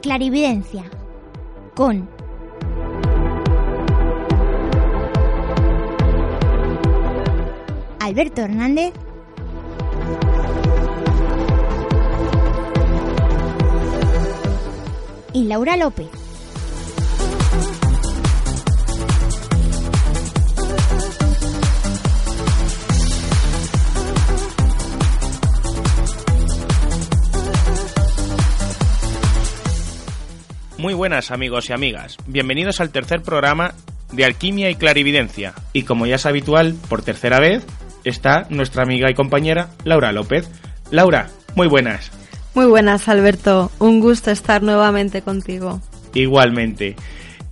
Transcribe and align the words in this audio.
Clarividencia 0.00 0.84
con 1.74 2.08
Alberto 7.98 8.40
Hernández 8.40 8.94
y 15.34 15.44
Laura 15.44 15.76
López. 15.76 16.19
Buenas 31.00 31.30
amigos 31.30 31.70
y 31.70 31.72
amigas, 31.72 32.18
bienvenidos 32.26 32.78
al 32.78 32.90
tercer 32.90 33.22
programa 33.22 33.72
de 34.12 34.26
Alquimia 34.26 34.68
y 34.68 34.74
Clarividencia. 34.74 35.54
Y 35.72 35.84
como 35.84 36.04
ya 36.04 36.16
es 36.16 36.26
habitual, 36.26 36.74
por 36.90 37.00
tercera 37.00 37.40
vez, 37.40 37.64
está 38.04 38.46
nuestra 38.50 38.82
amiga 38.82 39.10
y 39.10 39.14
compañera 39.14 39.70
Laura 39.84 40.12
López. 40.12 40.50
Laura, 40.90 41.30
muy 41.54 41.68
buenas. 41.68 42.10
Muy 42.52 42.66
buenas 42.66 43.08
Alberto, 43.08 43.72
un 43.78 44.00
gusto 44.00 44.30
estar 44.30 44.62
nuevamente 44.62 45.22
contigo. 45.22 45.80
Igualmente. 46.12 46.96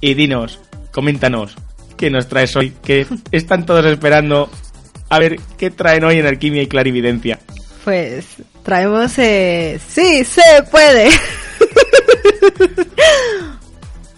Y 0.03 0.13
dinos, 0.13 0.61
coméntanos, 0.91 1.57
¿qué 1.97 2.11
nos 2.11 2.29
traes 2.29 2.55
hoy? 2.55 2.75
Que 2.85 3.07
están 3.33 3.65
todos 3.65 3.87
esperando 3.87 4.51
a 5.09 5.19
ver 5.19 5.41
qué 5.57 5.71
traen 5.71 6.05
hoy 6.05 6.19
en 6.19 6.27
Alquimia 6.27 6.61
y 6.61 6.67
Clarividencia. 6.67 7.39
Pues 7.83 8.27
traemos... 8.63 9.19
Eh... 9.19 9.81
Sí, 9.89 10.23
se 10.23 10.43
puede. 10.71 11.09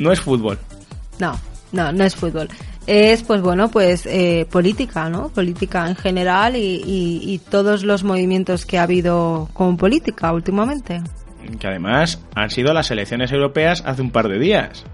No 0.00 0.10
es 0.10 0.20
fútbol. 0.20 0.58
No, 1.18 1.38
no, 1.72 1.92
no 1.92 2.04
es 2.04 2.16
fútbol. 2.16 2.48
Es, 2.86 3.22
pues 3.22 3.42
bueno, 3.42 3.70
pues 3.70 4.06
eh, 4.06 4.46
política, 4.50 5.08
¿no? 5.10 5.28
Política 5.28 5.86
en 5.86 5.94
general 5.94 6.56
y, 6.56 6.82
y, 6.84 7.38
todos 7.50 7.84
los 7.84 8.02
movimientos 8.02 8.64
que 8.64 8.78
ha 8.78 8.84
habido 8.84 9.48
con 9.52 9.76
política 9.76 10.32
últimamente. 10.32 11.02
Que 11.58 11.66
además 11.68 12.20
han 12.34 12.50
sido 12.50 12.72
las 12.72 12.90
elecciones 12.90 13.30
europeas 13.30 13.82
hace 13.86 14.00
un 14.00 14.10
par 14.10 14.28
de 14.28 14.38
días. 14.38 14.84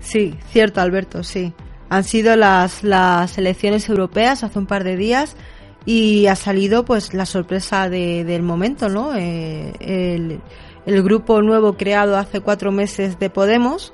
Sí, 0.00 0.34
cierto, 0.50 0.80
Alberto, 0.80 1.24
sí. 1.24 1.52
Han 1.90 2.04
sido 2.04 2.36
las, 2.36 2.84
las 2.84 3.36
elecciones 3.36 3.88
europeas 3.88 4.44
hace 4.44 4.58
un 4.58 4.66
par 4.66 4.84
de 4.84 4.96
días 4.96 5.36
y 5.84 6.26
ha 6.26 6.36
salido 6.36 6.84
pues 6.84 7.12
la 7.14 7.26
sorpresa 7.26 7.88
de, 7.88 8.24
del 8.24 8.42
momento, 8.42 8.88
¿no? 8.88 9.14
Eh, 9.16 9.72
el, 9.80 10.40
el 10.86 11.02
grupo 11.02 11.42
nuevo 11.42 11.76
creado 11.76 12.16
hace 12.16 12.40
cuatro 12.40 12.70
meses 12.70 13.18
de 13.18 13.28
Podemos, 13.28 13.92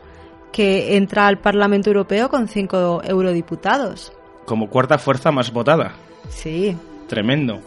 que 0.53 0.97
entra 0.97 1.27
al 1.27 1.39
Parlamento 1.39 1.91
Europeo 1.91 2.29
con 2.29 2.49
cinco 2.49 3.03
eurodiputados. 3.05 4.13
Como 4.45 4.69
cuarta 4.69 4.99
fuerza 4.99 5.31
más 5.31 5.53
votada. 5.53 5.93
Sí. 6.29 6.77
Tremendo. 7.07 7.61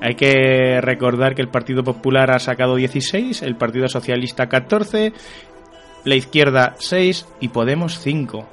Hay 0.00 0.16
que 0.16 0.80
recordar 0.80 1.34
que 1.34 1.42
el 1.42 1.48
Partido 1.48 1.84
Popular 1.84 2.32
ha 2.32 2.38
sacado 2.40 2.74
16, 2.74 3.42
el 3.42 3.56
Partido 3.56 3.88
Socialista 3.88 4.48
14, 4.48 5.12
la 6.04 6.14
izquierda 6.14 6.74
6 6.78 7.26
y 7.40 7.48
Podemos 7.48 8.00
5. 8.00 8.44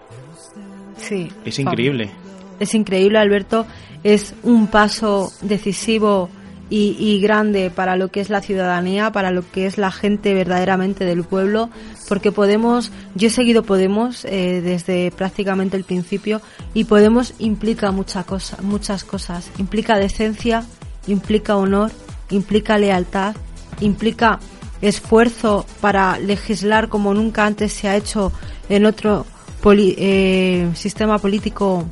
Sí. 0.98 1.32
Es 1.46 1.58
increíble. 1.58 2.12
Es 2.60 2.76
increíble, 2.76 3.18
Alberto. 3.18 3.66
Es 4.04 4.36
un 4.44 4.68
paso 4.68 5.32
decisivo 5.42 6.30
y, 6.70 7.20
grande 7.20 7.72
para 7.72 7.96
lo 7.96 8.10
que 8.10 8.22
es 8.22 8.30
la 8.30 8.42
ciudadanía, 8.42 9.12
para 9.12 9.32
lo 9.32 9.50
que 9.50 9.66
es 9.66 9.78
la 9.78 9.92
gente 9.92 10.34
verdaderamente 10.34 11.04
del 11.06 11.24
pueblo, 11.24 11.70
porque 12.08 12.32
Podemos, 12.32 12.92
yo 13.16 13.28
he 13.28 13.32
seguido 13.32 13.64
Podemos 13.64 14.24
eh, 14.26 14.62
desde 14.64 15.12
prácticamente 15.12 15.78
el 15.78 15.84
principio 15.84 16.42
y 16.74 16.84
Podemos 16.84 17.34
implica 17.40 17.92
mucha 17.92 18.24
cosa, 18.24 18.58
muchas 18.62 19.04
cosas, 19.04 19.50
implica 19.58 19.98
decencia, 19.98 20.64
implica 21.08 21.56
honor, 21.56 21.92
implica 22.30 22.78
lealtad, 22.78 23.36
implica 23.82 24.40
esfuerzo 24.82 25.66
para 25.82 26.20
legislar 26.20 26.88
como 26.88 27.14
nunca 27.14 27.46
antes 27.46 27.74
se 27.74 27.90
ha 27.90 27.98
hecho 27.98 28.32
en 28.70 28.86
otro 28.86 29.26
eh, 29.66 30.70
sistema 30.76 31.18
político 31.18 31.86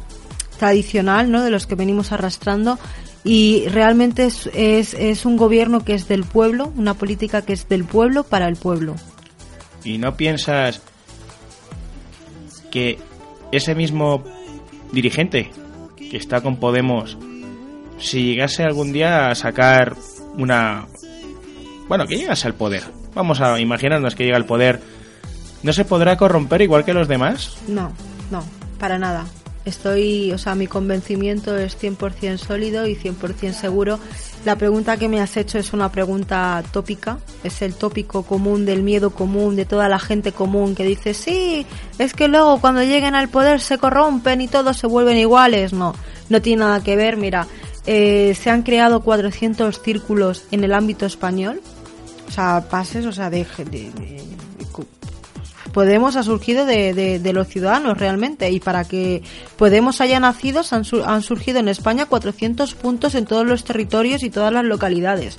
tradicional, 0.57 1.31
¿no? 1.31 1.43
De 1.43 1.49
los 1.49 1.67
que 1.67 1.75
venimos 1.75 2.11
arrastrando 2.11 2.79
y 3.27 3.67
realmente 3.67 4.25
es, 4.25 4.49
es, 4.53 4.93
es, 4.93 5.25
un 5.25 5.35
gobierno 5.35 5.83
que 5.83 5.93
es 5.93 6.07
del 6.07 6.23
pueblo, 6.23 6.71
una 6.77 6.93
política 6.93 7.41
que 7.41 7.51
es 7.51 7.67
del 7.67 7.83
pueblo 7.83 8.23
para 8.23 8.47
el 8.47 8.55
pueblo. 8.55 8.95
¿Y 9.83 9.97
no 9.97 10.15
piensas 10.15 10.81
que 12.71 12.99
ese 13.51 13.75
mismo 13.75 14.23
dirigente 14.93 15.51
que 15.97 16.15
está 16.15 16.39
con 16.39 16.55
Podemos, 16.55 17.17
si 17.99 18.23
llegase 18.23 18.63
algún 18.63 18.93
día 18.93 19.27
a 19.27 19.35
sacar 19.35 19.97
una... 20.37 20.87
Bueno, 21.89 22.05
que 22.07 22.15
llegase 22.15 22.47
al 22.47 22.55
poder, 22.55 22.83
vamos 23.13 23.41
a 23.41 23.59
imaginarnos 23.59 24.15
que 24.15 24.23
llega 24.23 24.37
al 24.37 24.45
poder, 24.45 24.79
¿no 25.63 25.73
se 25.73 25.83
podrá 25.83 26.15
corromper 26.15 26.61
igual 26.61 26.85
que 26.85 26.93
los 26.93 27.09
demás? 27.09 27.57
No, 27.67 27.91
no, 28.31 28.41
para 28.79 28.97
nada. 28.97 29.25
Estoy, 29.67 30.31
o 30.31 30.37
sea, 30.37 30.55
mi 30.55 30.65
convencimiento 30.65 31.57
es 31.57 31.77
100% 31.77 32.37
sólido 32.37 32.87
y 32.87 32.95
100% 32.95 33.51
seguro. 33.51 33.99
La 34.45 34.55
pregunta 34.55 34.95
que 34.95 35.09
me 35.09 35.19
has 35.19 35.35
hecho 35.35 35.59
es 35.59 35.73
una 35.73 35.91
pregunta 35.91 36.63
tópica, 36.71 37.17
es 37.43 37.61
el 37.61 37.73
tópico 37.73 38.23
común 38.23 38.65
del 38.65 38.81
miedo 38.81 39.09
común 39.09 39.57
de 39.57 39.65
toda 39.65 39.89
la 39.89 39.99
gente 39.99 40.31
común 40.31 40.73
que 40.73 40.85
dice, 40.85 41.13
sí, 41.13 41.65
es 41.99 42.13
que 42.13 42.29
luego 42.29 42.61
cuando 42.61 42.81
lleguen 42.81 43.13
al 43.13 43.27
poder 43.27 43.59
se 43.59 43.77
corrompen 43.77 44.39
y 44.39 44.47
todos 44.47 44.77
se 44.77 44.87
vuelven 44.87 45.17
iguales. 45.17 45.73
No, 45.73 45.93
no 46.29 46.41
tiene 46.41 46.61
nada 46.61 46.81
que 46.81 46.95
ver. 46.95 47.17
Mira, 47.17 47.45
eh, 47.85 48.37
se 48.41 48.49
han 48.49 48.63
creado 48.63 49.01
400 49.01 49.81
círculos 49.81 50.45
en 50.51 50.63
el 50.63 50.73
ámbito 50.73 51.05
español, 51.05 51.61
o 52.25 52.31
sea, 52.31 52.69
pases, 52.69 53.05
o 53.05 53.11
sea, 53.11 53.29
de, 53.29 53.45
de 53.69 54.23
Podemos 55.77 56.15
ha 56.15 56.23
surgido 56.23 56.65
de, 56.65 57.19
de, 57.21 57.33
los 57.33 57.49
ciudadanos 57.49 57.99
realmente 57.99 58.49
y 58.49 58.59
para 58.59 58.83
que 58.85 59.21
Podemos 59.57 60.01
haya 60.01 60.19
nacido 60.19 60.63
han, 60.71 60.81
han 61.05 61.21
surgido 61.21 61.59
en 61.59 61.67
España 61.67 62.07
400 62.07 62.73
puntos 62.73 63.13
en 63.13 63.25
todos 63.25 63.45
los 63.45 63.63
territorios 63.63 64.23
y 64.23 64.31
todas 64.31 64.51
las 64.51 64.65
localidades. 64.65 65.37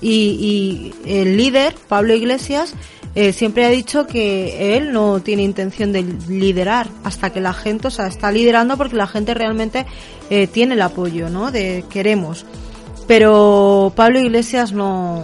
Y, 0.00 0.92
el 1.06 1.36
líder, 1.36 1.76
Pablo 1.86 2.12
Iglesias, 2.12 2.74
eh, 3.14 3.32
siempre 3.32 3.64
ha 3.64 3.68
dicho 3.68 4.08
que 4.08 4.76
él 4.76 4.92
no 4.92 5.20
tiene 5.20 5.44
intención 5.44 5.92
de 5.92 6.02
liderar 6.28 6.88
hasta 7.04 7.30
que 7.30 7.40
la 7.40 7.52
gente, 7.52 7.86
o 7.86 7.92
sea, 7.92 8.08
está 8.08 8.32
liderando 8.32 8.76
porque 8.76 8.96
la 8.96 9.06
gente 9.06 9.32
realmente 9.32 9.86
eh, 10.28 10.48
tiene 10.48 10.74
el 10.74 10.82
apoyo, 10.82 11.30
¿no? 11.30 11.52
De 11.52 11.84
queremos. 11.88 12.46
Pero 13.06 13.92
Pablo 13.94 14.18
Iglesias 14.18 14.72
no, 14.72 15.22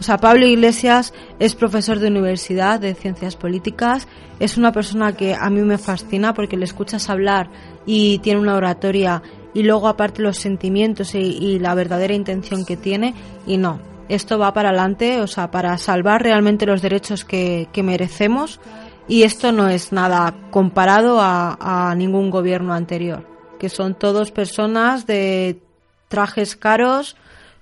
o 0.00 0.02
sea, 0.02 0.16
Pablo 0.16 0.46
Iglesias 0.46 1.12
es 1.38 1.54
profesor 1.54 1.98
de 1.98 2.08
universidad 2.08 2.80
de 2.80 2.94
ciencias 2.94 3.36
políticas, 3.36 4.08
es 4.38 4.56
una 4.56 4.72
persona 4.72 5.12
que 5.14 5.34
a 5.34 5.50
mí 5.50 5.60
me 5.60 5.76
fascina 5.76 6.32
porque 6.32 6.56
le 6.56 6.64
escuchas 6.64 7.10
hablar 7.10 7.50
y 7.84 8.18
tiene 8.20 8.40
una 8.40 8.56
oratoria 8.56 9.22
y 9.52 9.62
luego 9.62 9.88
aparte 9.88 10.22
los 10.22 10.38
sentimientos 10.38 11.14
y, 11.14 11.58
la 11.58 11.74
verdadera 11.74 12.14
intención 12.14 12.64
que 12.64 12.78
tiene. 12.78 13.14
Y 13.46 13.58
no, 13.58 13.78
esto 14.08 14.38
va 14.38 14.54
para 14.54 14.70
adelante, 14.70 15.20
o 15.20 15.26
sea, 15.26 15.50
para 15.50 15.76
salvar 15.76 16.22
realmente 16.22 16.64
los 16.64 16.80
derechos 16.80 17.26
que, 17.26 17.68
merecemos. 17.84 18.58
Y 19.06 19.24
esto 19.24 19.52
no 19.52 19.68
es 19.68 19.92
nada 19.92 20.34
comparado 20.50 21.20
a, 21.20 21.58
a 21.90 21.94
ningún 21.94 22.30
gobierno 22.30 22.72
anterior, 22.72 23.26
que 23.58 23.68
son 23.68 23.94
todos 23.94 24.30
personas 24.30 25.06
de 25.06 25.60
trajes 26.08 26.56
caros, 26.56 27.16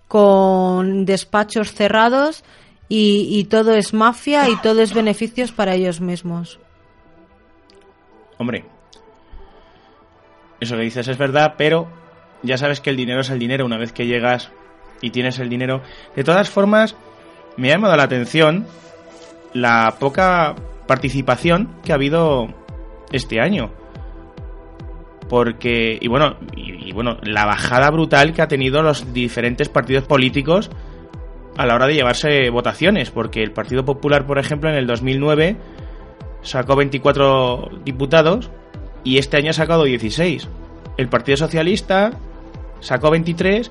con 0.09 1.05
despachos 1.05 1.73
cerrados 1.73 2.43
y, 2.89 3.45
todo 3.45 3.75
es 3.75 3.93
mafia 3.93 4.49
y 4.49 4.57
todo 4.57 4.81
es 4.81 4.95
beneficios 4.95 5.53
para 5.53 5.75
ellos 5.75 6.01
mismos. 6.01 6.59
Hombre, 8.39 8.65
eso 10.59 10.77
que 10.77 10.83
dices 10.83 11.07
es 11.07 11.19
verdad, 11.19 11.55
pero 11.59 11.87
ya 12.43 12.57
sabes 12.57 12.81
que 12.81 12.89
el 12.91 12.97
dinero 12.97 13.21
es 13.21 13.31
el 13.31 13.39
dinero 13.39 13.67
una 13.67 13.77
vez 13.77 13.93
que 13.93 14.07
llegas 14.07 14.51
y 15.03 15.11
tienes 15.11 15.39
el 15.39 15.51
dinero. 15.51 15.83
De 16.17 16.25
todas 16.25 16.49
formas, 16.49 16.97
me 17.59 17.69
ha 17.69 17.75
llamado 17.75 17.97
la 17.97 18.05
atención 18.05 18.67
la 19.53 19.97
poca 19.99 20.55
participación 20.87 21.75
que 21.85 21.93
ha 21.93 21.97
habido 21.97 22.49
este 23.13 23.41
año 23.41 23.71
porque 25.29 25.99
y 26.01 26.09
bueno 26.09 26.37
y, 26.57 26.93
bueno 26.93 27.19
la 27.23 27.45
bajada 27.45 27.91
brutal 27.91 28.33
que 28.33 28.43
ha 28.43 28.49
tenido 28.49 28.83
los 28.83 29.13
diferentes 29.13 29.69
partidos 29.69 30.05
políticos 30.05 30.71
a 31.57 31.67
la 31.67 31.75
hora 31.75 31.87
de 31.87 31.95
llevarse 31.95 32.51
votaciones 32.51 33.11
porque 33.11 33.43
el 33.43 33.53
Partido 33.53 33.85
Popular 33.85 34.27
por 34.27 34.39
ejemplo 34.39 34.71
en 34.71 34.77
el 34.77 34.87
2009 34.87 35.57
sacó 36.43 36.77
24 36.77 37.71
diputados 37.85 38.51
y 39.05 39.19
este 39.19 39.37
año 39.37 39.51
ha 39.51 39.55
sacado 39.55 39.85
16 39.85 40.49
el 40.97 41.09
Partido 41.09 41.37
Socialista 41.37 42.13
sacó 42.81 43.11
23 43.11 43.71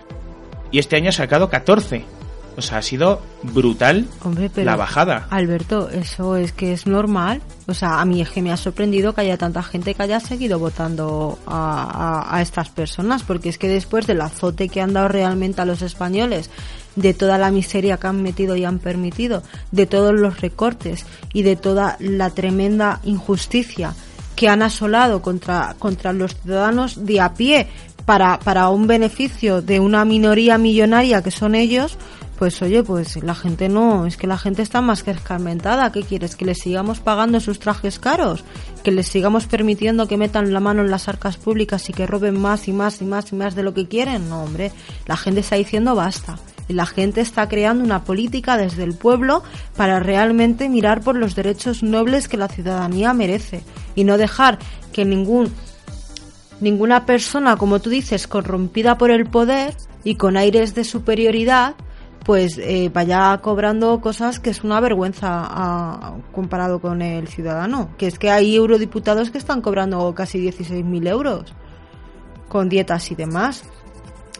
y 0.71 0.79
este 0.79 0.97
año 0.97 1.09
ha 1.09 1.13
sacado 1.13 1.49
14 1.49 2.16
O 2.57 2.61
sea, 2.61 2.79
ha 2.79 2.81
sido 2.81 3.21
brutal 3.43 4.07
Hombre, 4.23 4.49
pero, 4.53 4.65
la 4.65 4.75
bajada. 4.75 5.27
Alberto, 5.29 5.89
eso 5.89 6.35
es 6.35 6.51
que 6.53 6.73
es 6.73 6.87
normal. 6.87 7.41
O 7.67 7.73
sea, 7.75 8.01
a 8.01 8.05
mí 8.05 8.19
es 8.19 8.29
que 8.31 8.41
me 8.41 8.51
ha 8.51 8.57
sorprendido 8.57 9.13
que 9.13 9.21
haya 9.21 9.37
tanta 9.37 9.61
gente 9.61 9.93
que 9.93 10.01
haya 10.03 10.19
seguido 10.19 10.57
votando 10.57 11.37
a, 11.45 12.25
a- 12.31 12.35
a 12.35 12.41
estas 12.41 12.69
personas, 12.69 13.21
porque 13.23 13.49
es 13.49 13.57
que 13.59 13.67
después 13.67 14.07
del 14.07 14.21
azote 14.21 14.69
que 14.69 14.81
han 14.81 14.93
dado 14.93 15.07
realmente 15.07 15.61
a 15.61 15.65
los 15.65 15.81
españoles, 15.83 16.49
de 16.95 17.13
toda 17.13 17.37
la 17.37 17.51
miseria 17.51 17.97
que 17.97 18.07
han 18.07 18.23
metido 18.23 18.55
y 18.55 18.65
han 18.65 18.79
permitido, 18.79 19.43
de 19.71 19.85
todos 19.85 20.15
los 20.15 20.41
recortes 20.41 21.05
y 21.31 21.43
de 21.43 21.55
toda 21.57 21.95
la 21.99 22.31
tremenda 22.31 23.01
injusticia 23.03 23.93
que 24.35 24.49
han 24.49 24.63
asolado 24.63 25.21
contra, 25.21 25.75
contra 25.77 26.11
los 26.13 26.35
ciudadanos 26.41 27.05
de 27.05 27.21
a 27.21 27.33
pie 27.35 27.67
para, 28.05 28.39
para 28.39 28.69
un 28.69 28.87
beneficio 28.87 29.61
de 29.61 29.79
una 29.79 30.05
minoría 30.05 30.57
millonaria 30.57 31.21
que 31.21 31.29
son 31.31 31.53
ellos, 31.55 31.97
pues 32.37 32.61
oye, 32.61 32.83
pues 32.83 33.21
la 33.23 33.35
gente 33.35 33.67
no, 33.67 34.05
es 34.05 34.15
que 34.15 34.27
la 34.27 34.37
gente 34.37 34.61
está 34.61 34.81
más 34.81 35.03
que 35.03 35.11
escarmentada. 35.11 35.91
¿Qué 35.91 36.03
quieres? 36.03 36.35
¿Que 36.35 36.45
les 36.45 36.59
sigamos 36.59 36.99
pagando 36.99 37.39
sus 37.39 37.59
trajes 37.59 37.99
caros? 37.99 38.43
¿Que 38.83 38.91
les 38.91 39.07
sigamos 39.07 39.47
permitiendo 39.47 40.07
que 40.07 40.17
metan 40.17 40.53
la 40.53 40.59
mano 40.59 40.81
en 40.81 40.91
las 40.91 41.07
arcas 41.07 41.37
públicas 41.37 41.89
y 41.89 41.93
que 41.93 42.05
roben 42.05 42.39
más 42.39 42.67
y 42.67 42.73
más 42.73 43.01
y 43.01 43.05
más 43.05 43.31
y 43.31 43.35
más 43.35 43.55
de 43.55 43.63
lo 43.63 43.73
que 43.73 43.87
quieren? 43.87 44.29
No, 44.29 44.43
hombre, 44.43 44.71
la 45.07 45.17
gente 45.17 45.39
está 45.39 45.55
diciendo 45.55 45.95
basta. 45.95 46.37
Y 46.69 46.73
la 46.73 46.85
gente 46.85 47.21
está 47.21 47.47
creando 47.47 47.83
una 47.83 48.03
política 48.03 48.57
desde 48.57 48.83
el 48.83 48.93
pueblo 48.93 49.41
para 49.75 49.99
realmente 49.99 50.69
mirar 50.69 51.01
por 51.01 51.15
los 51.15 51.33
derechos 51.33 51.81
nobles 51.81 52.27
que 52.27 52.37
la 52.37 52.49
ciudadanía 52.49 53.13
merece 53.13 53.63
y 53.95 54.03
no 54.03 54.17
dejar 54.17 54.59
que 54.91 55.05
ningún 55.05 55.51
ninguna 56.59 57.05
persona, 57.05 57.55
como 57.55 57.79
tú 57.79 57.89
dices, 57.89 58.27
corrompida 58.27 58.97
por 58.97 59.11
el 59.11 59.25
poder 59.27 59.75
y 60.03 60.15
con 60.15 60.37
aires 60.37 60.73
de 60.75 60.83
superioridad, 60.83 61.75
pues 62.27 62.57
eh, 62.57 62.91
vaya 62.93 63.37
cobrando 63.41 64.01
cosas 64.01 64.39
que 64.41 64.49
es 64.49 64.61
una 64.63 64.81
vergüenza 64.81 65.45
a- 65.47 66.13
comparado 66.33 66.79
con 66.81 67.01
el 67.01 67.27
ciudadano. 67.29 67.89
Que 67.97 68.07
es 68.07 68.19
que 68.19 68.29
hay 68.29 68.53
eurodiputados 68.55 69.31
que 69.31 69.37
están 69.37 69.61
cobrando 69.61 70.13
casi 70.13 70.37
16.000 70.37 71.07
euros 71.07 71.53
con 72.49 72.67
dietas 72.67 73.09
y 73.11 73.15
demás. 73.15 73.63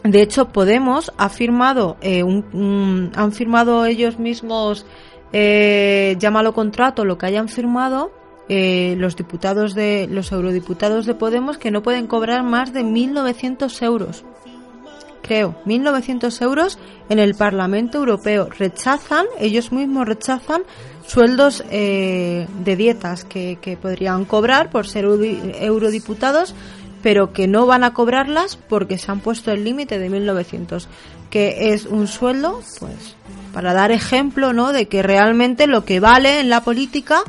De 0.04 0.20
hecho, 0.20 0.50
Podemos 0.50 1.10
ha 1.16 1.30
firmado, 1.30 1.96
eh, 2.02 2.22
un- 2.22 3.10
han 3.16 3.32
firmado 3.32 3.86
ellos 3.86 4.18
mismos, 4.18 4.84
eh, 5.32 6.14
llámalo 6.18 6.52
contrato, 6.52 7.06
lo 7.06 7.16
que 7.16 7.24
hayan 7.24 7.48
firmado, 7.48 8.12
eh, 8.50 8.96
los 8.98 9.16
diputados 9.16 9.74
de, 9.74 10.06
los 10.10 10.30
eurodiputados 10.30 11.06
de 11.06 11.14
Podemos 11.14 11.56
que 11.56 11.70
no 11.70 11.82
pueden 11.82 12.06
cobrar 12.06 12.42
más 12.44 12.72
de 12.74 12.84
1.900 12.84 13.80
euros. 13.82 14.24
Creo, 15.22 15.56
1.900 15.66 16.42
euros 16.42 16.78
en 17.08 17.18
el 17.18 17.34
Parlamento 17.34 17.98
Europeo. 17.98 18.48
Rechazan, 18.50 19.26
ellos 19.38 19.72
mismos 19.72 20.06
rechazan 20.06 20.62
sueldos 21.06 21.64
eh, 21.70 22.46
de 22.64 22.76
dietas 22.76 23.24
que, 23.24 23.58
que 23.60 23.76
podrían 23.76 24.24
cobrar 24.24 24.70
por 24.70 24.86
ser 24.86 25.04
eurodiputados, 25.04 26.54
pero 27.02 27.32
que 27.32 27.46
no 27.46 27.66
van 27.66 27.84
a 27.84 27.94
cobrarlas 27.94 28.56
porque 28.56 28.98
se 28.98 29.10
han 29.10 29.20
puesto 29.20 29.50
el 29.50 29.64
límite 29.64 29.98
de 29.98 30.10
1.900, 30.10 30.86
que 31.30 31.72
es 31.72 31.86
un 31.86 32.06
sueldo, 32.06 32.60
pues, 32.78 33.16
para 33.52 33.72
dar 33.72 33.90
ejemplo, 33.92 34.52
¿no? 34.52 34.72
De 34.72 34.86
que 34.86 35.02
realmente 35.02 35.66
lo 35.66 35.84
que 35.84 36.00
vale 36.00 36.40
en 36.40 36.50
la 36.50 36.62
política 36.62 37.22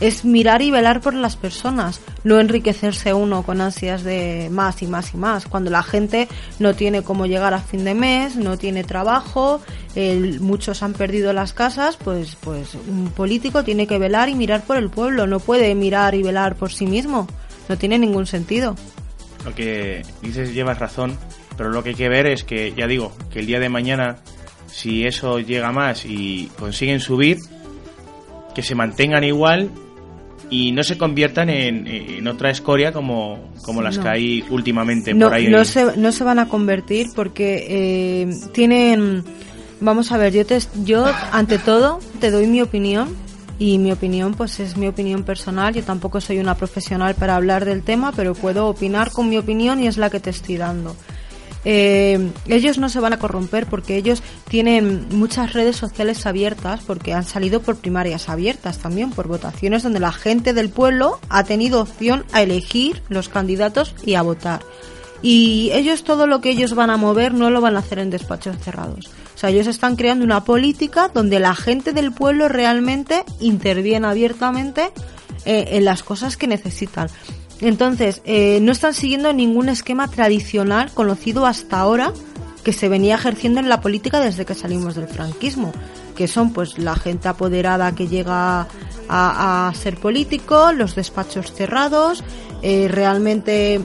es 0.00 0.24
mirar 0.24 0.60
y 0.62 0.70
velar 0.70 1.00
por 1.00 1.14
las 1.14 1.36
personas, 1.36 2.00
no 2.24 2.38
enriquecerse 2.38 3.14
uno 3.14 3.42
con 3.42 3.60
ansias 3.60 4.02
de 4.04 4.48
más 4.50 4.82
y 4.82 4.86
más 4.86 5.14
y 5.14 5.16
más. 5.16 5.46
Cuando 5.46 5.70
la 5.70 5.82
gente 5.82 6.28
no 6.58 6.74
tiene 6.74 7.02
cómo 7.02 7.26
llegar 7.26 7.54
a 7.54 7.60
fin 7.60 7.84
de 7.84 7.94
mes, 7.94 8.36
no 8.36 8.58
tiene 8.58 8.84
trabajo, 8.84 9.60
el- 9.94 10.40
muchos 10.40 10.82
han 10.82 10.92
perdido 10.92 11.32
las 11.32 11.52
casas, 11.52 11.96
pues, 11.96 12.36
pues 12.36 12.74
un 12.74 13.08
político 13.10 13.64
tiene 13.64 13.86
que 13.86 13.98
velar 13.98 14.28
y 14.28 14.34
mirar 14.34 14.62
por 14.64 14.76
el 14.76 14.90
pueblo, 14.90 15.26
no 15.26 15.40
puede 15.40 15.74
mirar 15.74 16.14
y 16.14 16.22
velar 16.22 16.56
por 16.56 16.72
sí 16.72 16.86
mismo. 16.86 17.26
No 17.68 17.76
tiene 17.78 17.98
ningún 17.98 18.26
sentido. 18.26 18.76
Lo 19.44 19.54
que 19.54 20.02
dices 20.22 20.52
llevas 20.54 20.78
razón, 20.78 21.16
pero 21.56 21.70
lo 21.70 21.82
que 21.82 21.90
hay 21.90 21.94
que 21.94 22.08
ver 22.08 22.26
es 22.26 22.44
que, 22.44 22.74
ya 22.76 22.86
digo, 22.86 23.12
que 23.32 23.38
el 23.40 23.46
día 23.46 23.60
de 23.60 23.68
mañana, 23.68 24.16
si 24.66 25.04
eso 25.04 25.38
llega 25.40 25.72
más 25.72 26.04
y 26.04 26.50
consiguen 26.58 27.00
subir, 27.00 27.38
que 28.54 28.62
se 28.62 28.74
mantengan 28.74 29.24
igual 29.24 29.70
y 30.50 30.70
no 30.72 30.82
se 30.84 30.96
conviertan 30.96 31.50
en, 31.50 31.86
en 31.86 32.26
otra 32.28 32.50
escoria 32.50 32.92
como, 32.92 33.50
como 33.62 33.82
las 33.82 33.96
No. 33.96 34.02
que 34.04 34.08
hay 34.08 34.44
últimamente 34.50 35.12
no, 35.12 35.26
por 35.26 35.34
ahí. 35.34 35.48
no 35.48 35.64
se, 35.64 35.96
no 35.96 36.12
se 36.12 36.22
van 36.24 36.38
a 36.38 36.48
convertir 36.48 37.08
porque 37.14 37.66
eh, 37.68 38.30
tienen 38.52 39.24
vamos 39.80 40.12
a 40.12 40.18
ver 40.18 40.32
yo 40.32 40.46
te 40.46 40.58
yo 40.84 41.04
ante 41.32 41.58
todo 41.58 41.98
te 42.20 42.30
doy 42.30 42.46
mi 42.46 42.62
opinión 42.62 43.08
y 43.58 43.78
mi 43.78 43.90
opinión 43.90 44.34
pues 44.34 44.60
es 44.60 44.76
mi 44.76 44.86
opinión 44.86 45.22
personal 45.24 45.74
yo 45.74 45.82
tampoco 45.82 46.20
soy 46.20 46.38
una 46.38 46.54
profesional 46.54 47.14
para 47.14 47.36
hablar 47.36 47.64
del 47.64 47.82
tema 47.82 48.12
pero 48.14 48.34
puedo 48.34 48.66
opinar 48.68 49.10
con 49.10 49.28
mi 49.28 49.38
opinión 49.38 49.82
y 49.82 49.86
es 49.88 49.96
la 49.98 50.10
que 50.10 50.20
te 50.20 50.30
estoy 50.30 50.56
dando 50.58 50.94
eh, 51.68 52.30
ellos 52.46 52.78
no 52.78 52.88
se 52.88 53.00
van 53.00 53.12
a 53.12 53.18
corromper 53.18 53.66
porque 53.66 53.96
ellos 53.96 54.22
tienen 54.48 55.08
muchas 55.10 55.52
redes 55.52 55.74
sociales 55.74 56.24
abiertas 56.24 56.80
porque 56.86 57.12
han 57.12 57.24
salido 57.24 57.60
por 57.60 57.74
primarias 57.74 58.28
abiertas 58.28 58.78
también, 58.78 59.10
por 59.10 59.26
votaciones 59.26 59.82
donde 59.82 59.98
la 59.98 60.12
gente 60.12 60.52
del 60.52 60.68
pueblo 60.68 61.18
ha 61.28 61.42
tenido 61.42 61.80
opción 61.80 62.24
a 62.32 62.42
elegir 62.42 63.02
los 63.08 63.28
candidatos 63.28 63.96
y 64.04 64.14
a 64.14 64.22
votar. 64.22 64.60
Y 65.22 65.70
ellos 65.72 66.04
todo 66.04 66.28
lo 66.28 66.40
que 66.40 66.50
ellos 66.50 66.76
van 66.76 66.90
a 66.90 66.96
mover 66.98 67.34
no 67.34 67.50
lo 67.50 67.60
van 67.60 67.74
a 67.74 67.80
hacer 67.80 67.98
en 67.98 68.10
despachos 68.10 68.56
cerrados. 68.58 69.10
O 69.34 69.38
sea, 69.38 69.50
ellos 69.50 69.66
están 69.66 69.96
creando 69.96 70.24
una 70.24 70.44
política 70.44 71.10
donde 71.12 71.40
la 71.40 71.56
gente 71.56 71.92
del 71.92 72.12
pueblo 72.12 72.48
realmente 72.48 73.24
interviene 73.40 74.06
abiertamente 74.06 74.92
eh, 75.44 75.70
en 75.72 75.84
las 75.84 76.04
cosas 76.04 76.36
que 76.36 76.46
necesitan. 76.46 77.08
Entonces, 77.60 78.20
eh, 78.24 78.58
no 78.62 78.72
están 78.72 78.94
siguiendo 78.94 79.32
ningún 79.32 79.68
esquema 79.68 80.08
tradicional 80.08 80.90
conocido 80.92 81.46
hasta 81.46 81.78
ahora 81.80 82.12
que 82.62 82.72
se 82.72 82.88
venía 82.88 83.14
ejerciendo 83.14 83.60
en 83.60 83.68
la 83.68 83.80
política 83.80 84.20
desde 84.20 84.44
que 84.44 84.54
salimos 84.54 84.94
del 84.96 85.06
franquismo, 85.08 85.72
que 86.16 86.26
son 86.28 86.52
pues 86.52 86.78
la 86.78 86.96
gente 86.96 87.28
apoderada 87.28 87.92
que 87.94 88.08
llega 88.08 88.66
a, 89.08 89.68
a 89.68 89.74
ser 89.74 89.96
político, 89.98 90.72
los 90.72 90.94
despachos 90.96 91.52
cerrados, 91.52 92.24
eh, 92.62 92.88
realmente 92.90 93.80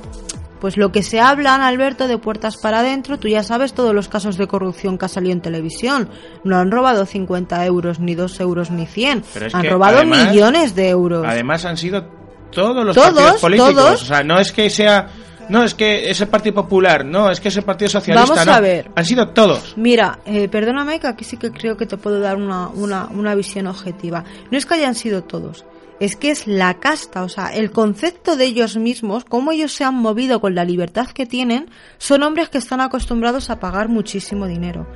pues 0.60 0.78
lo 0.78 0.92
que 0.92 1.02
se 1.02 1.20
hablan, 1.20 1.62
Alberto, 1.62 2.08
de 2.08 2.18
puertas 2.20 2.58
para 2.58 2.80
adentro, 2.80 3.18
tú 3.18 3.28
ya 3.28 3.42
sabes 3.42 3.74
todos 3.74 3.96
los 3.96 4.08
casos 4.08 4.38
de 4.38 4.48
corrupción 4.48 4.98
que 5.00 5.06
ha 5.06 5.10
salido 5.10 5.34
en 5.34 5.42
televisión. 5.42 6.08
No 6.44 6.58
han 6.58 6.70
robado 6.70 7.08
50 7.08 7.66
euros, 7.66 8.00
ni 8.00 8.14
2 8.14 8.40
euros, 8.42 8.70
ni 8.70 8.86
100. 8.86 9.24
Pero 9.34 9.46
es 9.48 9.56
han 9.56 9.64
que, 9.64 9.70
robado 9.72 9.98
además- 9.98 10.30
millones 10.32 10.76
de 10.76 10.90
euros. 10.90 11.26
Además 11.28 11.66
han 11.66 11.78
sido 11.78 12.06
todos 12.52 12.86
los 12.86 12.96
Todos, 12.96 13.14
partidos 13.14 13.42
políticos. 13.42 13.76
todos. 13.76 14.02
O 14.04 14.06
sea, 14.06 14.24
no 14.24 14.40
es 14.40 14.52
que 14.52 14.70
sea... 14.70 15.08
No, 15.50 15.64
es 15.64 15.74
que 15.74 16.10
ese 16.10 16.28
Partido 16.28 16.56
Popular, 16.56 17.04
no, 17.04 17.30
es 17.30 17.42
que 17.42 17.50
ese 17.50 17.62
Partido 17.62 17.90
Socialista, 17.90 18.30
Vamos 18.30 18.46
no. 18.46 18.54
a 18.54 18.62
ver. 18.62 18.90
Han 18.96 19.04
sido 19.04 19.28
todos. 19.30 19.74
Mira, 19.76 20.20
eh, 20.26 20.48
perdóname 20.48 21.00
que 21.02 21.08
aquí 21.08 21.26
sí 21.26 21.36
que 21.36 21.52
creo 21.52 21.76
que 21.76 21.86
te 21.86 21.98
puedo 21.98 22.22
dar 22.22 22.38
una, 22.38 22.70
una, 22.70 23.08
una 23.08 23.36
visión 23.36 23.68
objetiva. 23.68 24.24
No 24.50 24.58
es 24.58 24.66
que 24.66 24.76
hayan 24.76 24.96
sido 24.96 25.24
todos, 25.24 25.66
es 26.00 26.16
que 26.16 26.32
es 26.32 26.48
la 26.48 26.76
casta, 26.76 27.24
o 27.24 27.28
sea, 27.28 27.48
el 27.48 27.72
concepto 27.72 28.38
de 28.38 28.46
ellos 28.46 28.78
mismos, 28.78 29.26
cómo 29.26 29.52
ellos 29.52 29.74
se 29.74 29.84
han 29.84 29.96
movido 29.96 30.40
con 30.40 30.56
la 30.56 30.64
libertad 30.64 31.08
que 31.08 31.26
tienen, 31.26 31.70
son 31.98 32.24
hombres 32.24 32.48
que 32.48 32.60
están 32.60 32.80
acostumbrados 32.80 33.50
a 33.50 33.60
pagar 33.60 33.90
muchísimo 33.90 34.48
dinero. 34.48 34.88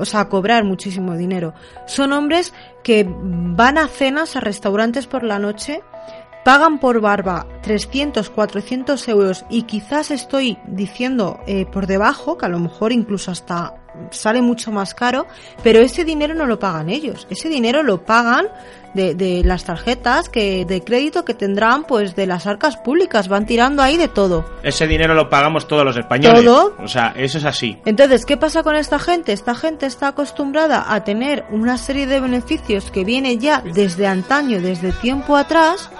O 0.00 0.06
sea, 0.06 0.20
a 0.20 0.28
cobrar 0.30 0.64
muchísimo 0.64 1.14
dinero. 1.14 1.52
Son 1.86 2.12
hombres 2.14 2.54
que 2.82 3.06
van 3.06 3.76
a 3.78 3.86
cenas, 3.86 4.34
a 4.34 4.40
restaurantes 4.40 5.06
por 5.06 5.22
la 5.22 5.38
noche, 5.38 5.82
pagan 6.44 6.78
por 6.78 7.00
barba 7.00 7.46
300, 7.62 8.30
400 8.30 9.08
euros 9.08 9.44
y 9.50 9.62
quizás 9.62 10.10
estoy 10.10 10.58
diciendo 10.66 11.40
eh, 11.46 11.66
por 11.66 11.86
debajo, 11.86 12.38
que 12.38 12.46
a 12.46 12.48
lo 12.48 12.58
mejor 12.58 12.92
incluso 12.92 13.30
hasta 13.30 13.74
sale 14.10 14.40
mucho 14.40 14.70
más 14.70 14.94
caro, 14.94 15.26
pero 15.62 15.80
ese 15.80 16.04
dinero 16.04 16.34
no 16.34 16.46
lo 16.46 16.58
pagan 16.58 16.88
ellos, 16.88 17.26
ese 17.30 17.48
dinero 17.48 17.82
lo 17.82 18.04
pagan 18.04 18.46
de, 18.94 19.14
de 19.14 19.42
las 19.44 19.64
tarjetas 19.64 20.28
que 20.28 20.64
de 20.64 20.82
crédito 20.82 21.24
que 21.24 21.34
tendrán 21.34 21.84
pues 21.84 22.16
de 22.16 22.26
las 22.26 22.46
arcas 22.46 22.76
públicas, 22.76 23.28
van 23.28 23.46
tirando 23.46 23.82
ahí 23.82 23.96
de 23.96 24.08
todo. 24.08 24.44
Ese 24.62 24.86
dinero 24.86 25.14
lo 25.14 25.28
pagamos 25.28 25.68
todos 25.68 25.84
los 25.84 25.96
españoles. 25.96 26.44
Todo. 26.44 26.74
O 26.78 26.88
sea, 26.88 27.12
eso 27.16 27.38
es 27.38 27.44
así. 27.44 27.78
Entonces, 27.84 28.24
¿qué 28.26 28.36
pasa 28.36 28.62
con 28.62 28.76
esta 28.76 28.98
gente? 28.98 29.32
Esta 29.32 29.54
gente 29.54 29.86
está 29.86 30.08
acostumbrada 30.08 30.92
a 30.92 31.04
tener 31.04 31.44
una 31.50 31.78
serie 31.78 32.06
de 32.06 32.20
beneficios 32.20 32.90
que 32.90 33.04
viene 33.04 33.38
ya 33.38 33.62
desde 33.62 34.06
antaño, 34.06 34.60
desde 34.60 34.92
tiempo 34.92 35.36
atrás, 35.36 35.90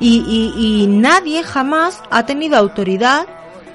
y, 0.00 0.18
y- 0.56 0.82
y 0.82 0.86
nadie 0.86 1.42
jamás 1.42 2.02
ha 2.10 2.24
tenido 2.26 2.56
autoridad 2.56 3.26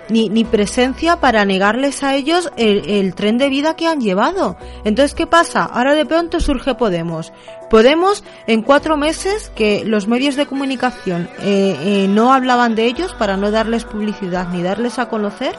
ni, 0.10 0.28
ni 0.30 0.44
presencia 0.44 1.20
para 1.22 1.46
negarles 1.46 2.04
a 2.04 2.14
ellos 2.16 2.52
el, 2.58 2.90
el 2.90 3.16
tren 3.16 3.38
de 3.38 3.50
vida 3.50 3.76
que 3.76 3.88
han 3.88 4.02
llevado. 4.02 4.58
Entonces, 4.84 5.14
¿qué 5.16 5.28
pasa? 5.28 5.64
Ahora 5.64 5.94
de 5.94 6.06
pronto 6.06 6.40
surge 6.42 6.76
Podemos. 6.76 7.32
Podemos, 7.70 8.24
en 8.46 8.62
cuatro 8.62 8.98
meses 8.98 9.50
que 9.56 9.84
los 9.86 10.08
medios 10.08 10.36
de 10.36 10.46
comunicación 10.46 11.30
eh, 11.42 11.78
eh, 11.82 12.08
no 12.10 12.34
hablaban 12.34 12.76
de 12.76 12.86
ellos 12.86 13.14
para 13.14 13.38
no 13.38 13.50
darles 13.50 13.86
publicidad 13.86 14.50
ni 14.50 14.62
darles 14.62 15.00
a 15.00 15.08
conocer, 15.10 15.56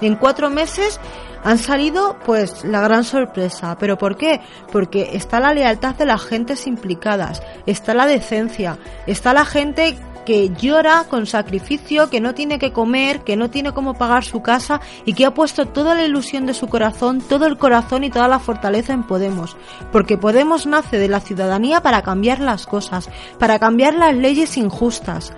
en 0.00 0.16
cuatro 0.16 0.50
meses 0.50 1.00
han 1.44 1.58
salido 1.58 2.16
pues 2.24 2.64
la 2.64 2.80
gran 2.80 3.04
sorpresa. 3.04 3.76
¿Pero 3.78 3.96
por 3.98 4.16
qué? 4.16 4.40
Porque 4.72 5.10
está 5.12 5.38
la 5.40 5.54
lealtad 5.54 5.94
de 5.94 6.06
las 6.06 6.22
gentes 6.22 6.66
implicadas, 6.66 7.42
está 7.66 7.94
la 7.94 8.06
decencia, 8.06 8.78
está 9.06 9.32
la 9.32 9.44
gente 9.44 9.96
que 10.24 10.50
llora 10.50 11.04
con 11.04 11.26
sacrificio, 11.26 12.08
que 12.08 12.20
no 12.20 12.34
tiene 12.34 12.58
que 12.58 12.72
comer, 12.72 13.20
que 13.20 13.36
no 13.36 13.50
tiene 13.50 13.72
cómo 13.72 13.94
pagar 13.94 14.24
su 14.24 14.42
casa 14.42 14.80
y 15.04 15.12
que 15.12 15.26
ha 15.26 15.34
puesto 15.34 15.66
toda 15.66 15.94
la 15.94 16.04
ilusión 16.04 16.46
de 16.46 16.54
su 16.54 16.66
corazón, 16.66 17.20
todo 17.20 17.46
el 17.46 17.58
corazón 17.58 18.04
y 18.04 18.10
toda 18.10 18.26
la 18.26 18.38
fortaleza 18.38 18.94
en 18.94 19.02
Podemos. 19.02 19.56
Porque 19.92 20.16
Podemos 20.16 20.66
nace 20.66 20.98
de 20.98 21.08
la 21.08 21.20
ciudadanía 21.20 21.82
para 21.82 22.02
cambiar 22.02 22.40
las 22.40 22.66
cosas, 22.66 23.10
para 23.38 23.58
cambiar 23.58 23.94
las 23.94 24.14
leyes 24.14 24.56
injustas, 24.56 25.34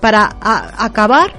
para 0.00 0.36
acabar 0.40 1.32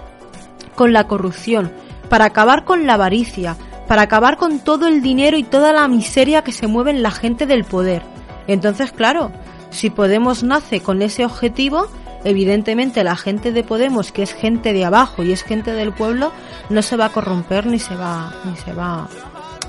con 0.76 0.94
la 0.94 1.08
corrupción, 1.08 1.72
para 2.10 2.26
acabar 2.26 2.64
con 2.64 2.86
la 2.86 2.94
avaricia, 2.94 3.58
para 3.88 4.04
acabar 4.04 4.38
con 4.38 4.60
todo 4.60 4.88
el 4.88 5.02
dinero 5.02 5.38
y 5.38 5.44
toda 5.44 5.74
la 5.74 5.88
miseria 5.88 6.44
que 6.44 6.52
se 6.52 6.68
mueve 6.68 6.92
en 6.92 7.04
la 7.04 7.12
gente 7.12 7.46
del 7.46 7.64
poder. 7.64 8.04
Entonces, 8.48 8.92
claro, 8.92 9.32
si 9.70 9.90
Podemos 9.90 10.44
nace 10.44 10.82
con 10.82 11.02
ese 11.02 11.26
objetivo, 11.26 11.88
evidentemente 12.24 13.04
la 13.04 13.16
gente 13.16 13.52
de 13.52 13.64
Podemos, 13.64 14.12
que 14.12 14.24
es 14.24 14.34
gente 14.34 14.74
de 14.74 14.86
abajo 14.86 15.24
y 15.24 15.32
es 15.32 15.44
gente 15.44 15.74
del 15.74 15.94
pueblo, 15.94 16.32
no 16.70 16.82
se 16.82 16.98
va 16.98 17.06
a 17.06 17.10
corromper 17.10 17.66
ni 17.68 17.80
se 17.80 17.96
va, 17.96 18.34
ni 18.46 18.56
se 18.58 18.74
va 18.74 19.08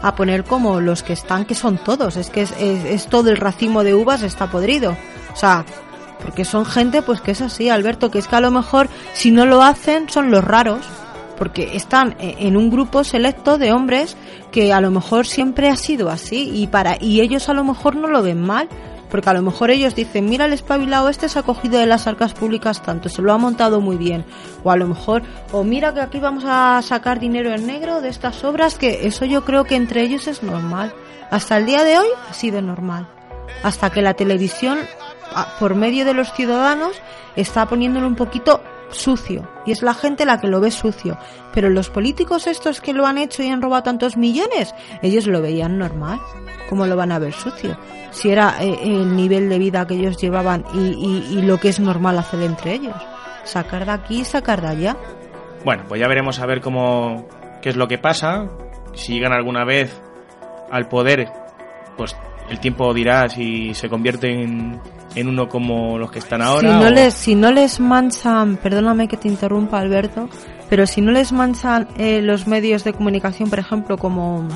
a 0.03 0.15
poner 0.15 0.45
como 0.45 0.81
los 0.81 1.03
que 1.03 1.13
están, 1.13 1.45
que 1.45 1.55
son 1.55 1.79
todos. 1.79 2.17
Es 2.17 2.31
que 2.31 2.43
es, 2.43 3.07
todo 3.07 3.31
el 3.31 3.37
racimo 3.37 3.85
de 3.85 3.95
uvas 3.95 4.23
está 4.23 4.51
podrido. 4.51 4.97
O 5.33 5.37
sea, 5.37 5.65
porque 6.23 6.45
son 6.45 6.65
gente 6.65 7.03
pues 7.03 7.21
que 7.21 7.33
es 7.33 7.41
así, 7.41 7.69
Alberto, 7.69 8.11
que 8.11 8.19
es 8.19 8.29
que 8.29 8.37
a 8.37 8.41
lo 8.41 8.51
mejor 8.51 8.89
si 9.13 9.31
no 9.31 9.47
lo 9.47 9.63
hacen 9.63 10.09
son 10.09 10.31
los 10.31 10.45
raros, 10.45 10.85
porque 11.38 11.76
están 11.76 12.16
e, 12.19 12.37
en 12.47 12.57
un 12.57 12.71
grupo 12.71 13.05
selecto 13.05 13.59
de 13.59 13.73
hombres 13.73 14.16
que 14.50 14.73
a 14.73 14.81
lo 14.81 14.90
mejor 14.90 15.26
siempre 15.26 15.69
ha 15.69 15.76
sido 15.76 16.11
así 16.11 16.50
y 16.55 16.66
para 16.66 16.97
y 17.00 17.21
ellos 17.21 17.49
a 17.49 17.55
lo 17.55 17.64
mejor 17.64 17.97
no 17.97 18.09
lo 18.09 18.23
ven 18.23 18.40
mal 18.40 18.69
porque 19.11 19.31
a 19.31 19.35
lo 19.35 19.43
mejor 19.43 19.71
ellos 19.71 19.95
dicen, 19.95 20.28
mira 20.28 20.47
el 20.47 20.52
espabilado 20.52 21.09
este 21.09 21.28
se 21.28 21.38
ha 21.38 21.43
cogido 21.43 21.78
de 21.78 21.87
las 21.87 22.07
arcas 22.07 22.35
públicas 22.35 22.83
tanto, 22.83 23.09
se 23.09 23.23
lo 23.23 23.33
ha 23.33 23.38
montado 23.38 23.81
muy 23.81 23.97
bien. 23.97 24.25
O 24.64 24.71
a 24.71 24.76
lo 24.76 24.87
mejor, 24.88 25.23
o 25.52 25.64
mira 25.64 25.95
que 25.95 26.00
aquí 26.00 26.19
vamos 26.19 26.45
a 26.47 26.81
sacar 26.83 27.21
dinero 27.21 27.52
en 27.52 27.66
negro 27.66 28.00
de 28.00 28.09
estas 28.09 28.43
obras, 28.45 28.76
que 28.76 29.07
eso 29.07 29.25
yo 29.25 29.45
creo 29.45 29.64
que 29.64 29.76
entre 29.76 30.02
ellos 30.02 30.26
es 30.26 30.43
normal. 30.43 30.93
Hasta 31.31 31.57
el 31.57 31.66
día 31.66 31.85
de 31.85 31.99
hoy 31.99 32.09
ha 32.28 32.35
sido 32.35 32.61
normal. 32.62 33.09
Hasta 33.62 33.90
que 33.90 34.02
la 34.02 34.14
televisión, 34.14 34.78
por 35.59 35.75
medio 35.75 36.05
de 36.05 36.14
los 36.14 36.33
ciudadanos, 36.33 37.00
está 37.37 37.66
poniéndolo 37.66 38.07
un 38.07 38.16
poquito 38.16 38.61
sucio. 38.90 39.49
Y 39.66 39.73
es 39.73 39.83
la 39.83 39.95
gente 39.95 40.25
la 40.25 40.40
que 40.40 40.49
lo 40.49 40.61
ve 40.61 40.71
sucio. 40.71 41.19
Pero 41.52 41.71
los 41.71 41.90
políticos 41.90 42.47
estos 42.47 42.81
que 42.81 42.93
lo 42.93 43.07
han 43.07 43.19
hecho 43.19 43.43
y 43.43 43.49
han 43.49 43.62
robado 43.62 43.85
tantos 43.85 44.16
millones, 44.16 44.75
ellos 45.02 45.26
lo 45.26 45.43
veían 45.43 45.78
normal. 45.78 46.21
¿Cómo 46.69 46.87
lo 46.87 46.97
van 46.97 47.12
a 47.12 47.19
ver 47.19 47.33
sucio? 47.33 47.78
Si 48.11 48.31
era 48.31 48.57
eh, 48.61 48.78
el 48.83 49.14
nivel 49.14 49.49
de 49.49 49.59
vida 49.59 49.87
que 49.87 49.95
ellos 49.95 50.16
llevaban 50.16 50.64
y, 50.75 51.43
lo 51.43 51.59
que 51.59 51.69
es 51.69 51.81
normal 51.81 52.19
hacer 52.19 52.43
entre 52.43 52.75
ellos. 52.75 52.97
Sacar 53.45 53.87
de 53.87 53.93
aquí 53.93 54.21
y 54.21 54.25
sacar 54.25 54.61
de 54.61 54.69
allá. 54.69 54.97
Bueno, 55.64 55.85
pues 55.88 56.00
ya 56.00 56.09
veremos 56.09 56.40
a 56.40 56.47
ver 56.47 56.61
cómo 56.61 57.26
qué 57.62 57.69
es 57.71 57.76
lo 57.76 57.88
que 57.88 57.99
pasa. 57.99 58.49
Si 58.95 59.14
llegan 59.14 59.33
alguna 59.33 59.64
vez 59.64 60.00
al 60.71 60.88
poder, 60.88 61.31
pues 61.97 62.16
el 62.50 62.61
tiempo 62.61 62.93
dirá 62.95 63.29
si 63.29 63.75
se 63.75 63.88
convierten 63.88 64.81
en 65.15 65.29
uno 65.29 65.49
como 65.49 65.99
los 65.99 66.11
que 66.11 66.19
están 66.19 66.43
ahora. 66.43 66.79
Si 66.79 66.85
no, 66.85 66.91
les, 66.91 67.15
si 67.15 67.35
no 67.35 67.50
les 67.50 67.81
manchan, 67.81 68.57
perdóname 68.57 69.09
que 69.09 69.17
te 69.17 69.29
interrumpa 69.29 69.79
Alberto, 69.79 70.29
pero 70.69 70.87
si 70.87 71.00
no 71.00 71.11
les 71.11 71.33
manchan 71.33 71.88
eh, 71.97 72.21
los 72.21 72.47
medios 72.47 72.85
de 72.85 72.93
comunicación, 72.93 73.49
por 73.49 73.59
ejemplo, 73.59 73.97
como 73.97 74.47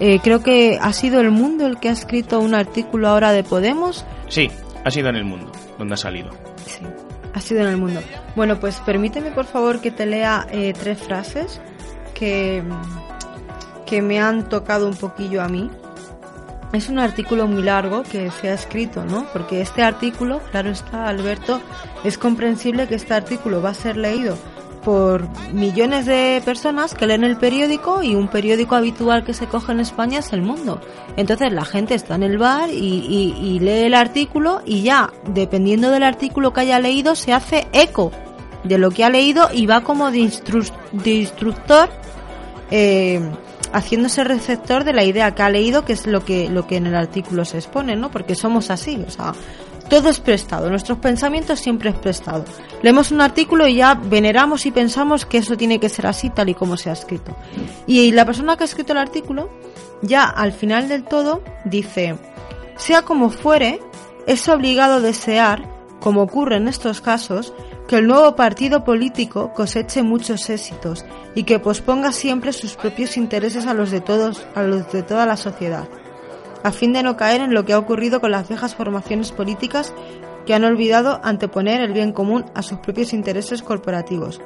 eh, 0.00 0.18
creo 0.22 0.42
que 0.42 0.78
ha 0.80 0.92
sido 0.92 1.20
El 1.20 1.30
Mundo 1.30 1.66
el 1.66 1.78
que 1.78 1.88
ha 1.88 1.92
escrito 1.92 2.40
un 2.40 2.54
artículo 2.54 3.08
ahora 3.08 3.32
de 3.32 3.44
Podemos. 3.44 4.04
Sí, 4.28 4.50
ha 4.84 4.90
sido 4.90 5.08
en 5.08 5.16
El 5.16 5.24
Mundo, 5.24 5.52
donde 5.78 5.94
ha 5.94 5.98
salido. 5.98 6.30
Sí, 6.66 6.84
ha 7.32 7.40
sido 7.40 7.60
en 7.60 7.68
El 7.68 7.76
Mundo. 7.76 8.00
Bueno, 8.34 8.58
pues 8.58 8.80
permíteme 8.80 9.30
por 9.30 9.44
favor 9.44 9.80
que 9.80 9.90
te 9.92 10.06
lea 10.06 10.46
eh, 10.50 10.72
tres 10.78 10.98
frases 10.98 11.60
que, 12.14 12.64
que 13.86 14.02
me 14.02 14.20
han 14.20 14.48
tocado 14.48 14.88
un 14.88 14.96
poquillo 14.96 15.40
a 15.40 15.48
mí. 15.48 15.70
Es 16.74 16.88
un 16.88 16.98
artículo 16.98 17.46
muy 17.46 17.62
largo 17.62 18.02
que 18.02 18.32
se 18.32 18.48
ha 18.48 18.54
escrito, 18.54 19.04
¿no? 19.04 19.26
Porque 19.32 19.60
este 19.60 19.82
artículo, 19.82 20.40
claro 20.50 20.70
está, 20.70 21.06
Alberto, 21.06 21.60
es 22.02 22.18
comprensible 22.18 22.88
que 22.88 22.96
este 22.96 23.14
artículo 23.14 23.62
va 23.62 23.70
a 23.70 23.74
ser 23.74 23.96
leído 23.96 24.36
por 24.84 25.28
millones 25.52 26.04
de 26.04 26.42
personas 26.44 26.94
que 26.94 27.06
leen 27.06 27.22
el 27.22 27.36
periódico 27.36 28.02
y 28.02 28.16
un 28.16 28.26
periódico 28.28 28.74
habitual 28.74 29.24
que 29.24 29.34
se 29.34 29.46
coge 29.46 29.70
en 29.70 29.78
España 29.78 30.18
es 30.18 30.32
El 30.32 30.42
Mundo. 30.42 30.80
Entonces 31.16 31.52
la 31.52 31.64
gente 31.64 31.94
está 31.94 32.16
en 32.16 32.24
el 32.24 32.38
bar 32.38 32.68
y, 32.68 33.58
lee 33.60 33.84
el 33.84 33.94
artículo 33.94 34.60
y 34.66 34.82
ya, 34.82 35.12
dependiendo 35.28 35.90
del 35.90 36.02
artículo 36.02 36.52
que 36.52 36.62
haya 36.62 36.80
leído, 36.80 37.14
se 37.14 37.32
hace 37.32 37.68
eco 37.72 38.10
de 38.64 38.78
lo 38.78 38.90
que 38.90 39.04
ha 39.04 39.10
leído 39.10 39.48
y 39.52 39.66
va 39.66 39.82
como 39.82 40.10
de, 40.10 40.18
instructor 40.18 41.88
eh, 42.70 43.20
haciéndose 43.74 44.22
receptor 44.22 44.84
de 44.84 44.92
la 44.92 45.04
idea 45.04 45.34
que 45.34 45.42
ha 45.42 45.50
leído, 45.50 45.84
que 45.84 45.92
es 45.92 46.06
lo 46.06 46.24
que, 46.24 46.48
lo 46.48 46.66
que 46.66 46.76
en 46.76 46.86
el 46.86 46.94
artículo 46.94 47.44
se 47.44 47.58
expone, 47.58 47.96
¿no? 47.96 48.10
Porque 48.10 48.36
somos 48.36 48.70
así, 48.70 49.02
o 49.06 49.10
sea, 49.10 49.34
todo 49.88 50.08
es 50.08 50.20
prestado, 50.20 50.70
nuestros 50.70 50.98
pensamientos 50.98 51.58
siempre 51.58 51.90
es 51.90 51.96
prestado. 51.96 52.44
Leemos 52.82 53.10
un 53.10 53.20
artículo 53.20 53.66
y 53.66 53.76
ya 53.76 53.94
veneramos 53.94 54.64
y 54.64 54.70
pensamos 54.70 55.26
que 55.26 55.38
eso 55.38 55.56
tiene 55.56 55.80
que 55.80 55.88
ser 55.88 56.06
así 56.06 56.30
tal 56.30 56.48
y 56.48 56.54
como 56.54 56.76
se 56.76 56.88
ha 56.88 56.92
escrito. 56.92 57.36
Y 57.86 58.12
la 58.12 58.24
persona 58.24 58.56
que 58.56 58.62
ha 58.62 58.66
escrito 58.66 58.92
el 58.92 58.98
artículo, 58.98 59.50
ya 60.02 60.24
al 60.24 60.52
final 60.52 60.88
del 60.88 61.02
todo, 61.02 61.42
dice, 61.64 62.16
sea 62.76 63.02
como 63.02 63.28
fuere, 63.28 63.80
es 64.26 64.48
obligado 64.48 65.00
desear, 65.00 65.68
como 66.00 66.22
ocurre 66.22 66.56
en 66.56 66.68
estos 66.68 67.00
casos, 67.00 67.52
que 67.88 67.96
el 67.96 68.06
nuevo 68.06 68.34
partido 68.36 68.84
político 68.84 69.52
coseche 69.52 70.02
muchos 70.02 70.48
éxitos 70.50 71.04
y 71.34 71.44
que 71.44 71.58
posponga 71.58 72.12
siempre 72.12 72.52
sus 72.52 72.74
propios 72.74 73.16
intereses 73.16 73.66
a 73.66 73.74
los 73.74 73.90
de 73.90 74.00
todos, 74.00 74.46
a 74.54 74.62
los 74.62 74.90
de 74.92 75.02
toda 75.02 75.26
la 75.26 75.36
sociedad 75.36 75.88
a 76.64 76.72
fin 76.72 76.94
de 76.94 77.02
no 77.02 77.16
caer 77.16 77.42
en 77.42 77.54
lo 77.54 77.64
que 77.64 77.74
ha 77.74 77.78
ocurrido 77.78 78.20
con 78.20 78.30
las 78.30 78.48
viejas 78.48 78.74
formaciones 78.74 79.30
políticas 79.30 79.92
que 80.46 80.54
han 80.54 80.64
olvidado 80.64 81.20
anteponer 81.22 81.82
el 81.82 81.92
bien 81.92 82.12
común 82.12 82.46
a 82.54 82.62
sus 82.62 82.78
propios 82.78 83.12
intereses 83.12 83.62
corporativos. 83.62 84.40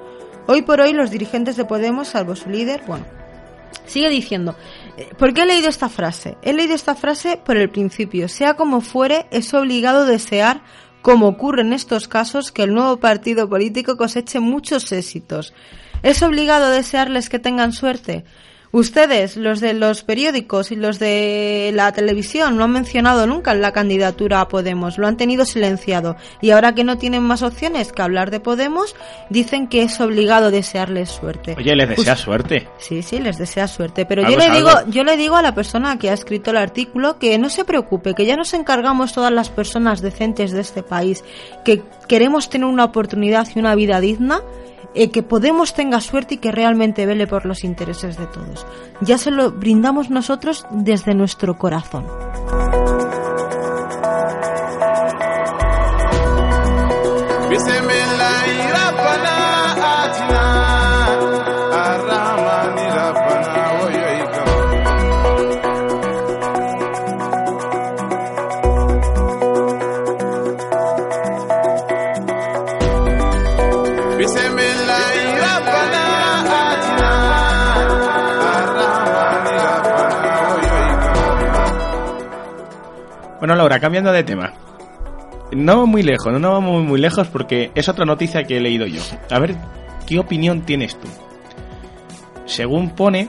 Hoy 0.48 0.62
por 0.62 0.80
hoy 0.80 0.92
los 0.92 1.10
dirigentes 1.10 1.56
de 1.56 1.64
Podemos, 1.64 2.08
salvo 2.08 2.34
su 2.34 2.50
líder, 2.50 2.82
bueno, 2.88 3.06
sigue 3.86 4.10
diciendo, 4.10 4.56
eh, 4.96 5.08
¿por 5.16 5.32
qué 5.32 5.42
he 5.42 5.46
leído 5.46 5.68
esta 5.68 5.88
frase? 5.88 6.36
He 6.42 6.52
leído 6.52 6.74
esta 6.74 6.96
frase 6.96 7.36
por 7.36 7.56
el 7.56 7.70
principio, 7.70 8.28
sea 8.28 8.54
como 8.54 8.80
fuere, 8.80 9.26
es 9.30 9.54
obligado 9.54 10.04
desear, 10.04 10.62
como 11.02 11.28
ocurre 11.28 11.62
en 11.62 11.72
estos 11.72 12.08
casos, 12.08 12.52
que 12.52 12.64
el 12.64 12.74
nuevo 12.74 12.98
partido 12.98 13.48
político 13.48 13.96
coseche 13.96 14.40
muchos 14.40 14.90
éxitos. 14.92 15.54
¿Es 16.02 16.22
obligado 16.22 16.70
desearles 16.70 17.28
que 17.28 17.38
tengan 17.38 17.72
suerte? 17.72 18.24
Ustedes, 18.70 19.36
los 19.36 19.60
de 19.60 19.72
los 19.72 20.02
periódicos 20.02 20.70
y 20.72 20.76
los 20.76 20.98
de 20.98 21.70
la 21.74 21.90
televisión, 21.92 22.56
no 22.56 22.64
han 22.64 22.72
mencionado 22.72 23.26
nunca 23.26 23.54
la 23.54 23.72
candidatura 23.72 24.42
a 24.42 24.48
Podemos, 24.48 24.98
lo 24.98 25.06
han 25.06 25.16
tenido 25.16 25.46
silenciado. 25.46 26.16
Y 26.42 26.50
ahora 26.50 26.74
que 26.74 26.84
no 26.84 26.98
tienen 26.98 27.22
más 27.22 27.42
opciones 27.42 27.92
que 27.92 28.02
hablar 28.02 28.30
de 28.30 28.40
Podemos, 28.40 28.94
dicen 29.30 29.68
que 29.68 29.82
es 29.82 29.98
obligado 30.00 30.50
desearles 30.50 31.08
suerte. 31.08 31.54
Oye, 31.56 31.74
les 31.74 31.88
desea 31.88 32.16
suerte. 32.16 32.68
Sí, 32.78 33.02
sí, 33.02 33.18
les 33.18 33.38
desea 33.38 33.68
suerte. 33.68 34.04
Pero 34.04 34.22
yo 34.28 34.36
le, 34.36 34.50
digo, 34.50 34.70
yo 34.88 35.02
le 35.02 35.16
digo 35.16 35.36
a 35.36 35.42
la 35.42 35.54
persona 35.54 35.98
que 35.98 36.10
ha 36.10 36.14
escrito 36.14 36.50
el 36.50 36.58
artículo 36.58 37.18
que 37.18 37.38
no 37.38 37.48
se 37.48 37.64
preocupe, 37.64 38.14
que 38.14 38.26
ya 38.26 38.36
nos 38.36 38.52
encargamos 38.52 39.14
todas 39.14 39.32
las 39.32 39.48
personas 39.48 40.02
decentes 40.02 40.52
de 40.52 40.60
este 40.60 40.82
país, 40.82 41.24
que 41.64 41.82
queremos 42.06 42.50
tener 42.50 42.66
una 42.66 42.84
oportunidad 42.84 43.48
y 43.54 43.58
una 43.58 43.74
vida 43.74 44.00
digna 44.00 44.42
eh, 44.94 45.10
que 45.10 45.22
Podemos 45.22 45.74
tenga 45.74 46.00
suerte 46.00 46.34
y 46.34 46.38
que 46.38 46.52
realmente 46.52 47.06
vele 47.06 47.26
por 47.26 47.46
los 47.46 47.64
intereses 47.64 48.16
de 48.16 48.26
todos. 48.26 48.66
Ya 49.00 49.18
se 49.18 49.30
lo 49.30 49.50
brindamos 49.52 50.10
nosotros 50.10 50.66
desde 50.70 51.14
nuestro 51.14 51.58
corazón. 51.58 52.06
Laura, 83.68 83.80
cambiando 83.80 84.12
de 84.12 84.24
tema. 84.24 84.54
No 85.52 85.86
muy 85.86 86.02
lejos, 86.02 86.32
no 86.40 86.52
vamos 86.52 86.82
muy 86.84 86.98
lejos 86.98 87.28
porque 87.28 87.70
es 87.74 87.86
otra 87.90 88.06
noticia 88.06 88.44
que 88.44 88.56
he 88.56 88.60
leído 88.60 88.86
yo. 88.86 89.02
A 89.30 89.38
ver, 89.38 89.56
¿qué 90.06 90.18
opinión 90.18 90.62
tienes 90.62 90.98
tú? 90.98 91.06
Según 92.46 92.90
pone, 92.90 93.28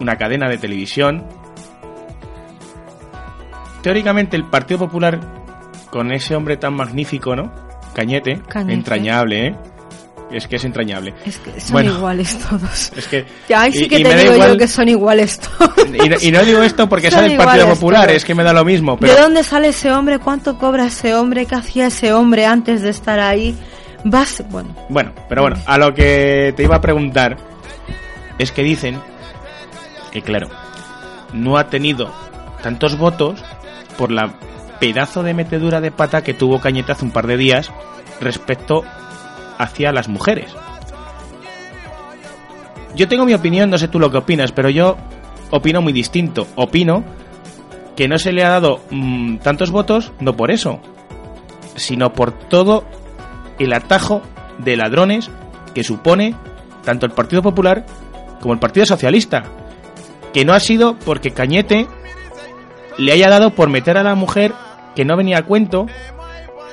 una 0.00 0.16
cadena 0.16 0.48
de 0.48 0.58
televisión. 0.58 1.24
Teóricamente 3.82 4.36
el 4.36 4.44
Partido 4.44 4.80
Popular, 4.80 5.20
con 5.90 6.10
ese 6.10 6.34
hombre 6.34 6.56
tan 6.56 6.74
magnífico, 6.74 7.36
¿no? 7.36 7.52
Cañete, 7.94 8.40
Cañete. 8.48 8.74
entrañable, 8.74 9.46
¿eh? 9.46 9.56
Es 10.30 10.46
que 10.46 10.56
es 10.56 10.64
entrañable. 10.64 11.14
Es 11.24 11.38
que 11.38 11.58
son 11.58 11.72
Bueno. 11.72 11.94
iguales 11.94 12.38
todos. 12.50 12.92
Es 12.96 13.06
que... 13.08 13.24
Ya, 13.48 13.62
ahí 13.62 13.72
sí 13.72 13.84
y- 13.84 13.88
que 13.88 14.00
y 14.00 14.02
te 14.02 14.14
digo 14.16 14.34
igual- 14.34 14.50
yo 14.50 14.56
que 14.58 14.68
son 14.68 14.88
iguales 14.88 15.40
todos. 15.40 15.72
Y 15.86 16.08
no, 16.08 16.16
y 16.20 16.30
no 16.32 16.44
digo 16.44 16.62
esto 16.62 16.86
porque 16.88 17.10
Son 17.10 17.20
sea 17.20 17.28
del 17.28 17.38
Partido 17.38 17.68
Popular, 17.68 18.02
todos. 18.04 18.16
es 18.16 18.24
que 18.26 18.34
me 18.34 18.42
da 18.44 18.52
lo 18.52 18.64
mismo. 18.64 18.98
Pero 18.98 19.14
¿De 19.14 19.20
dónde 19.22 19.42
sale 19.42 19.68
ese 19.68 19.90
hombre? 19.90 20.18
¿Cuánto 20.18 20.58
cobra 20.58 20.86
ese 20.86 21.14
hombre? 21.14 21.46
¿Qué 21.46 21.54
hacía 21.54 21.86
ese 21.86 22.12
hombre 22.12 22.44
antes 22.44 22.82
de 22.82 22.90
estar 22.90 23.18
ahí? 23.20 23.56
Vas, 24.04 24.42
bueno, 24.50 24.74
Bueno, 24.90 25.12
pero 25.28 25.42
bueno, 25.42 25.56
a 25.66 25.78
lo 25.78 25.92
que 25.94 26.52
te 26.56 26.62
iba 26.62 26.76
a 26.76 26.80
preguntar 26.80 27.36
es 28.38 28.52
que 28.52 28.62
dicen 28.62 29.00
que, 30.12 30.22
claro, 30.22 30.48
no 31.32 31.56
ha 31.56 31.68
tenido 31.70 32.12
tantos 32.62 32.96
votos 32.98 33.42
por 33.96 34.12
la 34.12 34.34
pedazo 34.78 35.22
de 35.22 35.34
metedura 35.34 35.80
de 35.80 35.90
pata 35.90 36.22
que 36.22 36.34
tuvo 36.34 36.60
Cañete 36.60 36.92
hace 36.92 37.04
un 37.04 37.10
par 37.10 37.26
de 37.26 37.36
días 37.36 37.72
respecto 38.20 38.84
hacia 39.58 39.92
las 39.92 40.08
mujeres. 40.08 40.54
Yo 42.94 43.06
tengo 43.08 43.26
mi 43.26 43.34
opinión, 43.34 43.70
no 43.70 43.78
sé 43.78 43.88
tú 43.88 43.98
lo 43.98 44.10
que 44.10 44.18
opinas, 44.18 44.52
pero 44.52 44.70
yo 44.70 44.96
opino 45.50 45.82
muy 45.82 45.92
distinto. 45.92 46.46
Opino 46.56 47.04
que 47.96 48.08
no 48.08 48.18
se 48.18 48.32
le 48.32 48.44
ha 48.44 48.50
dado 48.50 48.80
mm, 48.90 49.38
tantos 49.38 49.70
votos, 49.70 50.12
no 50.20 50.34
por 50.36 50.50
eso, 50.50 50.80
sino 51.76 52.12
por 52.12 52.32
todo 52.32 52.84
el 53.58 53.72
atajo 53.72 54.22
de 54.58 54.76
ladrones 54.76 55.30
que 55.74 55.84
supone 55.84 56.34
tanto 56.84 57.06
el 57.06 57.12
Partido 57.12 57.42
Popular 57.42 57.84
como 58.40 58.54
el 58.54 58.60
Partido 58.60 58.86
Socialista. 58.86 59.44
Que 60.32 60.44
no 60.44 60.52
ha 60.52 60.60
sido 60.60 60.96
porque 60.98 61.32
Cañete 61.32 61.86
le 62.98 63.12
haya 63.12 63.28
dado 63.28 63.50
por 63.50 63.68
meter 63.68 63.96
a 63.96 64.02
la 64.02 64.14
mujer 64.14 64.52
que 64.94 65.04
no 65.04 65.16
venía 65.16 65.38
a 65.38 65.44
cuento, 65.44 65.86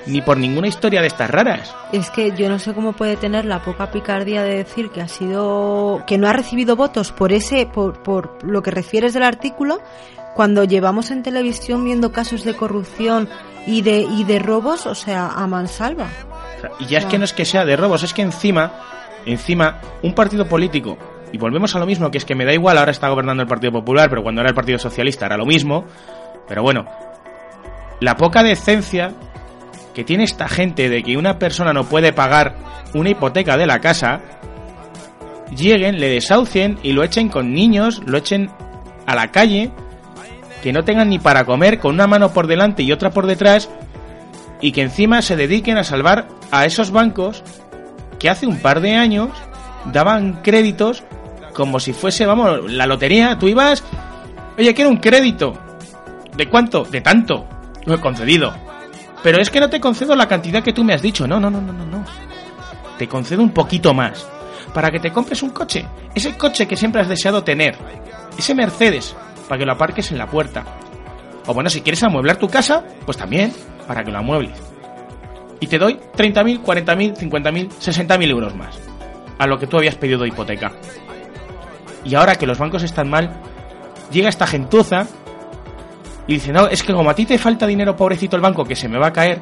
ni 0.08 0.22
por 0.22 0.38
ninguna 0.38 0.68
historia 0.68 1.02
de 1.02 1.08
estas 1.08 1.30
raras. 1.30 1.76
es 1.92 2.10
que 2.10 2.32
yo 2.36 2.50
no 2.50 2.60
sé 2.60 2.74
cómo 2.74 2.94
puede 2.94 3.16
tener 3.16 3.46
la 3.46 3.64
poca 3.64 3.92
picardía 3.92 4.44
de 4.44 4.58
decir 4.58 4.90
que 4.90 5.02
ha 5.02 5.08
sido 5.08 6.04
que 6.06 6.18
no 6.18 6.28
ha 6.28 6.34
recibido 6.34 6.76
votos 6.76 7.12
por 7.12 7.32
ese 7.32 7.66
por, 7.66 8.04
por 8.04 8.44
lo 8.44 8.62
que 8.62 8.72
refieres 8.72 9.14
del 9.14 9.24
artículo 9.24 9.82
cuando 10.36 10.64
llevamos 10.66 11.12
en 11.12 11.24
televisión 11.24 11.86
viendo 11.86 12.12
casos 12.12 12.44
de 12.44 12.56
corrupción 12.56 13.30
y 13.66 13.82
de 13.82 14.02
y 14.02 14.26
de 14.26 14.40
robos, 14.40 14.86
o 14.86 14.94
sea, 14.94 15.30
a 15.30 15.48
mansalva. 15.48 16.08
O 16.58 16.62
sea, 16.62 16.72
y 16.80 16.86
ya 16.86 17.00
es 17.00 17.06
que 17.06 17.18
no 17.18 17.24
es 17.24 17.34
que 17.34 17.46
sea 17.46 17.66
de 17.66 17.76
robos, 17.78 18.04
es 18.04 18.14
que 18.14 18.22
encima, 18.22 18.74
encima, 19.26 19.80
un 20.04 20.14
partido 20.14 20.46
político, 20.46 20.98
y 21.32 21.38
volvemos 21.38 21.76
a 21.76 21.80
lo 21.80 21.86
mismo, 21.86 22.12
que 22.12 22.18
es 22.18 22.26
que 22.26 22.36
me 22.36 22.46
da 22.46 22.54
igual, 22.54 22.78
ahora 22.78 22.92
está 22.92 23.10
gobernando 23.10 23.44
el 23.44 23.50
Partido 23.50 23.72
Popular, 23.72 24.10
pero 24.10 24.24
cuando 24.24 24.42
era 24.42 24.50
el 24.50 24.56
Partido 24.56 24.80
Socialista 24.80 25.26
era 25.26 25.38
lo 25.38 25.46
mismo, 25.46 25.86
pero 26.48 26.64
bueno, 26.64 26.86
la 28.00 28.16
poca 28.16 28.44
decencia 28.44 29.12
que 29.96 30.04
tiene 30.04 30.26
esta 30.26 30.50
gente 30.50 30.90
de 30.90 31.02
que 31.02 31.18
una 31.18 31.40
persona 31.40 31.72
no 31.74 31.86
puede 31.86 32.12
pagar 32.12 32.58
una 32.94 33.10
hipoteca 33.10 33.56
de 33.56 33.66
la 33.66 33.80
casa, 33.80 34.22
lleguen, 35.56 36.00
le 36.00 36.10
desahucien 36.10 36.78
y 36.84 36.92
lo 36.92 37.04
echen 37.04 37.30
con 37.30 37.54
niños, 37.54 38.02
lo 38.06 38.18
echen 38.18 38.52
a 39.08 39.16
la 39.16 39.32
calle, 39.32 39.72
que 40.62 40.74
no 40.74 40.84
tengan 40.84 41.10
ni 41.10 41.18
para 41.18 41.46
comer, 41.46 41.80
con 41.80 41.96
una 41.96 42.08
mano 42.08 42.34
por 42.34 42.46
delante 42.46 42.84
y 42.84 42.92
otra 42.92 43.12
por 43.12 43.26
detrás, 43.26 43.70
y 44.60 44.74
que 44.74 44.82
encima 44.82 45.22
se 45.22 45.38
dediquen 45.38 45.78
a 45.78 45.84
salvar 45.84 46.28
a 46.52 46.66
esos 46.66 46.92
bancos 46.92 47.44
que 48.20 48.30
hace 48.30 48.48
un 48.48 48.60
par 48.60 48.82
de 48.82 48.96
años 48.96 49.30
daban 49.92 50.42
créditos 50.42 51.04
como 51.54 51.80
si 51.80 51.94
fuese, 51.94 52.26
vamos, 52.26 52.70
la 52.70 52.86
lotería. 52.86 53.40
Tú 53.40 53.48
ibas, 53.48 53.82
oye, 54.58 54.74
quiero 54.74 54.90
un 54.90 54.98
crédito. 54.98 55.54
¿De 56.36 56.50
cuánto? 56.50 56.84
De 56.84 57.00
tanto. 57.00 57.48
Lo 57.86 57.96
he 57.96 58.02
concedido. 58.02 58.65
Pero 59.26 59.42
es 59.42 59.50
que 59.50 59.60
no 59.60 59.72
te 59.72 59.80
concedo 59.80 60.16
la 60.16 60.28
cantidad 60.28 60.62
que 60.62 60.72
tú 60.72 60.84
me 60.84 60.94
has 60.94 61.02
dicho. 61.02 61.26
No, 61.26 61.40
no, 61.40 61.50
no, 61.50 61.60
no, 61.60 61.74
no, 61.74 61.84
no. 61.84 62.06
Te 63.00 63.08
concedo 63.08 63.42
un 63.42 63.50
poquito 63.50 63.92
más. 63.92 64.24
Para 64.72 64.92
que 64.92 65.00
te 65.00 65.12
compres 65.12 65.42
un 65.42 65.50
coche. 65.50 65.84
Ese 66.14 66.38
coche 66.38 66.68
que 66.68 66.76
siempre 66.76 67.02
has 67.02 67.10
deseado 67.10 67.44
tener. 67.44 67.76
Ese 68.38 68.54
Mercedes. 68.54 69.16
Para 69.50 69.58
que 69.58 69.66
lo 69.66 69.72
aparques 69.72 70.12
en 70.12 70.20
la 70.20 70.28
puerta. 70.28 70.64
O 71.48 71.56
bueno, 71.56 71.72
si 71.72 71.82
quieres 71.82 72.04
amueblar 72.04 72.38
tu 72.38 72.48
casa, 72.50 72.84
pues 73.04 73.18
también. 73.18 73.52
Para 73.88 74.04
que 74.04 74.12
lo 74.12 74.20
amuebles. 74.20 74.62
Y 75.60 75.66
te 75.66 75.80
doy 75.80 76.00
30.000, 76.16 76.62
40.000, 76.62 77.18
50.000, 77.18 77.70
60.000 77.70 78.30
euros 78.30 78.56
más. 78.56 78.80
A 79.40 79.48
lo 79.48 79.58
que 79.58 79.66
tú 79.66 79.78
habías 79.78 79.96
pedido 79.96 80.20
de 80.20 80.28
hipoteca. 80.28 80.72
Y 82.04 82.14
ahora 82.14 82.36
que 82.36 82.46
los 82.46 82.60
bancos 82.60 82.84
están 82.84 83.10
mal, 83.10 83.42
llega 84.12 84.30
esta 84.30 84.46
gentuza 84.46 85.08
y 86.28 86.34
dice, 86.34 86.52
no, 86.52 86.68
es 86.68 86.84
que 86.84 86.94
como 86.94 87.10
a 87.10 87.16
ti 87.16 87.26
te 87.26 87.38
falta 87.38 87.68
dinero, 87.68 87.96
pobrecito 87.96 88.36
el 88.36 88.42
banco, 88.42 88.64
que 88.64 88.76
se 88.76 88.90
me 88.90 88.98
va 88.98 89.08
a 89.08 89.14
caer, 89.14 89.42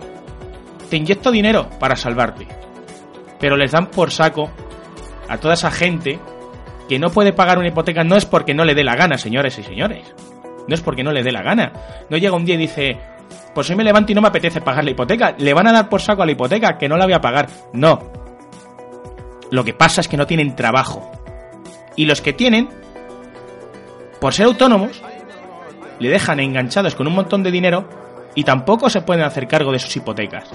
te 0.89 0.97
inyecto 0.97 1.31
dinero 1.31 1.69
para 1.79 1.95
salvarte. 1.95 2.47
Pero 3.39 3.55
les 3.55 3.71
dan 3.71 3.87
por 3.87 4.11
saco 4.11 4.49
a 5.29 5.37
toda 5.37 5.53
esa 5.53 5.71
gente 5.71 6.19
que 6.89 6.99
no 6.99 7.09
puede 7.09 7.33
pagar 7.33 7.57
una 7.57 7.69
hipoteca, 7.69 8.03
no 8.03 8.17
es 8.17 8.25
porque 8.25 8.53
no 8.53 8.65
le 8.65 8.75
dé 8.75 8.83
la 8.83 8.95
gana, 8.95 9.17
señores 9.17 9.57
y 9.57 9.63
señores. 9.63 10.13
No 10.67 10.75
es 10.75 10.81
porque 10.81 11.03
no 11.03 11.11
le 11.11 11.23
dé 11.23 11.31
la 11.31 11.41
gana. 11.41 11.73
No 12.09 12.17
llega 12.17 12.35
un 12.35 12.45
día 12.45 12.55
y 12.55 12.59
dice, 12.59 12.97
pues 13.53 13.69
hoy 13.69 13.75
me 13.75 13.83
levanto 13.83 14.11
y 14.11 14.15
no 14.15 14.21
me 14.21 14.27
apetece 14.27 14.61
pagar 14.61 14.83
la 14.83 14.91
hipoteca. 14.91 15.35
Le 15.37 15.53
van 15.53 15.67
a 15.67 15.73
dar 15.73 15.89
por 15.89 16.01
saco 16.01 16.23
a 16.23 16.25
la 16.25 16.33
hipoteca, 16.33 16.77
que 16.77 16.89
no 16.89 16.97
la 16.97 17.05
voy 17.05 17.13
a 17.13 17.21
pagar. 17.21 17.47
No. 17.73 18.11
Lo 19.51 19.63
que 19.63 19.73
pasa 19.73 20.01
es 20.01 20.07
que 20.07 20.17
no 20.17 20.27
tienen 20.27 20.55
trabajo. 20.55 21.11
Y 21.95 22.05
los 22.05 22.21
que 22.21 22.33
tienen, 22.33 22.69
por 24.19 24.33
ser 24.33 24.47
autónomos, 24.47 25.01
le 25.99 26.09
dejan 26.09 26.39
enganchados 26.39 26.95
con 26.95 27.07
un 27.07 27.13
montón 27.13 27.43
de 27.43 27.51
dinero 27.51 27.87
y 28.35 28.43
tampoco 28.43 28.89
se 28.89 29.01
pueden 29.01 29.23
hacer 29.23 29.47
cargo 29.47 29.71
de 29.71 29.79
sus 29.79 29.95
hipotecas. 29.95 30.49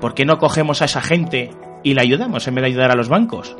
¿Por 0.00 0.14
qué 0.14 0.24
no 0.24 0.38
cogemos 0.38 0.80
a 0.82 0.84
esa 0.84 1.00
gente 1.00 1.50
y 1.82 1.94
la 1.94 2.02
ayudamos 2.02 2.46
en 2.46 2.54
vez 2.54 2.62
de 2.62 2.66
ayudar 2.68 2.90
a 2.90 2.94
los 2.96 3.08
bancos? 3.08 3.56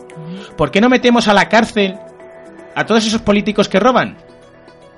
¿Por 0.56 0.70
qué 0.70 0.80
no 0.80 0.88
metemos 0.88 1.28
a 1.28 1.34
la 1.34 1.48
cárcel 1.48 1.96
a 2.74 2.86
todos 2.86 3.06
esos 3.06 3.22
políticos 3.22 3.68
que 3.68 3.80
roban? 3.80 4.16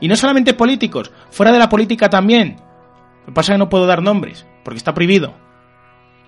Y 0.01 0.09
no 0.09 0.17
solamente 0.17 0.55
políticos, 0.55 1.11
fuera 1.31 1.53
de 1.53 1.59
la 1.59 1.69
política 1.69 2.09
también. 2.11 2.57
Lo 3.21 3.27
que 3.27 3.33
pasa 3.33 3.53
es 3.53 3.55
que 3.55 3.59
no 3.59 3.69
puedo 3.69 3.87
dar 3.87 4.03
nombres, 4.03 4.47
porque 4.65 4.79
está 4.79 4.95
prohibido. 4.95 5.35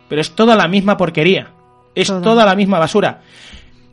Pero 0.08 0.20
es 0.20 0.34
toda 0.34 0.56
la 0.56 0.68
misma 0.68 0.96
porquería. 0.96 1.52
Es 1.94 2.08
Toda. 2.08 2.22
toda 2.22 2.46
la 2.46 2.54
misma 2.54 2.78
basura. 2.78 3.20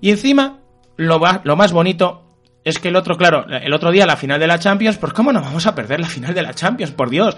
Y 0.02 0.12
encima, 0.12 0.60
lo, 0.98 1.20
va- 1.20 1.42
lo 1.44 1.56
más 1.56 1.72
bonito 1.74 2.24
es 2.70 2.80
que 2.80 2.90
el 2.90 2.96
otro, 2.96 3.18
claro, 3.18 3.46
el 3.50 3.74
otro 3.74 3.92
día 3.92 4.06
la 4.06 4.16
final 4.16 4.40
de 4.40 4.48
la 4.48 4.60
Champions, 4.60 4.98
pues 4.98 5.14
cómo 5.14 5.32
no 5.34 5.42
vamos 5.42 5.66
a 5.68 5.76
perder 5.76 6.00
la 6.00 6.08
final 6.08 6.34
de 6.34 6.42
la 6.42 6.54
Champions, 6.54 6.92
por 6.92 7.10
Dios. 7.10 7.38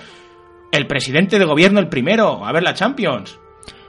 El 0.72 0.88
presidente 0.88 1.39
de 1.39 1.46
gobierno 1.46 1.80
el 1.80 1.89
primero 1.89 2.46
a 2.46 2.52
ver 2.52 2.63
la 2.63 2.74
Champions. 2.74 3.39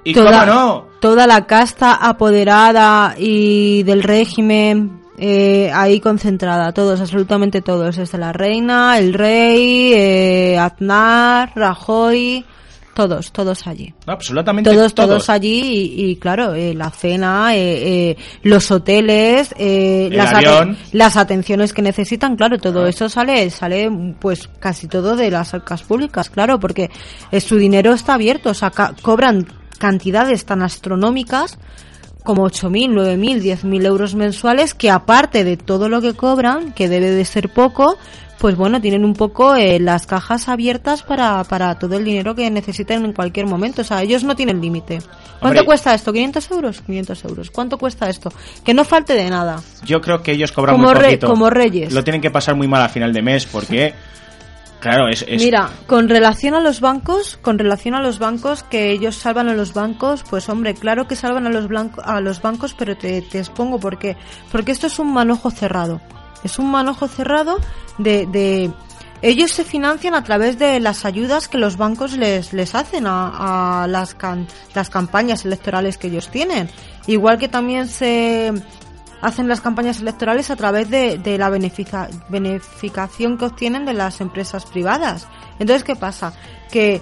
Y 0.05 0.15
toda, 0.15 0.41
cómo 0.41 0.53
no. 0.53 0.87
toda 1.01 1.27
la 1.27 1.47
casta 1.47 1.95
apoderada 1.95 3.15
y 3.17 3.85
del 3.85 4.03
régimen 4.03 5.03
eh, 5.19 5.71
ahí 5.73 6.01
concentrada, 6.01 6.73
todos, 6.73 7.01
absolutamente 7.01 7.61
todos, 7.61 7.97
desde 7.97 8.19
la 8.19 8.33
reina, 8.33 8.99
el 8.99 9.15
rey, 9.15 9.93
eh, 9.95 10.59
Aznar, 10.59 11.53
Rajoy, 11.55 12.45
todos, 12.95 13.33
todos 13.33 13.67
allí. 13.67 13.95
Absolutamente 14.07 14.71
Todos, 14.71 14.95
todos. 14.95 15.09
todos 15.09 15.31
allí 15.31 15.61
y, 15.97 16.11
y, 16.11 16.17
claro, 16.17 16.55
eh, 16.55 16.75
la 16.75 16.91
cena, 16.91 17.55
eh, 17.57 18.11
eh, 18.11 18.17
los 18.43 18.71
hoteles, 18.71 19.55
eh, 19.59 20.09
las, 20.13 20.33
avión. 20.35 20.77
las 20.93 21.17
atenciones 21.17 21.73
que 21.73 21.83
necesitan, 21.83 22.37
claro, 22.37 22.59
todo 22.59 22.87
eso 22.87 23.09
sale, 23.09 23.49
sale 23.51 23.91
pues 24.21 24.49
casi 24.61 24.89
todo 24.89 25.17
de 25.17 25.31
las 25.31 25.55
arcas 25.55 25.83
públicas, 25.83 26.29
claro, 26.31 26.61
porque 26.61 26.91
eh, 27.31 27.41
su 27.41 27.57
dinero 27.57 27.93
está 27.93 28.15
abierto, 28.15 28.51
o 28.51 28.55
sea, 28.55 28.71
ca- 28.71 28.95
cobran 29.03 29.47
cantidades 29.79 30.45
tan 30.45 30.63
astronómicas 30.63 31.59
como 32.25 32.49
8.000, 32.49 32.93
9.000, 32.93 33.41
10.000 33.65 33.85
euros 33.85 34.15
mensuales, 34.15 34.75
que 34.75 34.91
aparte 34.91 35.43
de 35.43 35.57
todo 35.57 35.89
lo 35.89 36.01
que 36.01 36.15
cobran, 36.15 36.73
que 36.73 36.89
debe 36.89 37.11
de 37.11 37.25
ser 37.25 37.49
poco, 37.49 37.99
pues 38.43 38.57
bueno, 38.57 38.81
tienen 38.81 39.05
un 39.05 39.15
poco 39.15 39.55
eh, 39.55 39.79
las 39.79 40.05
cajas 40.05 40.49
abiertas 40.49 41.05
para, 41.05 41.45
para 41.45 41.79
todo 41.79 41.97
el 41.97 42.05
dinero 42.05 42.35
que 42.35 42.51
necesiten 42.51 43.05
en 43.05 43.13
cualquier 43.13 43.47
momento. 43.47 43.83
O 43.83 43.85
sea, 43.85 44.03
ellos 44.03 44.25
no 44.25 44.35
tienen 44.35 44.61
límite. 44.61 44.99
¿Cuánto 45.39 45.47
Hombre. 45.61 45.65
cuesta 45.65 45.95
esto? 45.95 46.13
¿500 46.13 46.51
euros? 46.51 46.81
500 46.81 47.25
euros. 47.25 47.51
¿Cuánto 47.53 47.79
cuesta 47.79 48.11
esto? 48.11 48.33
Que 48.65 48.75
no 48.75 48.85
falte 48.85 49.15
de 49.15 49.31
nada. 49.31 49.63
Yo 49.85 50.01
creo 50.01 50.25
que 50.25 50.33
ellos 50.33 50.51
cobran 50.51 50.75
Como 50.75 50.89
muy 50.89 50.95
re- 50.95 51.05
poquito. 51.05 51.29
como 51.29 51.51
reyes. 51.51 51.93
Lo 51.93 52.03
tienen 52.03 52.21
que 52.21 52.33
pasar 52.33 52.57
muy 52.57 52.67
mal 52.67 52.83
a 52.83 52.89
final 52.89 53.13
de 53.13 53.23
mes 53.23 53.47
porque, 53.47 53.95
claro, 54.81 55.07
es... 55.09 55.25
es- 55.29 55.41
Mira, 55.41 55.71
con 55.87 56.09
relación 56.09 56.55
a 56.55 56.61
los 56.61 56.81
bancos, 56.81 57.39
con 57.43 57.61
relación 57.61 57.95
a 57.95 58.03
los 58.03 58.19
bancos, 58.19 58.65
que 58.65 58.91
ellos 58.91 59.15
salvan 59.15 59.49
a 59.51 59.55
los 59.55 59.73
bancos, 59.73 60.25
pues 60.29 60.49
hombre, 60.49 60.75
claro 60.75 61.07
que 61.07 61.15
salvan 61.15 61.47
a 61.47 61.51
los, 61.51 61.69
blanco- 61.69 62.03
a 62.05 62.21
los 62.21 62.43
bancos, 62.43 62.75
pero 62.77 62.97
te, 62.97 63.23
te 63.23 63.39
expongo 63.39 63.79
por 63.79 63.99
qué. 63.99 64.17
Porque 64.51 64.73
esto 64.73 64.89
es 64.89 64.99
un 64.99 65.13
manojo 65.13 65.51
cerrado. 65.53 66.01
Es 66.45 66.59
un 66.59 66.71
manojo 66.71 67.09
cerrado 67.09 67.59
de, 67.99 68.27
de... 68.27 68.71
Ellos 69.23 69.53
se 69.53 69.63
financian 69.65 70.15
a 70.15 70.25
través 70.25 70.59
de 70.59 70.81
las 70.81 71.05
ayudas 71.05 71.47
que 71.47 71.57
los 71.57 71.77
bancos 71.77 72.17
les, 72.17 72.53
les 72.53 72.75
hacen 72.75 73.07
a, 73.07 73.83
a 73.85 73.87
las, 73.87 74.15
can- 74.15 74.49
las 74.75 74.91
campañas 74.91 75.45
electorales 75.45 75.97
que 75.97 76.09
ellos 76.09 76.29
tienen. 76.29 76.69
Igual 77.07 77.39
que 77.39 77.49
también 77.49 77.87
se 77.87 78.53
hacen 79.21 79.47
las 79.47 79.61
campañas 79.61 80.01
electorales 80.01 80.51
a 80.51 80.57
través 80.57 80.91
de, 80.91 81.21
la 81.39 81.49
benefica, 81.51 82.09
beneficación 82.29 83.39
que 83.39 83.45
obtienen 83.45 83.85
de 83.85 83.95
las 83.95 84.21
empresas 84.21 84.67
privadas. 84.67 85.29
Entonces, 85.61 85.85
¿qué 85.85 85.95
pasa? 85.95 86.33
Que 86.73 87.01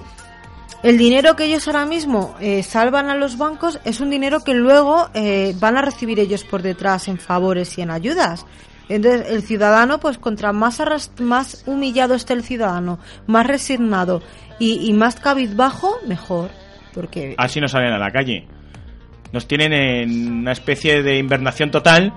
el 0.82 0.98
dinero 0.98 1.36
que 1.36 1.44
ellos 1.44 1.66
ahora 1.66 1.86
mismo 1.86 2.34
eh, 2.40 2.62
salvan 2.62 3.08
a 3.08 3.14
los 3.14 3.38
bancos 3.38 3.80
es 3.84 4.00
un 4.00 4.10
dinero 4.10 4.44
que 4.44 4.52
luego 4.52 5.08
eh, 5.14 5.54
van 5.58 5.78
a 5.78 5.82
recibir 5.82 6.20
ellos 6.20 6.44
por 6.44 6.60
detrás 6.60 7.08
en 7.08 7.18
favores 7.18 7.78
y 7.78 7.80
en 7.80 7.90
ayudas. 7.90 8.44
Entonces, 8.90 9.30
el 9.30 9.42
ciudadano, 9.42 10.00
pues 10.00 10.18
contra 10.18 10.52
más, 10.52 10.82
más 11.20 11.62
humillado 11.66 12.14
esté 12.14 12.34
el 12.34 12.42
ciudadano, 12.42 12.98
más 13.26 13.46
resignado 13.46 14.20
y, 14.58 14.86
y 14.86 14.92
más 14.92 15.16
cabizbajo, 15.16 15.98
mejor. 16.06 16.50
Porque... 16.92 17.34
Así 17.38 17.60
no 17.60 17.68
salen 17.68 17.92
a 17.92 17.98
la 17.98 18.10
calle. 18.10 18.46
Nos 19.32 19.46
tienen 19.46 19.72
en 19.72 20.32
una 20.40 20.52
especie 20.52 21.02
de 21.02 21.18
invernación 21.18 21.70
total 21.70 22.12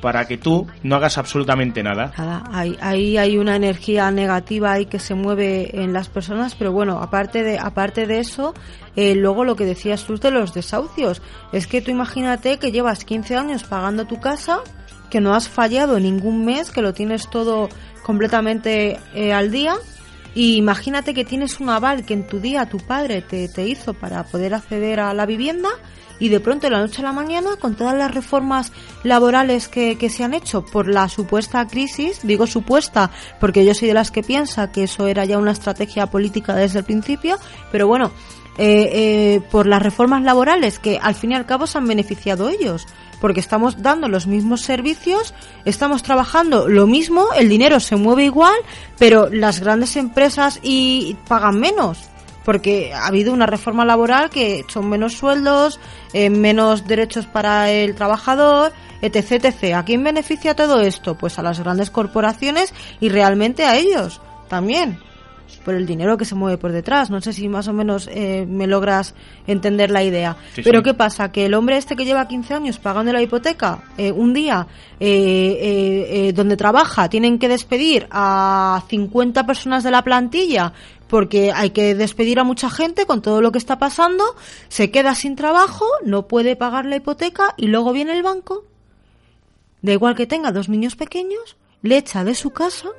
para 0.00 0.26
que 0.26 0.38
tú 0.38 0.66
no 0.82 0.96
hagas 0.96 1.18
absolutamente 1.18 1.82
nada. 1.82 2.12
Nada, 2.16 2.44
ahí, 2.80 3.18
hay 3.18 3.36
una 3.36 3.56
energía 3.56 4.10
negativa 4.10 4.72
ahí 4.72 4.86
que 4.86 4.98
se 4.98 5.14
mueve 5.14 5.82
en 5.82 5.92
las 5.92 6.08
personas, 6.08 6.54
pero 6.54 6.72
bueno, 6.72 6.98
aparte 7.00 7.42
de, 7.42 7.58
aparte 7.58 8.06
de 8.06 8.20
eso, 8.20 8.54
eh, 8.96 9.14
luego 9.14 9.44
lo 9.44 9.56
que 9.56 9.64
decías 9.64 10.04
tú 10.04 10.16
de 10.16 10.30
los 10.30 10.54
desahucios, 10.54 11.22
es 11.52 11.66
que 11.66 11.82
tú 11.82 11.90
imagínate 11.90 12.58
que 12.58 12.72
llevas 12.72 13.04
15 13.04 13.36
años 13.36 13.64
pagando 13.64 14.06
tu 14.06 14.20
casa, 14.20 14.60
que 15.10 15.20
no 15.20 15.34
has 15.34 15.48
fallado 15.48 15.98
ningún 16.00 16.44
mes, 16.44 16.70
que 16.70 16.82
lo 16.82 16.94
tienes 16.94 17.28
todo 17.28 17.68
completamente 18.02 18.98
eh, 19.14 19.32
al 19.32 19.50
día, 19.50 19.74
y 20.34 20.56
imagínate 20.56 21.12
que 21.12 21.24
tienes 21.24 21.60
un 21.60 21.68
aval 21.68 22.04
que 22.04 22.14
en 22.14 22.26
tu 22.26 22.40
día 22.40 22.66
tu 22.66 22.78
padre 22.78 23.20
te, 23.20 23.48
te 23.48 23.66
hizo 23.66 23.94
para 23.94 24.24
poder 24.24 24.54
acceder 24.54 25.00
a 25.00 25.12
la 25.12 25.26
vivienda 25.26 25.68
y 26.20 26.28
de 26.28 26.38
pronto 26.38 26.66
de 26.66 26.70
la 26.70 26.80
noche 26.80 27.00
a 27.00 27.04
la 27.04 27.12
mañana 27.12 27.56
con 27.58 27.74
todas 27.74 27.96
las 27.96 28.14
reformas 28.14 28.72
laborales 29.02 29.68
que, 29.68 29.98
que, 29.98 30.10
se 30.10 30.22
han 30.22 30.34
hecho 30.34 30.64
por 30.64 30.86
la 30.86 31.08
supuesta 31.08 31.66
crisis, 31.66 32.20
digo 32.22 32.46
supuesta 32.46 33.10
porque 33.40 33.64
yo 33.64 33.74
soy 33.74 33.88
de 33.88 33.94
las 33.94 34.10
que 34.10 34.22
piensa 34.22 34.70
que 34.70 34.84
eso 34.84 35.08
era 35.08 35.24
ya 35.24 35.38
una 35.38 35.52
estrategia 35.52 36.06
política 36.06 36.54
desde 36.54 36.80
el 36.80 36.84
principio, 36.84 37.38
pero 37.72 37.88
bueno, 37.88 38.12
eh, 38.58 38.90
eh, 38.92 39.40
por 39.50 39.66
las 39.66 39.82
reformas 39.82 40.22
laborales 40.22 40.78
que 40.78 40.98
al 41.00 41.14
fin 41.14 41.32
y 41.32 41.34
al 41.34 41.46
cabo 41.46 41.66
se 41.66 41.78
han 41.78 41.86
beneficiado 41.86 42.50
ellos 42.50 42.86
porque 43.20 43.40
estamos 43.40 43.82
dando 43.82 44.08
los 44.08 44.26
mismos 44.26 44.62
servicios, 44.62 45.34
estamos 45.64 46.02
trabajando 46.02 46.68
lo 46.68 46.86
mismo, 46.86 47.28
el 47.36 47.48
dinero 47.48 47.80
se 47.80 47.96
mueve 47.96 48.24
igual, 48.24 48.56
pero 48.98 49.28
las 49.30 49.60
grandes 49.60 49.96
empresas 49.96 50.58
y 50.62 51.16
pagan 51.28 51.60
menos 51.60 52.10
porque 52.44 52.92
ha 52.94 53.06
habido 53.06 53.32
una 53.32 53.46
reforma 53.46 53.84
laboral 53.84 54.30
que 54.30 54.64
son 54.66 54.88
menos 54.88 55.12
sueldos, 55.12 55.78
eh, 56.12 56.30
menos 56.30 56.86
derechos 56.86 57.26
para 57.26 57.70
el 57.70 57.94
trabajador, 57.94 58.72
etc, 59.02 59.44
etc. 59.44 59.74
¿A 59.76 59.84
quién 59.84 60.02
beneficia 60.02 60.56
todo 60.56 60.80
esto? 60.80 61.16
Pues 61.16 61.38
a 61.38 61.42
las 61.42 61.60
grandes 61.60 61.90
corporaciones 61.90 62.72
y 62.98 63.08
realmente 63.10 63.64
a 63.64 63.76
ellos 63.76 64.20
también 64.48 64.98
por 65.64 65.74
el 65.74 65.86
dinero 65.86 66.16
que 66.16 66.24
se 66.24 66.34
mueve 66.34 66.58
por 66.58 66.72
detrás. 66.72 67.10
No 67.10 67.20
sé 67.20 67.32
si 67.32 67.48
más 67.48 67.68
o 67.68 67.72
menos 67.72 68.08
eh, 68.12 68.46
me 68.48 68.66
logras 68.66 69.14
entender 69.46 69.90
la 69.90 70.02
idea. 70.02 70.36
Sí, 70.54 70.62
Pero 70.62 70.80
sí. 70.80 70.84
¿qué 70.84 70.94
pasa? 70.94 71.32
Que 71.32 71.46
el 71.46 71.54
hombre 71.54 71.76
este 71.76 71.96
que 71.96 72.04
lleva 72.04 72.28
15 72.28 72.54
años 72.54 72.78
pagando 72.78 73.12
la 73.12 73.22
hipoteca, 73.22 73.84
eh, 73.98 74.12
un 74.12 74.32
día 74.32 74.66
eh, 75.02 75.06
eh, 75.08 76.28
eh, 76.28 76.32
donde 76.34 76.58
trabaja 76.58 77.08
tienen 77.08 77.38
que 77.38 77.48
despedir 77.48 78.06
a 78.10 78.84
50 78.88 79.46
personas 79.46 79.82
de 79.82 79.90
la 79.90 80.04
plantilla 80.04 80.74
porque 81.08 81.52
hay 81.52 81.70
que 81.70 81.94
despedir 81.94 82.38
a 82.38 82.44
mucha 82.44 82.68
gente 82.68 83.06
con 83.06 83.22
todo 83.22 83.40
lo 83.40 83.50
que 83.50 83.56
está 83.56 83.78
pasando, 83.78 84.36
se 84.68 84.90
queda 84.90 85.14
sin 85.14 85.36
trabajo, 85.36 85.86
no 86.04 86.28
puede 86.28 86.54
pagar 86.54 86.84
la 86.84 86.96
hipoteca 86.96 87.54
y 87.56 87.68
luego 87.68 87.92
viene 87.94 88.12
el 88.12 88.22
banco, 88.22 88.66
da 89.80 89.92
igual 89.92 90.14
que 90.14 90.26
tenga 90.26 90.52
dos 90.52 90.68
niños 90.68 90.96
pequeños, 90.96 91.56
le 91.80 91.96
echa 91.96 92.22
de 92.22 92.34
su 92.34 92.50
casa 92.50 92.90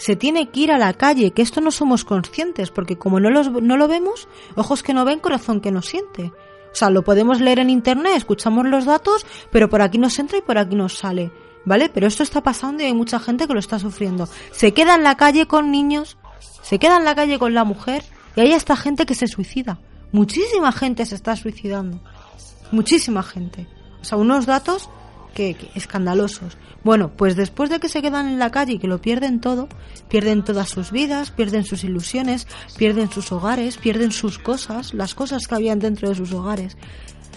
se 0.00 0.16
tiene 0.16 0.48
que 0.48 0.60
ir 0.60 0.72
a 0.72 0.78
la 0.78 0.94
calle, 0.94 1.32
que 1.32 1.42
esto 1.42 1.60
no 1.60 1.70
somos 1.70 2.06
conscientes, 2.06 2.70
porque 2.70 2.96
como 2.96 3.20
no, 3.20 3.28
los, 3.28 3.50
no 3.50 3.76
lo 3.76 3.86
vemos, 3.86 4.28
ojos 4.56 4.82
que 4.82 4.94
no 4.94 5.04
ven, 5.04 5.18
corazón 5.18 5.60
que 5.60 5.70
no 5.70 5.82
siente. 5.82 6.32
O 6.72 6.74
sea, 6.74 6.88
lo 6.88 7.04
podemos 7.04 7.38
leer 7.38 7.58
en 7.58 7.68
internet, 7.68 8.14
escuchamos 8.16 8.64
los 8.64 8.86
datos, 8.86 9.26
pero 9.50 9.68
por 9.68 9.82
aquí 9.82 9.98
nos 9.98 10.18
entra 10.18 10.38
y 10.38 10.40
por 10.40 10.56
aquí 10.56 10.74
nos 10.74 10.96
sale. 10.96 11.30
¿Vale? 11.66 11.90
Pero 11.90 12.06
esto 12.06 12.22
está 12.22 12.42
pasando 12.42 12.82
y 12.82 12.86
hay 12.86 12.94
mucha 12.94 13.20
gente 13.20 13.46
que 13.46 13.52
lo 13.52 13.60
está 13.60 13.78
sufriendo. 13.78 14.26
Se 14.52 14.72
queda 14.72 14.94
en 14.94 15.02
la 15.02 15.18
calle 15.18 15.46
con 15.46 15.70
niños, 15.70 16.16
se 16.62 16.78
queda 16.78 16.96
en 16.96 17.04
la 17.04 17.14
calle 17.14 17.38
con 17.38 17.52
la 17.52 17.64
mujer 17.64 18.02
y 18.36 18.40
hay 18.40 18.52
esta 18.52 18.76
gente 18.76 19.04
que 19.04 19.14
se 19.14 19.26
suicida. 19.26 19.80
Muchísima 20.12 20.72
gente 20.72 21.04
se 21.04 21.14
está 21.14 21.36
suicidando. 21.36 22.00
Muchísima 22.72 23.22
gente. 23.22 23.68
O 24.00 24.04
sea, 24.04 24.16
unos 24.16 24.46
datos 24.46 24.88
que, 25.30 25.54
que, 25.54 25.70
escandalosos. 25.74 26.56
Bueno, 26.82 27.10
pues 27.16 27.36
después 27.36 27.68
de 27.68 27.78
que 27.78 27.88
se 27.88 28.00
quedan 28.00 28.26
en 28.26 28.38
la 28.38 28.50
calle 28.50 28.74
y 28.74 28.78
que 28.78 28.86
lo 28.86 29.00
pierden 29.00 29.40
todo, 29.40 29.68
pierden 30.08 30.44
todas 30.44 30.68
sus 30.68 30.90
vidas, 30.90 31.30
pierden 31.30 31.64
sus 31.64 31.84
ilusiones, 31.84 32.46
pierden 32.76 33.10
sus 33.10 33.32
hogares, 33.32 33.76
pierden 33.76 34.12
sus 34.12 34.38
cosas, 34.38 34.94
las 34.94 35.14
cosas 35.14 35.46
que 35.46 35.54
habían 35.54 35.78
dentro 35.78 36.08
de 36.08 36.14
sus 36.14 36.32
hogares. 36.32 36.76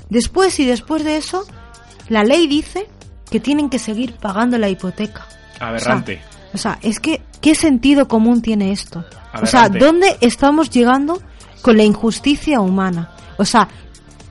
Después 0.10 0.60
y 0.60 0.66
después 0.66 1.04
de 1.04 1.18
eso, 1.18 1.46
la 2.08 2.24
ley 2.24 2.48
dice 2.48 2.88
que 3.30 3.40
tienen 3.40 3.70
que 3.70 3.80
seguir 3.80 4.16
pagando 4.16 4.58
la 4.58 4.70
hipoteca. 4.70 5.28
Aberrante. 5.60 6.22
O 6.54 6.58
sea, 6.58 6.78
o 6.78 6.82
sea 6.82 6.90
es 6.90 7.00
que, 7.00 7.22
¿qué 7.42 7.56
sentido 7.56 8.08
común 8.08 8.42
tiene 8.42 8.72
esto? 8.72 9.00
Aberrante. 9.34 9.44
O 9.44 9.48
sea, 9.48 9.70
¿dónde 9.70 10.18
estamos 10.22 10.70
llegando 10.70 11.22
con 11.62 11.78
la 11.78 11.84
injusticia 11.84 12.62
humana? 12.62 13.12
O 13.38 13.46
sea, 13.46 13.68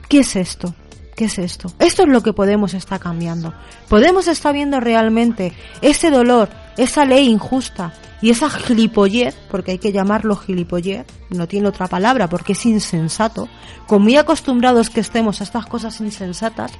¿qué 0.07 0.19
es 0.19 0.35
esto? 0.35 0.73
¿Qué 1.15 1.25
es 1.25 1.37
esto? 1.37 1.71
Esto 1.79 2.03
es 2.03 2.09
lo 2.09 2.23
que 2.23 2.33
Podemos 2.33 2.73
está 2.73 2.97
cambiando. 2.97 3.53
Podemos 3.87 4.27
está 4.27 4.51
viendo 4.51 4.79
realmente 4.79 5.53
ese 5.81 6.09
dolor, 6.09 6.49
esa 6.77 7.05
ley 7.05 7.29
injusta 7.29 7.93
y 8.21 8.31
esa 8.31 8.49
gilipollez, 8.49 9.35
porque 9.51 9.71
hay 9.71 9.77
que 9.77 9.91
llamarlo 9.91 10.35
gilipollez, 10.35 11.05
no 11.29 11.47
tiene 11.47 11.67
otra 11.67 11.87
palabra 11.87 12.27
porque 12.27 12.53
es 12.53 12.65
insensato, 12.65 13.47
con 13.85 14.01
muy 14.01 14.17
acostumbrados 14.17 14.89
que 14.89 15.01
estemos 15.01 15.41
a 15.41 15.43
estas 15.43 15.65
cosas 15.67 15.99
insensatas, 16.01 16.71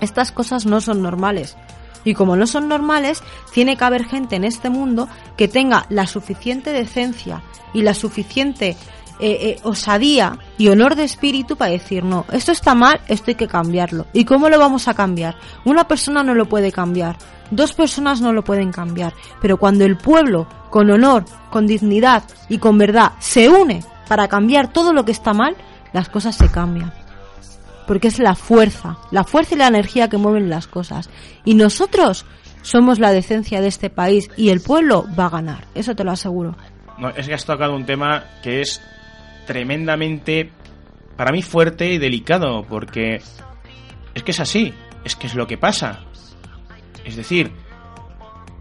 estas 0.00 0.32
cosas 0.32 0.64
no 0.64 0.80
son 0.80 1.02
normales. 1.02 1.56
Y 2.02 2.14
como 2.14 2.34
no 2.36 2.46
son 2.46 2.68
normales, 2.68 3.22
tiene 3.52 3.76
que 3.76 3.84
haber 3.84 4.06
gente 4.06 4.36
en 4.36 4.44
este 4.44 4.70
mundo 4.70 5.06
que 5.36 5.48
tenga 5.48 5.84
la 5.90 6.06
suficiente 6.06 6.72
decencia 6.72 7.42
y 7.74 7.82
la 7.82 7.92
suficiente 7.92 8.76
eh, 9.20 9.38
eh, 9.50 9.60
osadía 9.64 10.38
y 10.56 10.68
honor 10.68 10.94
de 10.94 11.04
espíritu 11.04 11.56
para 11.56 11.72
decir 11.72 12.04
no, 12.04 12.24
esto 12.32 12.52
está 12.52 12.74
mal, 12.74 13.00
esto 13.08 13.30
hay 13.30 13.34
que 13.34 13.46
cambiarlo. 13.46 14.06
¿Y 14.12 14.24
cómo 14.24 14.48
lo 14.48 14.58
vamos 14.58 14.88
a 14.88 14.94
cambiar? 14.94 15.36
Una 15.64 15.86
persona 15.86 16.22
no 16.22 16.34
lo 16.34 16.46
puede 16.46 16.72
cambiar, 16.72 17.16
dos 17.50 17.74
personas 17.74 18.20
no 18.20 18.32
lo 18.32 18.42
pueden 18.42 18.72
cambiar, 18.72 19.12
pero 19.40 19.58
cuando 19.58 19.84
el 19.84 19.96
pueblo, 19.96 20.46
con 20.70 20.90
honor, 20.90 21.24
con 21.50 21.66
dignidad 21.66 22.24
y 22.48 22.58
con 22.58 22.78
verdad, 22.78 23.12
se 23.18 23.48
une 23.48 23.84
para 24.08 24.28
cambiar 24.28 24.72
todo 24.72 24.92
lo 24.92 25.04
que 25.04 25.12
está 25.12 25.34
mal, 25.34 25.56
las 25.92 26.08
cosas 26.08 26.36
se 26.36 26.50
cambian. 26.50 26.92
Porque 27.86 28.08
es 28.08 28.18
la 28.18 28.34
fuerza, 28.34 28.98
la 29.10 29.24
fuerza 29.24 29.54
y 29.54 29.58
la 29.58 29.66
energía 29.66 30.08
que 30.08 30.16
mueven 30.16 30.48
las 30.48 30.66
cosas. 30.66 31.10
Y 31.44 31.54
nosotros 31.54 32.24
somos 32.62 32.98
la 32.98 33.12
decencia 33.12 33.60
de 33.60 33.68
este 33.68 33.90
país 33.90 34.30
y 34.36 34.50
el 34.50 34.60
pueblo 34.60 35.06
va 35.18 35.26
a 35.26 35.30
ganar, 35.30 35.66
eso 35.74 35.94
te 35.94 36.04
lo 36.04 36.12
aseguro. 36.12 36.56
Es 37.16 37.26
que 37.26 37.34
has 37.34 37.44
tocado 37.44 37.74
un 37.74 37.86
tema 37.86 38.24
que 38.42 38.60
es 38.60 38.80
tremendamente, 39.46 40.50
para 41.16 41.32
mí, 41.32 41.42
fuerte 41.42 41.88
y 41.90 41.98
delicado, 41.98 42.64
porque 42.68 43.20
es 44.14 44.22
que 44.22 44.30
es 44.30 44.40
así, 44.40 44.74
es 45.04 45.16
que 45.16 45.26
es 45.26 45.34
lo 45.34 45.46
que 45.46 45.58
pasa. 45.58 46.00
Es 47.04 47.16
decir, 47.16 47.52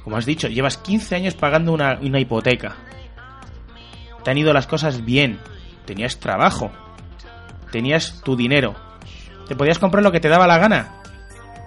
como 0.03 0.17
has 0.17 0.25
dicho, 0.25 0.47
llevas 0.47 0.77
15 0.77 1.15
años 1.15 1.35
pagando 1.35 1.73
una, 1.73 1.99
una 2.01 2.19
hipoteca. 2.19 2.75
Te 4.23 4.31
han 4.31 4.37
ido 4.37 4.53
las 4.53 4.67
cosas 4.67 5.05
bien, 5.05 5.39
tenías 5.85 6.19
trabajo, 6.19 6.71
tenías 7.71 8.21
tu 8.23 8.35
dinero, 8.35 8.75
te 9.47 9.55
podías 9.55 9.79
comprar 9.79 10.03
lo 10.03 10.11
que 10.11 10.19
te 10.19 10.29
daba 10.29 10.47
la 10.47 10.57
gana, 10.57 11.01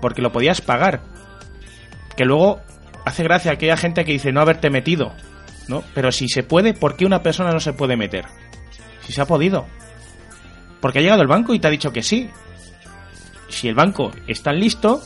porque 0.01 0.23
lo 0.23 0.33
podías 0.33 0.61
pagar. 0.61 1.03
Que 2.17 2.25
luego 2.25 2.61
hace 3.05 3.25
gracia 3.25 3.53
aquella 3.53 3.77
gente 3.77 4.05
que 4.05 4.13
dice 4.13 4.33
no 4.33 4.41
haberte 4.41 4.71
metido, 4.71 5.13
¿no? 5.69 5.83
Pero 5.95 6.13
si 6.13 6.29
se 6.29 6.43
puede, 6.43 6.75
¿por 6.75 6.97
qué 6.97 7.07
una 7.07 7.23
persona 7.23 7.53
no 7.53 7.61
se 7.61 7.73
puede 7.73 7.97
meter? 7.97 8.27
Si 9.07 9.13
se 9.13 9.21
ha 9.21 9.27
podido. 9.27 9.67
Porque 10.81 10.99
ha 10.99 11.03
llegado 11.03 11.23
el 11.23 11.29
banco 11.29 11.55
y 11.55 11.59
te 11.59 11.69
ha 11.69 11.71
dicho 11.71 11.93
que 11.93 12.03
sí. 12.03 12.29
Si 13.49 13.69
el 13.69 13.75
banco 13.75 14.11
es 14.27 14.43
tan 14.43 14.59
listo, 14.59 15.01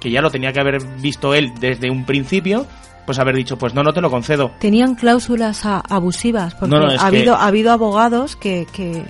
que 0.00 0.10
ya 0.10 0.20
lo 0.20 0.30
tenía 0.30 0.52
que 0.52 0.60
haber 0.60 0.82
visto 1.00 1.34
él 1.34 1.52
desde 1.58 1.90
un 1.90 2.04
principio, 2.04 2.66
pues 3.06 3.18
haber 3.18 3.34
dicho, 3.34 3.56
pues 3.58 3.74
no, 3.74 3.82
no 3.82 3.92
te 3.92 4.00
lo 4.00 4.10
concedo. 4.10 4.52
Tenían 4.60 4.94
cláusulas 4.94 5.64
a- 5.66 5.80
abusivas, 5.88 6.54
porque 6.54 6.74
No, 6.74 6.80
no, 6.82 6.92
es 6.92 7.00
ha, 7.00 7.10
que- 7.10 7.16
habido, 7.18 7.34
ha 7.36 7.46
habido 7.46 7.72
abogados 7.72 8.36
que, 8.36 8.66
que 8.72 9.04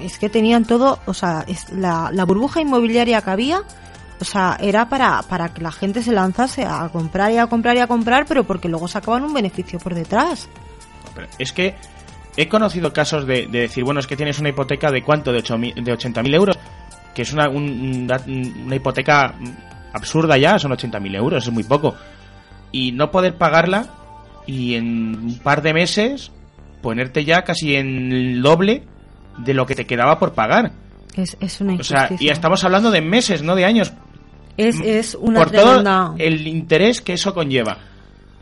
es 0.00 0.18
que 0.18 0.28
tenían 0.28 0.64
todo, 0.64 0.98
o 1.06 1.14
sea, 1.14 1.44
es 1.46 1.70
la, 1.70 2.10
la 2.12 2.24
burbuja 2.24 2.60
inmobiliaria 2.60 3.20
que 3.22 3.30
había, 3.30 3.62
o 4.20 4.24
sea, 4.24 4.56
era 4.60 4.88
para, 4.88 5.22
para 5.22 5.52
que 5.52 5.60
la 5.62 5.72
gente 5.72 6.02
se 6.02 6.12
lanzase 6.12 6.64
a 6.64 6.88
comprar 6.88 7.30
y 7.32 7.38
a 7.38 7.46
comprar 7.48 7.76
y 7.76 7.80
a 7.80 7.86
comprar, 7.86 8.24
pero 8.26 8.44
porque 8.44 8.68
luego 8.68 8.88
sacaban 8.88 9.24
un 9.24 9.34
beneficio 9.34 9.78
por 9.78 9.94
detrás. 9.94 10.48
Es 11.38 11.52
que 11.52 11.74
he 12.40 12.48
conocido 12.48 12.92
casos 12.92 13.26
de, 13.26 13.46
de 13.48 13.60
decir, 13.60 13.84
bueno, 13.84 14.00
es 14.00 14.06
que 14.06 14.16
tienes 14.16 14.38
una 14.38 14.48
hipoteca 14.50 14.90
de 14.90 15.02
cuánto, 15.02 15.32
de, 15.32 15.42
8.000 15.42 15.82
de 15.82 15.92
80.000 15.92 16.34
euros, 16.34 16.58
que 17.14 17.22
es 17.22 17.32
una, 17.32 17.48
un- 17.48 18.08
una 18.64 18.76
hipoteca 18.76 19.34
absurda 19.92 20.36
ya, 20.38 20.58
son 20.58 20.70
80.000 20.72 21.16
euros, 21.16 21.46
es 21.46 21.52
muy 21.52 21.64
poco. 21.64 21.96
Y 22.72 22.92
no 22.92 23.10
poder 23.10 23.34
pagarla 23.36 23.86
y 24.46 24.74
en 24.74 25.14
un 25.16 25.38
par 25.42 25.62
de 25.62 25.74
meses 25.74 26.30
ponerte 26.80 27.24
ya 27.24 27.42
casi 27.42 27.74
en 27.74 28.12
el 28.12 28.40
doble 28.42 28.84
de 29.38 29.54
lo 29.54 29.66
que 29.66 29.74
te 29.74 29.86
quedaba 29.86 30.18
por 30.18 30.32
pagar. 30.32 30.70
Es, 31.16 31.36
es 31.40 31.60
una 31.60 31.74
O 31.74 31.82
sea, 31.82 32.02
injusticia. 32.04 32.26
y 32.26 32.30
estamos 32.30 32.62
hablando 32.62 32.90
de 32.90 33.00
meses, 33.00 33.42
no 33.42 33.56
de 33.56 33.64
años. 33.64 33.92
es, 34.56 34.78
es 34.80 35.14
una 35.16 35.40
por 35.40 35.50
tremenda... 35.50 36.04
todo 36.06 36.14
el 36.18 36.46
interés 36.46 37.00
que 37.00 37.14
eso 37.14 37.34
conlleva. 37.34 37.78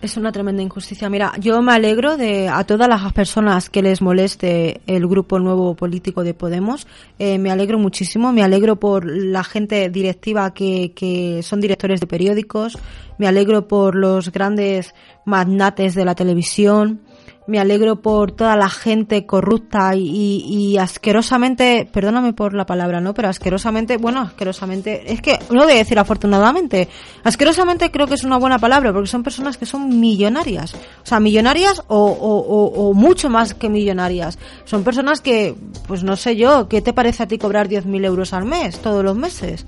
Es 0.03 0.17
una 0.19 0.31
tremenda 0.31 0.63
injusticia. 0.63 1.09
Mira, 1.09 1.33
yo 1.41 1.63
me 1.63 1.73
alegro 1.73 2.19
de 2.19 2.49
a 2.49 2.65
todas 2.65 2.87
las 2.87 3.13
personas 3.15 3.71
que 3.71 3.83
les 3.83 4.03
moleste 4.03 4.83
el 4.87 5.07
grupo 5.07 5.39
nuevo 5.39 5.75
político 5.75 6.23
de 6.23 6.35
Podemos. 6.35 6.87
Eh, 7.19 7.39
me 7.39 7.51
alegro 7.51 7.79
muchísimo. 7.79 8.31
Me 8.31 8.43
alegro 8.43 8.77
por 8.77 9.07
la 9.07 9.43
gente 9.43 9.89
directiva 9.89 10.53
que, 10.53 10.93
que 10.95 11.43
son 11.43 11.61
directores 11.61 12.01
de 12.01 12.07
periódicos. 12.07 12.79
Me 13.19 13.27
alegro 13.27 13.67
por 13.69 13.97
los 13.97 14.31
grandes 14.31 14.95
magnates 15.25 15.95
de 15.95 16.05
la 16.05 16.15
televisión. 16.15 17.01
Me 17.49 17.61
alegro 17.61 17.97
por 18.03 18.33
toda 18.33 18.57
la 18.57 18.69
gente 18.69 19.25
corrupta 19.25 19.95
y, 19.95 20.01
y- 20.01 20.73
y 20.73 20.79
asquerosamente, 20.79 21.89
perdóname 21.93 22.33
por 22.33 22.55
la 22.55 22.67
palabra, 22.67 23.01
¿no? 23.01 23.15
Pero 23.15 23.29
asquerosamente, 23.29 23.99
bueno, 23.99 24.21
asquerosamente, 24.23 25.13
es 25.13 25.23
que 25.23 25.39
no 25.51 25.63
voy 25.63 25.73
a 25.75 25.77
decir 25.77 25.97
afortunadamente, 25.99 26.89
asquerosamente 27.23 27.93
creo 27.93 28.09
que 28.09 28.15
es 28.15 28.25
una 28.25 28.37
buena 28.39 28.59
palabra 28.59 28.93
porque 28.93 29.07
son 29.09 29.23
personas 29.23 29.57
que 29.59 29.67
son 29.67 30.01
millonarias, 30.01 30.75
o 30.75 30.79
sea, 31.07 31.21
millonarias 31.21 31.85
o, 31.87 31.97
o- 31.97 32.39
o- 32.41 32.89
o 32.91 32.95
mucho 32.95 33.31
más 33.31 33.55
que 33.55 33.69
millonarias. 33.69 34.39
Son 34.65 34.83
personas 34.83 35.21
que, 35.21 35.55
pues 35.87 36.03
no 36.03 36.17
sé 36.17 36.35
yo, 36.35 36.69
¿qué 36.69 36.83
te 36.83 36.93
parece 36.93 37.23
a 37.23 37.29
ti 37.29 37.39
cobrar 37.39 37.69
10.000 37.69 38.05
euros 38.05 38.33
al 38.33 38.45
mes, 38.45 38.79
todos 38.81 39.05
los 39.05 39.15
meses? 39.17 39.67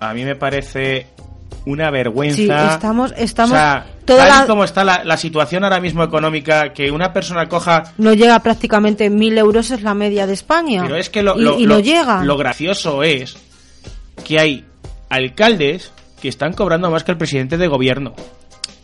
A 0.00 0.12
mí 0.12 0.24
me 0.24 0.34
parece 0.34 1.06
una 1.66 1.90
vergüenza. 1.90 2.36
Sí, 2.36 2.48
estamos, 2.74 3.12
estamos, 3.16 3.52
o 3.52 3.56
sea, 3.56 3.86
toda 4.04 4.26
tal 4.26 4.36
y 4.36 4.40
la- 4.40 4.46
como 4.46 4.64
está 4.64 4.84
la, 4.84 5.04
la 5.04 5.16
situación 5.16 5.64
ahora 5.64 5.80
mismo 5.80 6.02
económica, 6.02 6.72
que 6.72 6.90
una 6.90 7.12
persona 7.12 7.48
coja... 7.48 7.92
no 7.98 8.12
llega 8.14 8.38
prácticamente 8.40 9.10
1.000 9.10 9.38
euros 9.38 9.70
es 9.70 9.82
la 9.82 9.94
media 9.94 10.26
de 10.26 10.32
España. 10.32 10.82
Pero 10.82 10.96
es 10.96 11.10
que 11.10 11.22
lo, 11.22 11.38
y, 11.38 11.42
lo- 11.42 11.58
y 11.58 11.66
lo- 11.66 11.74
no 11.74 11.80
llega. 11.80 12.24
lo 12.24 12.36
gracioso 12.36 13.02
es 13.02 13.36
que 14.24 14.38
hay 14.38 14.64
alcaldes 15.08 15.92
que 16.20 16.28
están 16.28 16.52
cobrando 16.52 16.90
más 16.90 17.04
que 17.04 17.12
el 17.12 17.18
presidente 17.18 17.56
de 17.56 17.66
gobierno. 17.68 18.14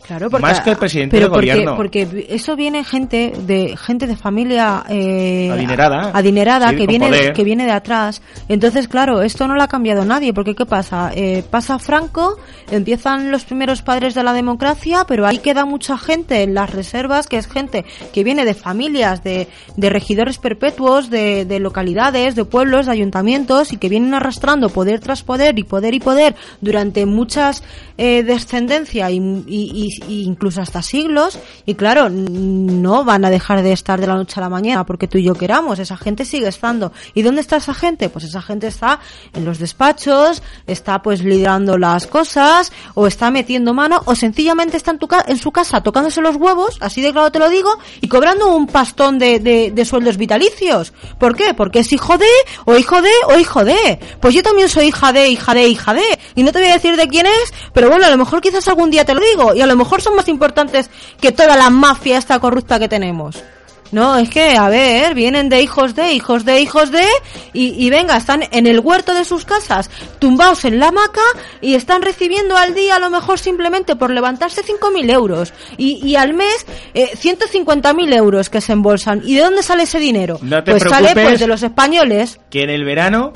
Claro, 0.07 0.29
porque, 0.29 0.41
Más 0.41 0.61
que 0.61 0.69
el 0.71 0.77
presidente 0.77 1.17
pero 1.17 1.25
del 1.25 1.31
porque, 1.33 1.51
gobierno. 1.51 1.75
Porque 1.75 2.25
eso 2.29 2.55
viene 2.55 2.83
gente 2.85 3.33
de 3.45 3.75
gente 3.75 4.07
de 4.07 4.15
familia 4.15 4.83
eh, 4.87 5.49
Adinerada. 5.51 6.11
adinerada 6.13 6.69
Sí, 6.69 6.77
que 6.77 6.87
viene 6.87 7.11
de, 7.11 7.17
poder. 7.17 7.33
que 7.33 7.43
viene 7.43 7.65
de 7.65 7.71
atrás. 7.71 8.21
Entonces, 8.47 8.87
claro, 8.87 9.21
esto 9.21 9.47
no 9.47 9.55
lo 9.55 9.63
ha 9.63 9.67
cambiado 9.67 10.05
nadie, 10.05 10.33
porque 10.33 10.55
qué 10.55 10.65
pasa? 10.65 11.11
Eh, 11.13 11.43
pasa 11.49 11.77
Franco, 11.77 12.37
empiezan 12.71 13.31
los 13.31 13.43
primeros 13.43 13.81
padres 13.81 14.15
de 14.15 14.23
la 14.23 14.31
democracia, 14.31 15.03
pero 15.07 15.27
ahí 15.27 15.39
queda 15.39 15.65
mucha 15.65 15.97
gente 15.97 16.41
en 16.43 16.53
las 16.53 16.71
reservas, 16.73 17.27
que 17.27 17.37
es 17.37 17.47
gente 17.47 17.83
que 18.13 18.23
viene 18.23 18.45
de 18.45 18.53
familias, 18.53 19.23
de, 19.23 19.47
de 19.75 19.89
regidores 19.89 20.37
perpetuos, 20.37 21.09
de, 21.09 21.43
de 21.43 21.59
localidades, 21.59 22.35
de 22.35 22.45
pueblos, 22.45 22.85
de 22.85 22.93
ayuntamientos 22.93 23.73
y 23.73 23.77
que 23.77 23.89
vienen 23.89 24.13
arrastrando 24.13 24.69
poder 24.69 25.01
tras 25.01 25.23
poder 25.23 25.59
y 25.59 25.63
poder 25.63 25.93
y 25.93 25.99
poder 25.99 26.35
durante 26.61 27.05
muchas 27.05 27.61
eh, 27.97 28.23
descendencia 28.23 29.11
y, 29.11 29.17
y- 29.17 29.71
y- 29.87 29.96
y 30.07 30.23
incluso 30.23 30.61
hasta 30.61 30.81
siglos 30.81 31.37
y 31.65 31.75
claro 31.75 32.09
no 32.09 33.03
van 33.03 33.25
a 33.25 33.29
dejar 33.29 33.61
de 33.63 33.71
estar 33.71 33.99
de 33.99 34.07
la 34.07 34.15
noche 34.15 34.35
a 34.39 34.41
la 34.41 34.49
mañana 34.49 34.85
porque 34.85 35.07
tú 35.07 35.17
y 35.17 35.23
yo 35.23 35.33
queramos 35.35 35.79
esa 35.79 35.97
gente 35.97 36.25
sigue 36.25 36.47
estando. 36.47 36.91
Y 37.13 37.21
dónde 37.21 37.41
está 37.41 37.57
esa 37.57 37.73
gente 37.73 38.09
pues 38.09 38.25
esa 38.25 38.41
gente 38.41 38.67
está 38.67 38.99
en 39.33 39.45
los 39.45 39.59
despachos 39.59 40.41
está 40.65 41.01
pues 41.01 41.23
liderando 41.23 41.77
las 41.77 42.07
cosas 42.07 42.71
o 42.95 43.07
está 43.07 43.31
metiendo 43.31 43.73
mano 43.73 44.01
o 44.05 44.15
sencillamente 44.15 44.77
está 44.77 44.91
en, 44.91 44.99
tu 44.99 45.07
ca- 45.07 45.25
en 45.27 45.37
su 45.37 45.51
casa 45.51 45.81
tocándose 45.81 46.21
los 46.21 46.35
huevos 46.35 46.77
así 46.81 47.01
de 47.01 47.11
claro 47.11 47.31
te 47.31 47.39
lo 47.39 47.49
digo 47.49 47.69
y 48.01 48.07
cobrando 48.07 48.55
un 48.55 48.67
pastón 48.67 49.17
de, 49.19 49.39
de- 49.39 49.71
de 49.71 49.85
sueldos 49.85 50.17
vitalicios. 50.17 50.93
¿por 51.19 51.35
qué? 51.35 51.53
porque 51.53 51.79
es 51.79 51.91
hijo 51.93 52.17
de 52.17 52.25
o 52.65 52.75
hijo 52.77 53.01
de 53.01 53.09
o 53.29 53.37
hijo 53.39 53.63
de. 53.63 53.99
Pues 54.19 54.33
yo 54.35 54.43
también 54.43 54.69
soy 54.69 54.87
hija 54.87 55.13
de 55.13 55.29
hija 55.29 55.53
de 55.53 55.67
hija 55.67 55.93
de. 55.93 56.01
Y 56.35 56.43
no 56.43 56.51
te 56.51 56.59
voy 56.59 56.69
a 56.69 56.73
decir 56.73 56.95
de 56.95 57.07
quién 57.07 57.25
es 57.25 57.53
pero 57.73 57.89
bueno 57.89 58.05
a 58.05 58.09
lo 58.09 58.17
mejor 58.17 58.41
quizás 58.41 58.67
algún 58.67 58.89
día 58.91 59.05
te 59.05 59.13
lo 59.13 59.21
digo 59.21 59.53
y 59.53 59.61
a 59.61 59.65
lo 59.67 59.75
mejor 59.75 59.86
son 60.01 60.15
más 60.15 60.27
importantes 60.27 60.89
que 61.19 61.31
toda 61.31 61.55
la 61.55 61.69
mafia 61.69 62.17
esta 62.17 62.39
corrupta 62.39 62.79
que 62.79 62.87
tenemos 62.87 63.43
no, 63.91 64.17
es 64.17 64.29
que, 64.29 64.57
a 64.57 64.69
ver, 64.69 65.13
vienen 65.13 65.49
de 65.49 65.61
hijos 65.61 65.95
de, 65.95 66.13
hijos 66.13 66.43
de, 66.43 66.61
hijos 66.61 66.91
de, 66.91 67.05
y, 67.53 67.85
y 67.85 67.89
venga, 67.89 68.17
están 68.17 68.43
en 68.51 68.67
el 68.67 68.79
huerto 68.79 69.13
de 69.13 69.23
sus 69.23 69.45
casas, 69.45 69.89
tumbados 70.19 70.65
en 70.65 70.79
la 70.79 70.89
hamaca, 70.89 71.21
y 71.61 71.75
están 71.75 72.01
recibiendo 72.01 72.57
al 72.57 72.73
día, 72.75 72.97
a 72.97 72.99
lo 72.99 73.09
mejor 73.09 73.39
simplemente 73.39 73.95
por 73.95 74.11
levantarse 74.11 74.61
5.000 74.61 75.11
euros, 75.11 75.53
y, 75.77 76.05
y 76.05 76.15
al 76.15 76.33
mes 76.33 76.65
eh, 76.93 77.11
150.000 77.15 78.13
euros 78.13 78.49
que 78.49 78.61
se 78.61 78.73
embolsan. 78.73 79.21
¿Y 79.23 79.35
de 79.35 79.41
dónde 79.41 79.63
sale 79.63 79.83
ese 79.83 79.99
dinero? 79.99 80.39
No 80.41 80.63
te 80.63 80.71
pues 80.71 80.83
sale 80.83 81.13
pues 81.13 81.39
de 81.39 81.47
los 81.47 81.63
españoles. 81.63 82.39
Que 82.49 82.63
en 82.63 82.69
el 82.69 82.83
verano 82.83 83.31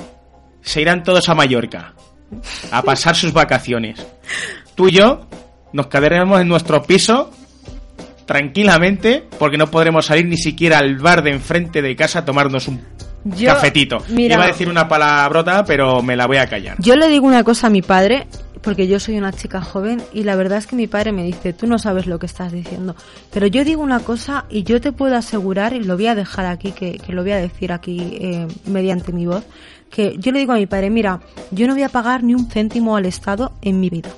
se 0.61 0.81
irán 0.81 1.03
todos 1.03 1.29
a 1.29 1.35
Mallorca 1.35 1.93
a 2.71 2.81
pasar 2.81 3.15
sus 3.15 3.33
vacaciones. 3.33 4.05
Tú 4.75 4.87
y 4.87 4.91
yo 4.91 5.27
nos 5.73 5.87
quedaremos 5.87 6.39
en 6.41 6.47
nuestro 6.47 6.81
piso 6.83 7.31
tranquilamente 8.25 9.25
porque 9.39 9.57
no 9.57 9.67
podremos 9.67 10.05
salir 10.05 10.25
ni 10.25 10.37
siquiera 10.37 10.79
al 10.79 10.97
bar 10.97 11.23
de 11.23 11.31
enfrente 11.31 11.81
de 11.81 11.95
casa 11.95 12.19
a 12.19 12.25
tomarnos 12.25 12.67
un 12.67 12.81
Yo- 13.23 13.47
cafetito. 13.53 13.97
mira- 14.09 14.35
Iba 14.35 14.43
a 14.45 14.47
decir 14.47 14.69
una 14.69 14.87
palabrota, 14.87 15.63
pero 15.65 16.01
me 16.01 16.15
la 16.15 16.27
voy 16.27 16.37
a 16.37 16.47
callar. 16.47 16.77
Yo 16.79 16.95
le 16.95 17.07
digo 17.07 17.27
una 17.27 17.43
cosa 17.43 17.67
a 17.67 17.69
mi 17.69 17.81
padre, 17.81 18.27
porque 18.61 18.87
yo 18.87 18.99
soy 18.99 19.17
una 19.17 19.31
chica 19.33 19.61
joven, 19.61 20.01
y 20.13 20.23
la 20.23 20.35
verdad 20.35 20.57
es 20.59 20.67
que 20.67 20.75
mi 20.75 20.87
padre 20.87 21.11
me 21.11 21.23
dice, 21.23 21.51
tú 21.53 21.67
no 21.67 21.77
sabes 21.77 22.05
lo 22.07 22.19
que 22.19 22.25
estás 22.25 22.51
diciendo. 22.51 22.95
Pero 23.33 23.47
yo 23.47 23.63
digo 23.63 23.81
una 23.81 23.99
cosa 23.99 24.45
y 24.49 24.63
yo 24.63 24.79
te 24.81 24.91
puedo 24.91 25.15
asegurar, 25.15 25.73
y 25.73 25.83
lo 25.83 25.95
voy 25.95 26.07
a 26.07 26.15
dejar 26.15 26.45
aquí, 26.45 26.71
que, 26.71 26.93
que 26.97 27.11
lo 27.13 27.21
voy 27.23 27.31
a 27.31 27.37
decir 27.37 27.71
aquí 27.73 28.17
eh, 28.21 28.47
mediante 28.65 29.11
mi 29.11 29.25
voz, 29.25 29.43
que 29.89 30.15
yo 30.17 30.31
le 30.31 30.39
digo 30.39 30.53
a 30.53 30.57
mi 30.57 30.67
padre, 30.67 30.89
mira, 30.89 31.19
yo 31.51 31.67
no 31.67 31.73
voy 31.73 31.83
a 31.83 31.89
pagar 31.89 32.23
ni 32.23 32.33
un 32.33 32.49
céntimo 32.49 32.95
al 32.95 33.05
Estado 33.05 33.51
en 33.61 33.79
mi 33.79 33.89
vida. 33.89 34.09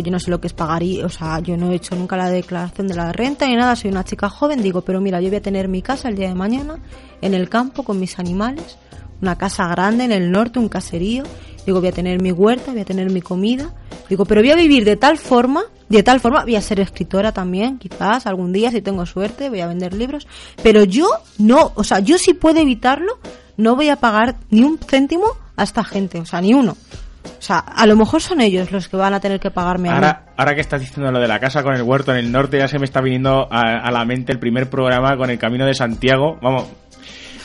Yo 0.00 0.10
no 0.10 0.18
sé 0.18 0.30
lo 0.30 0.40
que 0.40 0.46
es 0.46 0.52
pagar 0.52 0.82
y, 0.82 1.02
o 1.02 1.08
sea, 1.08 1.40
yo 1.40 1.56
no 1.56 1.70
he 1.70 1.76
hecho 1.76 1.94
nunca 1.94 2.16
la 2.16 2.30
declaración 2.30 2.88
de 2.88 2.94
la 2.94 3.12
renta 3.12 3.46
ni 3.46 3.56
nada, 3.56 3.76
soy 3.76 3.90
una 3.90 4.04
chica 4.04 4.28
joven, 4.28 4.62
digo, 4.62 4.82
pero 4.82 5.00
mira, 5.00 5.20
yo 5.20 5.28
voy 5.28 5.36
a 5.36 5.42
tener 5.42 5.68
mi 5.68 5.82
casa 5.82 6.08
el 6.08 6.16
día 6.16 6.28
de 6.28 6.34
mañana, 6.34 6.78
en 7.20 7.34
el 7.34 7.48
campo, 7.48 7.82
con 7.82 8.00
mis 8.00 8.18
animales, 8.18 8.78
una 9.20 9.36
casa 9.36 9.66
grande 9.68 10.04
en 10.04 10.12
el 10.12 10.30
norte, 10.30 10.58
un 10.58 10.68
caserío, 10.68 11.24
digo, 11.64 11.80
voy 11.80 11.88
a 11.88 11.92
tener 11.92 12.20
mi 12.20 12.32
huerta, 12.32 12.72
voy 12.72 12.80
a 12.80 12.84
tener 12.84 13.10
mi 13.10 13.22
comida, 13.22 13.72
digo, 14.08 14.24
pero 14.24 14.40
voy 14.40 14.50
a 14.50 14.56
vivir 14.56 14.84
de 14.84 14.96
tal 14.96 15.18
forma, 15.18 15.62
de 15.88 16.02
tal 16.02 16.20
forma, 16.20 16.42
voy 16.42 16.56
a 16.56 16.60
ser 16.60 16.80
escritora 16.80 17.32
también, 17.32 17.78
quizás, 17.78 18.26
algún 18.26 18.52
día, 18.52 18.70
si 18.70 18.82
tengo 18.82 19.06
suerte, 19.06 19.48
voy 19.48 19.60
a 19.60 19.66
vender 19.66 19.94
libros, 19.94 20.26
pero 20.62 20.84
yo 20.84 21.08
no, 21.38 21.72
o 21.74 21.84
sea, 21.84 22.00
yo 22.00 22.18
si 22.18 22.34
puedo 22.34 22.58
evitarlo, 22.58 23.18
no 23.56 23.76
voy 23.76 23.90
a 23.90 23.96
pagar 23.96 24.36
ni 24.50 24.62
un 24.62 24.78
céntimo 24.78 25.26
a 25.56 25.62
esta 25.62 25.84
gente, 25.84 26.18
o 26.18 26.24
sea, 26.24 26.40
ni 26.40 26.54
uno. 26.54 26.76
O 27.24 27.42
sea, 27.42 27.58
a 27.58 27.86
lo 27.86 27.96
mejor 27.96 28.20
son 28.20 28.40
ellos 28.40 28.70
los 28.70 28.88
que 28.88 28.96
van 28.96 29.14
a 29.14 29.20
tener 29.20 29.40
que 29.40 29.50
pagarme. 29.50 29.88
Ahora, 29.90 30.26
ahora 30.36 30.54
que 30.54 30.60
estás 30.60 30.80
diciendo 30.80 31.10
lo 31.10 31.20
de 31.20 31.28
la 31.28 31.40
casa 31.40 31.62
con 31.62 31.74
el 31.74 31.82
huerto 31.82 32.12
en 32.12 32.18
el 32.18 32.32
norte, 32.32 32.58
ya 32.58 32.68
se 32.68 32.78
me 32.78 32.84
está 32.84 33.00
viniendo 33.00 33.48
a, 33.50 33.78
a 33.78 33.90
la 33.90 34.04
mente 34.04 34.32
el 34.32 34.38
primer 34.38 34.70
programa 34.70 35.16
con 35.16 35.30
el 35.30 35.38
Camino 35.38 35.66
de 35.66 35.74
Santiago. 35.74 36.38
Vamos, 36.40 36.68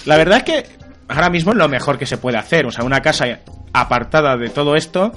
la 0.06 0.18
verdad 0.18 0.38
es 0.38 0.44
que 0.44 0.66
ahora 1.08 1.30
mismo 1.30 1.52
es 1.52 1.58
lo 1.58 1.68
mejor 1.68 1.98
que 1.98 2.06
se 2.06 2.18
puede 2.18 2.38
hacer. 2.38 2.66
O 2.66 2.72
sea, 2.72 2.84
una 2.84 3.02
casa 3.02 3.26
apartada 3.74 4.38
de 4.38 4.50
todo 4.50 4.76
esto 4.76 5.12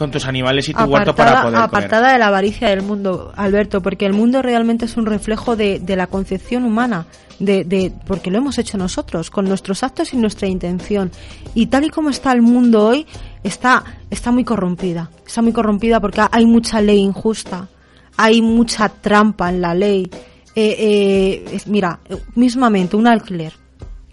con 0.00 0.10
tus 0.10 0.26
animales 0.26 0.68
y 0.68 0.74
tu 0.74 0.82
huerto 0.82 1.14
para 1.14 1.42
poder 1.42 1.44
comer. 1.44 1.60
apartada 1.62 2.12
de 2.12 2.18
la 2.18 2.26
avaricia 2.28 2.70
del 2.70 2.82
mundo, 2.82 3.32
Alberto, 3.36 3.80
porque 3.82 4.06
el 4.06 4.14
mundo 4.14 4.40
realmente 4.42 4.86
es 4.86 4.96
un 4.96 5.04
reflejo 5.06 5.54
de, 5.56 5.78
de 5.78 5.94
la 5.94 6.06
concepción 6.08 6.64
humana, 6.64 7.06
de, 7.38 7.64
de, 7.64 7.92
porque 8.06 8.30
lo 8.30 8.38
hemos 8.38 8.58
hecho 8.58 8.78
nosotros, 8.78 9.30
con 9.30 9.44
nuestros 9.46 9.82
actos 9.82 10.12
y 10.14 10.16
nuestra 10.16 10.48
intención. 10.48 11.12
Y 11.54 11.66
tal 11.66 11.84
y 11.84 11.90
como 11.90 12.08
está 12.10 12.32
el 12.32 12.40
mundo 12.42 12.86
hoy, 12.86 13.06
está, 13.44 13.84
está 14.10 14.32
muy 14.32 14.42
corrompida. 14.44 15.10
Está 15.26 15.42
muy 15.42 15.52
corrompida 15.52 16.00
porque 16.00 16.22
hay 16.32 16.46
mucha 16.46 16.80
ley 16.80 16.98
injusta, 16.98 17.68
hay 18.16 18.40
mucha 18.42 18.88
trampa 18.88 19.50
en 19.50 19.60
la 19.60 19.74
ley. 19.74 20.10
Eh, 20.56 21.44
eh, 21.46 21.58
mira, 21.66 22.00
mismamente, 22.34 22.96
un 22.96 23.06
alquiler. 23.06 23.52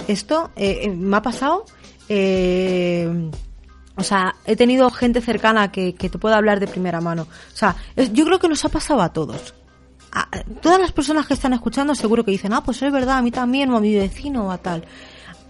Esto 0.07 0.51
eh, 0.55 0.81
eh, 0.83 0.89
me 0.89 1.17
ha 1.17 1.21
pasado. 1.21 1.65
eh, 2.09 3.29
o 3.97 4.03
sea, 4.03 4.35
he 4.45 4.55
tenido 4.55 4.89
gente 4.91 5.21
cercana 5.21 5.71
que, 5.71 5.95
que 5.95 6.09
te 6.09 6.17
pueda 6.17 6.37
hablar 6.37 6.59
de 6.59 6.67
primera 6.67 7.01
mano. 7.01 7.23
O 7.23 7.55
sea, 7.57 7.75
yo 8.13 8.25
creo 8.25 8.39
que 8.39 8.47
nos 8.47 8.63
ha 8.63 8.69
pasado 8.69 9.01
a 9.01 9.11
todos. 9.11 9.53
Todas 10.61 10.79
las 10.79 10.91
personas 10.91 11.27
que 11.27 11.33
están 11.33 11.53
escuchando 11.53 11.93
seguro 11.93 12.23
que 12.23 12.31
dicen, 12.31 12.53
ah, 12.53 12.63
pues 12.63 12.81
es 12.81 12.91
verdad, 12.91 13.17
a 13.17 13.21
mí 13.21 13.31
también, 13.31 13.69
o 13.71 13.77
a 13.77 13.81
mi 13.81 13.93
vecino, 13.95 14.47
o 14.47 14.51
a 14.51 14.57
tal. 14.57 14.85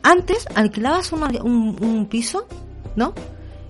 Antes 0.03 0.47
alquilabas 0.55 1.11
una- 1.11 1.41
un, 1.43 1.77
un 1.81 2.05
piso, 2.07 2.47
¿no? 2.95 3.13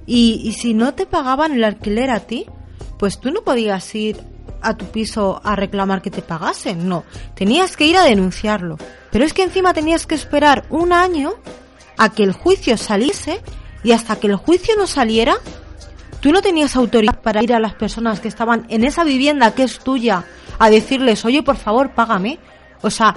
Y, 0.05 0.41
y 0.43 0.53
si 0.53 0.73
no 0.73 0.93
te 0.93 1.05
pagaban 1.05 1.51
el 1.51 1.63
alquiler 1.63 2.09
a 2.09 2.21
ti, 2.21 2.45
pues 2.97 3.19
tú 3.19 3.31
no 3.31 3.41
podías 3.41 3.93
ir 3.95 4.17
a 4.61 4.75
tu 4.75 4.85
piso 4.85 5.39
a 5.43 5.55
reclamar 5.55 6.01
que 6.01 6.09
te 6.09 6.21
pagasen, 6.21 6.87
no. 6.87 7.03
Tenías 7.35 7.77
que 7.77 7.85
ir 7.85 7.97
a 7.97 8.03
denunciarlo. 8.03 8.77
Pero 9.11 9.25
es 9.25 9.33
que 9.33 9.43
encima 9.43 9.73
tenías 9.73 10.07
que 10.07 10.15
esperar 10.15 10.65
un 10.69 10.93
año 10.93 11.33
a 11.97 12.09
que 12.09 12.23
el 12.23 12.31
juicio 12.31 12.77
saliese 12.77 13.41
y 13.88 13.93
hasta 13.93 14.17
que 14.17 14.28
el 14.28 14.36
juicio 14.36 14.76
no 14.78 14.86
saliera, 14.86 15.38
tú 16.19 16.34
no 16.34 16.41
tenías 16.41 16.76
autoridad 16.76 17.21
para 17.21 17.41
ir 17.41 17.54
a 17.54 17.60
las 17.62 17.73
personas 17.73 18.19
que 18.19 18.28
estaban 18.28 18.65
en 18.67 18.84
esa 18.84 19.06
vivienda 19.06 19.56
que 19.56 19.63
es 19.63 19.80
tuya 19.80 20.26
a 20.60 20.69
decirles, 20.69 21.23
oye, 21.23 21.41
por 21.41 21.56
favor, 21.56 21.91
págame. 21.91 22.38
O 22.82 22.89
sea, 22.89 23.15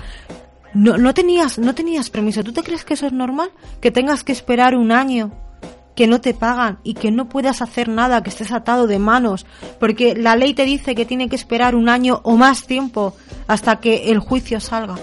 no, 0.72 0.96
no 0.96 1.12
tenías, 1.12 1.58
no 1.58 1.74
tenías 1.74 2.08
permiso. 2.08 2.44
¿Tú 2.44 2.52
te 2.52 2.62
crees 2.62 2.84
que 2.84 2.94
eso 2.94 3.08
es 3.08 3.12
normal? 3.12 3.50
Que 3.80 3.90
tengas 3.90 4.22
que 4.22 4.30
esperar 4.30 4.76
un 4.76 4.92
año 4.92 5.32
que 5.96 6.06
no 6.06 6.20
te 6.20 6.34
pagan 6.34 6.78
y 6.84 6.94
que 6.94 7.10
no 7.10 7.28
puedas 7.28 7.62
hacer 7.62 7.88
nada, 7.88 8.22
que 8.22 8.30
estés 8.30 8.52
atado 8.52 8.86
de 8.86 9.00
manos, 9.00 9.46
porque 9.80 10.14
la 10.14 10.36
ley 10.36 10.54
te 10.54 10.66
dice 10.66 10.94
que 10.94 11.04
tiene 11.04 11.28
que 11.28 11.34
esperar 11.34 11.74
un 11.74 11.88
año 11.88 12.20
o 12.22 12.36
más 12.36 12.68
tiempo 12.68 13.16
hasta 13.48 13.80
que 13.80 14.12
el 14.12 14.20
juicio 14.20 14.60
salga. 14.60 14.94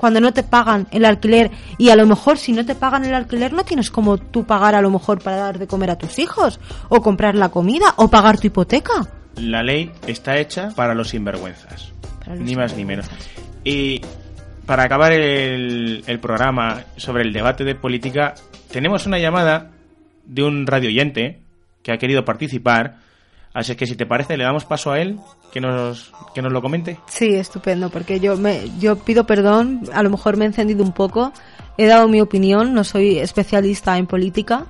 Cuando 0.00 0.18
no 0.18 0.32
te 0.32 0.42
pagan 0.42 0.86
el 0.92 1.04
alquiler 1.04 1.50
y 1.76 1.90
a 1.90 1.94
lo 1.94 2.06
mejor 2.06 2.38
si 2.38 2.52
no 2.52 2.64
te 2.64 2.74
pagan 2.74 3.04
el 3.04 3.12
alquiler 3.12 3.52
no 3.52 3.64
tienes 3.64 3.90
como 3.90 4.16
tú 4.16 4.46
pagar 4.46 4.74
a 4.74 4.80
lo 4.80 4.88
mejor 4.88 5.22
para 5.22 5.36
dar 5.36 5.58
de 5.58 5.66
comer 5.66 5.90
a 5.90 5.98
tus 5.98 6.18
hijos 6.18 6.58
o 6.88 7.02
comprar 7.02 7.34
la 7.34 7.50
comida 7.50 7.92
o 7.96 8.08
pagar 8.08 8.38
tu 8.38 8.46
hipoteca. 8.46 9.06
La 9.36 9.62
ley 9.62 9.92
está 10.06 10.38
hecha 10.38 10.70
para 10.74 10.94
los 10.94 11.10
sinvergüenzas, 11.10 11.92
ni 12.34 12.56
más 12.56 12.74
ni 12.78 12.86
menos. 12.86 13.10
Y 13.62 14.00
para 14.64 14.84
acabar 14.84 15.12
el, 15.12 16.02
el 16.06 16.18
programa 16.18 16.82
sobre 16.96 17.22
el 17.22 17.34
debate 17.34 17.64
de 17.64 17.74
política, 17.74 18.34
tenemos 18.72 19.04
una 19.04 19.18
llamada 19.18 19.70
de 20.24 20.42
un 20.42 20.66
radio 20.66 20.88
oyente 20.88 21.40
que 21.82 21.92
ha 21.92 21.98
querido 21.98 22.24
participar. 22.24 23.00
Así 23.52 23.74
que 23.74 23.86
si 23.86 23.96
te 23.96 24.06
parece, 24.06 24.36
le 24.36 24.44
damos 24.44 24.64
paso 24.64 24.92
a 24.92 25.00
él 25.00 25.18
que 25.52 25.60
nos, 25.60 26.12
que 26.34 26.42
nos 26.42 26.52
lo 26.52 26.62
comente. 26.62 26.98
Sí, 27.06 27.34
estupendo, 27.34 27.90
porque 27.90 28.20
yo, 28.20 28.36
me, 28.36 28.70
yo 28.78 28.96
pido 28.96 29.24
perdón, 29.24 29.82
a 29.92 30.02
lo 30.02 30.10
mejor 30.10 30.36
me 30.36 30.44
he 30.44 30.48
encendido 30.48 30.84
un 30.84 30.92
poco, 30.92 31.32
he 31.76 31.86
dado 31.86 32.08
mi 32.08 32.20
opinión, 32.20 32.74
no 32.74 32.84
soy 32.84 33.18
especialista 33.18 33.98
en 33.98 34.06
política, 34.06 34.66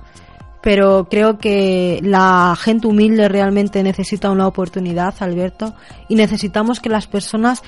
pero 0.61 1.07
creo 1.09 1.37
que 1.37 1.99
la 2.03 2.55
gente 2.59 2.87
humilde 2.87 3.27
realmente 3.27 3.83
necesita 3.83 4.29
una 4.29 4.47
oportunidad, 4.47 5.13
Alberto, 5.19 5.75
y 6.07 6.15
necesitamos 6.15 6.79
que 6.79 6.89
las 6.89 7.07
personas 7.07 7.61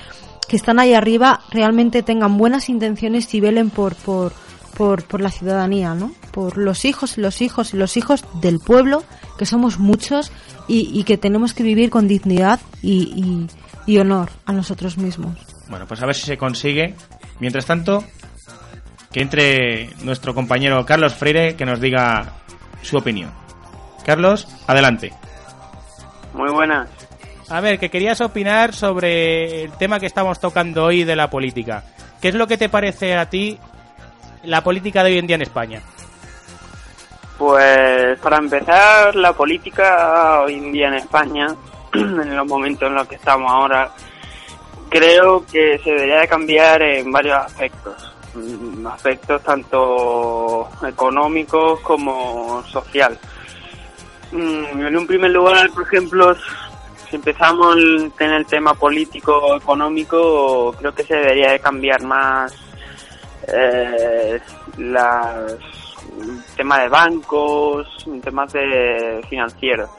que 0.48 0.56
están 0.56 0.78
ahí 0.78 0.94
arriba 0.94 1.40
realmente 1.50 2.02
tengan 2.02 2.36
buenas 2.36 2.68
intenciones 2.68 3.32
y 3.34 3.40
velen 3.40 3.70
por, 3.70 3.94
por, 3.96 4.32
por, 4.76 5.20
la 5.20 5.30
ciudadanía, 5.30 5.94
¿no? 5.94 6.12
Por 6.32 6.58
los 6.58 6.84
hijos 6.84 7.18
y 7.18 7.20
los 7.20 7.40
hijos 7.40 7.74
y 7.74 7.76
los 7.76 7.96
hijos 7.96 8.24
del 8.40 8.60
pueblo, 8.60 9.02
que 9.38 9.46
somos 9.46 9.78
muchos 9.78 10.30
y, 10.68 10.98
y 10.98 11.04
que 11.04 11.18
tenemos 11.18 11.54
que 11.54 11.62
vivir 11.62 11.90
con 11.90 12.08
dignidad 12.08 12.60
y, 12.82 13.48
y, 13.86 13.92
y 13.92 13.98
honor 13.98 14.30
a 14.46 14.52
nosotros 14.52 14.98
mismos. 14.98 15.36
Bueno, 15.68 15.86
pues 15.86 16.02
a 16.02 16.06
ver 16.06 16.14
si 16.14 16.22
se 16.22 16.36
consigue. 16.36 16.94
Mientras 17.40 17.66
tanto, 17.66 18.04
que 19.12 19.20
entre 19.20 19.90
nuestro 20.02 20.34
compañero 20.34 20.84
Carlos 20.84 21.14
Freire 21.14 21.56
que 21.56 21.64
nos 21.64 21.80
diga 21.80 22.34
su 22.82 22.96
opinión. 22.96 23.30
Carlos, 24.04 24.46
adelante. 24.66 25.12
Muy 26.34 26.50
buenas. 26.50 26.88
A 27.48 27.60
ver, 27.60 27.78
que 27.78 27.90
querías 27.90 28.20
opinar 28.20 28.74
sobre 28.74 29.64
el 29.64 29.72
tema 29.72 30.00
que 30.00 30.06
estamos 30.06 30.40
tocando 30.40 30.84
hoy 30.84 31.04
de 31.04 31.16
la 31.16 31.30
política. 31.30 31.84
¿Qué 32.20 32.28
es 32.28 32.34
lo 32.34 32.46
que 32.46 32.56
te 32.56 32.68
parece 32.68 33.16
a 33.16 33.28
ti 33.28 33.58
la 34.44 34.62
política 34.64 35.04
de 35.04 35.12
hoy 35.12 35.18
en 35.18 35.26
día 35.26 35.36
en 35.36 35.42
España? 35.42 35.82
Pues 37.38 38.18
para 38.20 38.36
empezar, 38.38 39.14
la 39.16 39.32
política 39.32 40.42
hoy 40.42 40.54
en 40.54 40.72
día 40.72 40.88
en 40.88 40.94
España, 40.94 41.48
en 41.92 42.36
los 42.36 42.46
momentos 42.46 42.88
en 42.88 42.94
los 42.94 43.08
que 43.08 43.16
estamos 43.16 43.50
ahora, 43.50 43.90
creo 44.88 45.44
que 45.44 45.78
se 45.78 45.90
debería 45.90 46.20
de 46.20 46.28
cambiar 46.28 46.82
en 46.82 47.10
varios 47.10 47.38
aspectos. 47.38 48.14
Mm, 48.34 48.86
Aspectos 48.86 49.42
tanto 49.42 50.68
económicos 50.86 51.80
como 51.80 52.62
social. 52.64 53.18
Mm, 54.32 54.86
En 54.86 54.96
un 54.96 55.06
primer 55.06 55.30
lugar, 55.30 55.70
por 55.70 55.84
ejemplo, 55.84 56.34
si 57.08 57.16
empezamos 57.16 57.76
en 57.76 58.30
el 58.32 58.46
tema 58.46 58.74
político 58.74 59.56
económico, 59.56 60.72
creo 60.78 60.94
que 60.94 61.04
se 61.04 61.14
debería 61.14 61.52
de 61.52 61.60
cambiar 61.60 62.02
más 62.02 62.54
eh, 63.48 64.40
las 64.78 65.52
tema 66.56 66.80
de 66.80 66.88
bancos, 66.88 67.86
temas 68.22 68.52
de 68.52 69.24
financieros. 69.28 69.90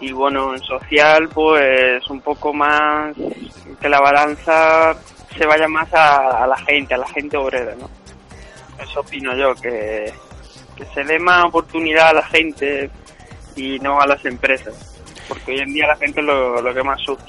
Y 0.00 0.12
bueno, 0.12 0.54
en 0.54 0.62
social, 0.62 1.28
pues 1.28 2.08
un 2.10 2.20
poco 2.20 2.52
más 2.52 3.14
que 3.80 3.88
la 3.88 4.00
balanza 4.00 4.94
se 5.36 5.46
vaya 5.46 5.68
más 5.68 5.92
a, 5.94 6.42
a 6.42 6.46
la 6.46 6.56
gente, 6.58 6.94
a 6.94 6.98
la 6.98 7.08
gente 7.08 7.36
obrera, 7.36 7.74
¿no? 7.76 7.88
Eso 8.82 9.00
opino 9.00 9.34
yo, 9.36 9.54
que, 9.54 10.12
que 10.76 10.84
se 10.86 11.04
dé 11.04 11.18
más 11.18 11.44
oportunidad 11.44 12.08
a 12.08 12.14
la 12.14 12.22
gente 12.24 12.90
y 13.54 13.78
no 13.78 14.00
a 14.00 14.06
las 14.06 14.24
empresas. 14.24 15.00
Porque 15.28 15.52
hoy 15.52 15.60
en 15.60 15.72
día 15.72 15.86
la 15.86 15.96
gente 15.96 16.20
es 16.20 16.26
lo, 16.26 16.60
lo 16.60 16.74
que 16.74 16.82
más 16.82 17.00
sufre. 17.00 17.28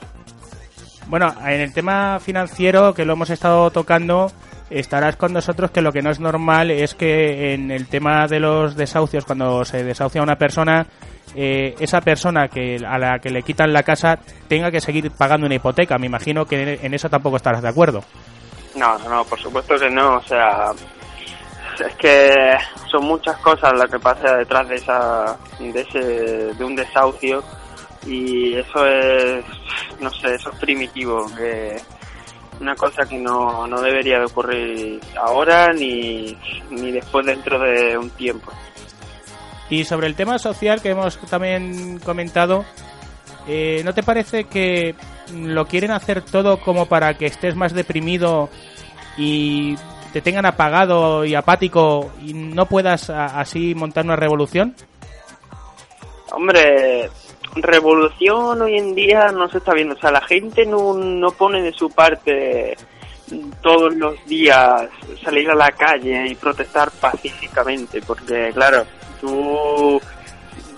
Bueno, 1.08 1.34
en 1.41 1.62
el 1.62 1.73
tema 1.73 2.19
financiero 2.19 2.93
que 2.93 3.06
lo 3.06 3.13
hemos 3.13 3.29
estado 3.29 3.69
tocando, 3.71 4.32
estarás 4.80 5.16
con 5.16 5.34
nosotros 5.34 5.72
que 5.72 5.82
lo 5.82 5.92
que 5.92 6.02
no 6.02 6.10
es 6.10 6.20
normal 6.20 6.72
es 6.72 6.96
que 6.96 7.54
en 7.54 7.72
el 7.72 7.88
tema 7.88 8.28
de 8.28 8.40
los 8.40 8.76
desahucios, 8.76 9.26
cuando 9.26 9.64
se 9.66 9.84
desahucia 9.84 10.22
una 10.22 10.36
persona, 10.36 10.86
eh, 11.36 11.76
esa 11.80 12.02
persona 12.02 12.48
que 12.48 12.78
a 12.86 12.98
la 12.98 13.20
que 13.20 13.30
le 13.30 13.44
quitan 13.44 13.74
la 13.74 13.84
casa 13.84 14.20
tenga 14.48 14.72
que 14.72 14.82
seguir 14.82 15.12
pagando 15.12 15.46
una 15.46 15.56
hipoteca. 15.56 15.98
Me 15.98 16.08
imagino 16.08 16.46
que 16.46 16.80
en 16.82 16.94
eso 16.94 17.10
tampoco 17.10 17.38
estarás 17.38 17.62
de 17.62 17.70
acuerdo. 17.70 18.04
No, 18.76 18.98
no, 19.00 19.10
no, 19.10 19.26
por 19.26 19.40
supuesto 19.40 19.78
que 19.78 19.90
no. 19.90 20.18
O 20.18 20.24
sea, 20.24 20.72
es 21.80 21.96
que 21.96 22.56
son 22.90 23.06
muchas 23.06 23.38
cosas 23.38 23.74
las 23.74 23.90
que 23.90 24.00
pasa 24.00 24.38
detrás 24.38 24.68
de 24.68 24.76
esa, 24.76 25.38
de 25.60 25.82
ese, 25.82 26.00
de 26.54 26.64
un 26.64 26.76
desahucio 26.76 27.44
y 28.06 28.56
eso 28.56 28.86
es, 28.86 29.46
no 30.00 30.10
sé, 30.12 30.36
eso 30.36 30.52
es 30.52 30.60
primitivo, 30.60 31.26
que 31.36 31.78
una 32.60 32.76
cosa 32.76 33.06
que 33.06 33.18
no, 33.18 33.68
no 33.68 33.82
debería 33.82 34.20
de 34.20 34.26
ocurrir 34.26 35.00
ahora 35.22 35.74
ni, 35.74 36.38
ni 36.70 36.92
después 36.92 37.26
dentro 37.26 37.60
de 37.60 37.98
un 37.98 38.10
tiempo. 38.12 38.52
Y 39.70 39.84
sobre 39.86 40.08
el 40.08 40.16
tema 40.16 40.38
social 40.39 40.82
que 40.82 40.89
hemos 40.92 41.18
también 41.20 42.00
comentado, 42.00 42.63
eh, 43.48 43.82
¿no 43.84 43.94
te 43.94 44.04
parece 44.04 44.44
que 44.46 44.96
lo 45.34 45.66
quieren 45.66 45.92
hacer 45.92 46.22
todo 46.22 46.60
como 46.60 46.86
para 46.86 47.13
que 47.16 47.26
estés 47.26 47.56
más 47.56 47.74
deprimido 47.74 48.50
y 49.18 49.76
te 50.12 50.22
tengan 50.22 50.46
apagado 50.46 51.26
y 51.26 51.34
apático 51.34 52.12
y 52.22 52.34
no 52.34 52.68
puedas 52.68 53.10
a- 53.10 53.39
así 53.39 53.74
montar 53.74 54.06
una 54.06 54.16
revolución? 54.16 54.76
Hombre, 56.32 57.10
revolución 57.56 58.62
hoy 58.62 58.78
en 58.78 58.96
día 58.96 59.32
no 59.32 59.50
se 59.50 59.60
está 59.60 59.74
viendo. 59.74 59.96
O 59.96 60.00
sea, 60.00 60.12
la 60.12 60.22
gente 60.22 60.66
no, 60.66 60.94
no 60.94 61.32
pone 61.32 61.62
de 61.62 61.74
su 61.74 61.89
parte 61.89 62.76
todos 63.62 63.96
los 63.96 64.24
días 64.26 64.89
salir 65.24 65.50
a 65.50 65.56
la 65.56 65.72
calle 65.72 66.28
y 66.28 66.36
protestar 66.36 66.92
pacíficamente. 66.92 68.02
Porque, 68.02 68.52
claro, 68.54 68.86
tú. 69.22 70.02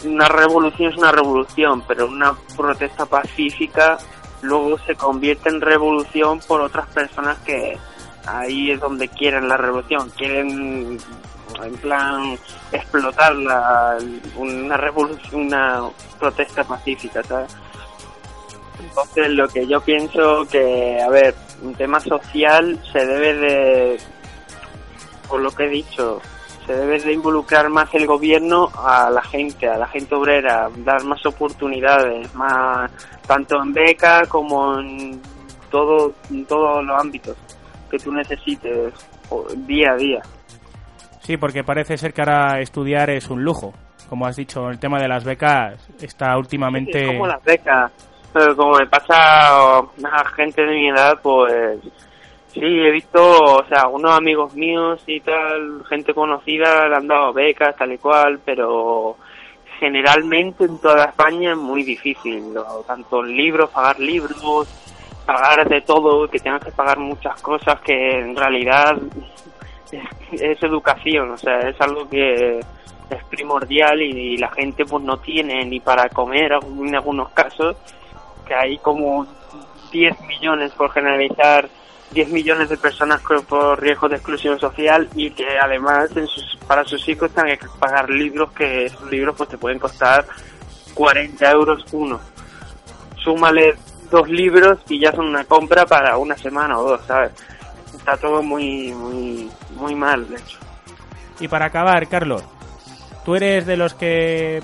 Una 0.03 0.27
revolución 0.27 0.91
es 0.91 0.99
una 0.99 1.11
revolución, 1.11 1.83
pero 1.87 2.05
una 2.05 2.35
protesta 2.55 3.07
pacífica 3.07 3.97
luego 4.43 4.77
se 4.85 4.93
convierte 4.93 5.49
en 5.49 5.61
revolución 5.61 6.39
por 6.47 6.61
otras 6.61 6.87
personas 6.89 7.39
que 7.39 7.75
ahí 8.27 8.71
es 8.71 8.79
donde 8.79 9.07
quieren 9.07 9.47
la 9.47 9.57
revolución. 9.57 10.11
Quieren 10.15 10.99
en 11.63 11.75
plan 11.77 12.37
explotar 12.71 13.35
la, 13.35 13.97
una 14.37 14.77
revolución, 14.77 15.41
una 15.47 15.83
protesta 16.19 16.63
pacífica. 16.63 17.21
Entonces 18.79 19.29
lo 19.29 19.47
que 19.47 19.67
yo 19.67 19.81
pienso 19.81 20.45
que, 20.45 21.01
a 21.01 21.09
ver, 21.09 21.35
un 21.61 21.73
tema 21.75 21.99
social 21.99 22.79
se 22.91 23.05
debe 23.05 23.33
de, 23.35 23.97
por 25.27 25.41
lo 25.41 25.51
que 25.51 25.65
he 25.65 25.69
dicho, 25.69 26.21
se 26.65 26.73
debe 26.73 26.99
de 26.99 27.13
involucrar 27.13 27.69
más 27.69 27.93
el 27.93 28.07
gobierno 28.07 28.69
a 28.75 29.09
la 29.09 29.21
gente, 29.21 29.67
a 29.67 29.77
la 29.77 29.87
gente 29.87 30.15
obrera, 30.15 30.69
dar 30.77 31.03
más 31.03 31.25
oportunidades, 31.25 32.33
más 32.33 32.91
tanto 33.27 33.61
en 33.61 33.73
beca 33.73 34.25
como 34.25 34.79
en 34.79 35.21
todo, 35.69 36.13
en 36.29 36.45
todos 36.45 36.83
los 36.83 36.99
ámbitos 36.99 37.37
que 37.89 37.99
tú 37.99 38.11
necesites 38.11 38.93
día 39.57 39.91
a 39.91 39.95
día. 39.95 40.21
Sí, 41.25 41.37
porque 41.37 41.63
parece 41.63 41.97
ser 41.97 42.13
que 42.13 42.21
ahora 42.21 42.59
estudiar 42.59 43.09
es 43.09 43.31
un 43.31 43.43
lujo. 43.43 43.73
Como 44.07 44.27
has 44.27 44.35
dicho, 44.35 44.69
el 44.69 44.77
tema 44.77 44.99
de 44.99 45.07
las 45.07 45.23
becas 45.23 45.89
está 45.99 46.37
últimamente... 46.37 47.03
Es 47.03 47.13
como 47.13 47.25
las 47.25 47.43
becas. 47.43 47.91
Pero 48.31 48.55
como 48.55 48.77
me 48.77 48.85
pasa 48.85 49.79
a 49.79 50.25
gente 50.35 50.61
de 50.61 50.75
mi 50.75 50.89
edad, 50.89 51.19
pues 51.23 51.79
sí, 52.53 52.61
he 52.61 52.91
visto, 52.91 53.21
o 53.21 53.65
sea, 53.65 53.81
algunos 53.85 54.15
amigos 54.15 54.53
míos 54.53 55.01
y 55.07 55.19
tal, 55.21 55.83
gente 55.89 56.13
conocida, 56.13 56.87
le 56.89 56.95
han 56.95 57.07
dado 57.07 57.33
becas, 57.33 57.75
tal 57.75 57.93
y 57.93 57.97
cual, 57.97 58.39
pero 58.45 59.17
generalmente 59.79 60.65
en 60.65 60.77
toda 60.79 61.05
España 61.05 61.53
es 61.53 61.57
muy 61.57 61.81
difícil. 61.81 62.53
Tanto 62.85 63.23
libros, 63.23 63.71
pagar 63.71 63.99
libros, 63.99 64.67
pagar 65.25 65.67
de 65.67 65.81
todo, 65.81 66.27
que 66.29 66.37
tengas 66.37 66.63
que 66.63 66.71
pagar 66.71 66.99
muchas 66.99 67.41
cosas 67.41 67.81
que 67.81 68.19
en 68.19 68.35
realidad 68.35 68.95
es, 69.91 70.63
educación, 70.63 71.31
o 71.31 71.37
sea, 71.37 71.59
es 71.59 71.79
algo 71.79 72.07
que, 72.09 72.59
es 72.59 73.23
primordial 73.29 74.01
y, 74.01 74.37
la 74.37 74.49
gente 74.51 74.85
pues 74.85 75.03
no 75.03 75.17
tiene 75.17 75.63
ni 75.65 75.79
para 75.79 76.09
comer 76.09 76.53
en 76.53 76.95
algunos 76.95 77.29
casos, 77.29 77.75
que 78.47 78.53
hay 78.53 78.77
como 78.79 79.25
10 79.91 80.21
millones 80.21 80.71
por 80.73 80.91
generalizar 80.91 81.69
10 82.11 82.29
millones 82.29 82.69
de 82.69 82.77
personas 82.77 83.21
por 83.47 83.81
riesgo 83.81 84.07
de 84.07 84.15
exclusión 84.15 84.59
social 84.59 85.09
y 85.15 85.31
que 85.31 85.57
además 85.59 86.09
para 86.67 86.83
sus 86.83 87.07
hijos 87.09 87.31
tienen 87.33 87.57
que 87.57 87.67
pagar 87.79 88.09
libros 88.09 88.51
que 88.51 88.85
esos 88.85 89.09
libros 89.09 89.35
pues 89.37 89.49
te 89.49 89.57
pueden 89.57 89.79
costar 89.79 90.25
40 90.93 91.51
euros 91.51 91.85
uno. 91.91 92.19
Súmale 93.17 93.75
dos 94.09 94.29
libros 94.29 94.79
y 94.87 94.99
ya 94.99 95.11
son 95.11 95.27
una 95.27 95.43
compra 95.45 95.85
para 95.85 96.17
una 96.17 96.37
semana 96.37 96.79
o 96.79 96.89
dos, 96.89 97.01
¿sabes? 97.05 97.31
Está 98.05 98.17
todo 98.17 98.43
muy, 98.43 98.93
muy, 98.93 99.49
muy 99.77 99.95
mal, 99.95 100.29
de 100.29 100.35
hecho. 100.35 100.59
Y 101.39 101.47
para 101.47 101.65
acabar, 101.65 102.07
Carlos, 102.07 102.43
¿tú 103.25 103.33
eres 103.33 103.65
de 103.65 103.77
los 103.77 103.95
que 103.95 104.61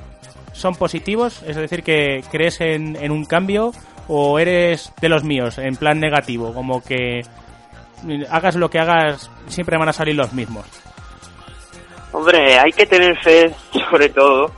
son 0.54 0.76
positivos? 0.76 1.42
Es 1.48 1.56
decir, 1.56 1.82
que 1.82 2.24
crees 2.30 2.62
en, 2.62 2.96
en 2.98 3.12
un 3.12 3.26
cambio 3.26 3.72
o 4.08 4.38
eres 4.38 4.94
de 5.02 5.10
los 5.10 5.24
míos, 5.24 5.58
en 5.58 5.76
plan 5.76 6.00
negativo, 6.00 6.54
como 6.54 6.84
que 6.84 7.22
hagas 8.30 8.58
lo 8.58 8.70
que 8.70 8.78
hagas, 8.78 9.32
siempre 9.48 9.76
van 9.76 9.90
a 9.90 9.94
salir 9.94 10.14
los 10.14 10.34
mismos. 10.34 10.68
Hombre, 12.12 12.60
hay 12.60 12.72
que 12.72 12.86
tener 12.86 13.18
fe 13.24 13.52
sobre 13.90 14.10
todo, 14.10 14.52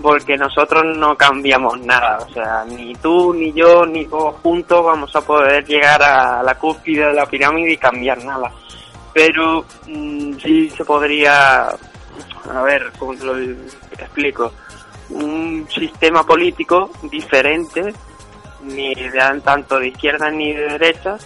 porque 0.00 0.36
nosotros 0.36 0.96
no 0.96 1.16
cambiamos 1.16 1.80
nada, 1.80 2.18
o 2.18 2.32
sea, 2.32 2.64
ni 2.64 2.94
tú, 2.96 3.34
ni 3.34 3.52
yo, 3.52 3.84
ni 3.84 4.06
todos 4.06 4.36
juntos 4.36 4.84
vamos 4.84 5.14
a 5.16 5.20
poder 5.20 5.64
llegar 5.64 6.00
a 6.02 6.42
la 6.42 6.54
cúspide 6.54 7.06
de 7.06 7.14
la 7.14 7.26
pirámide 7.26 7.72
y 7.72 7.76
cambiar 7.76 8.22
nada. 8.24 8.52
Pero 9.12 9.64
mm, 9.86 10.34
sí 10.38 10.70
se 10.70 10.84
podría, 10.84 11.68
a 11.68 12.62
ver, 12.62 12.92
¿cómo 12.98 13.14
te 13.14 13.24
lo 13.24 13.36
explico? 13.38 14.52
Un 15.10 15.66
sistema 15.68 16.22
político 16.22 16.90
diferente, 17.10 17.92
ni 18.62 18.94
de 18.94 19.40
tanto 19.42 19.78
de 19.78 19.88
izquierda 19.88 20.30
ni 20.30 20.52
de 20.52 20.78
derecha, 20.78 21.16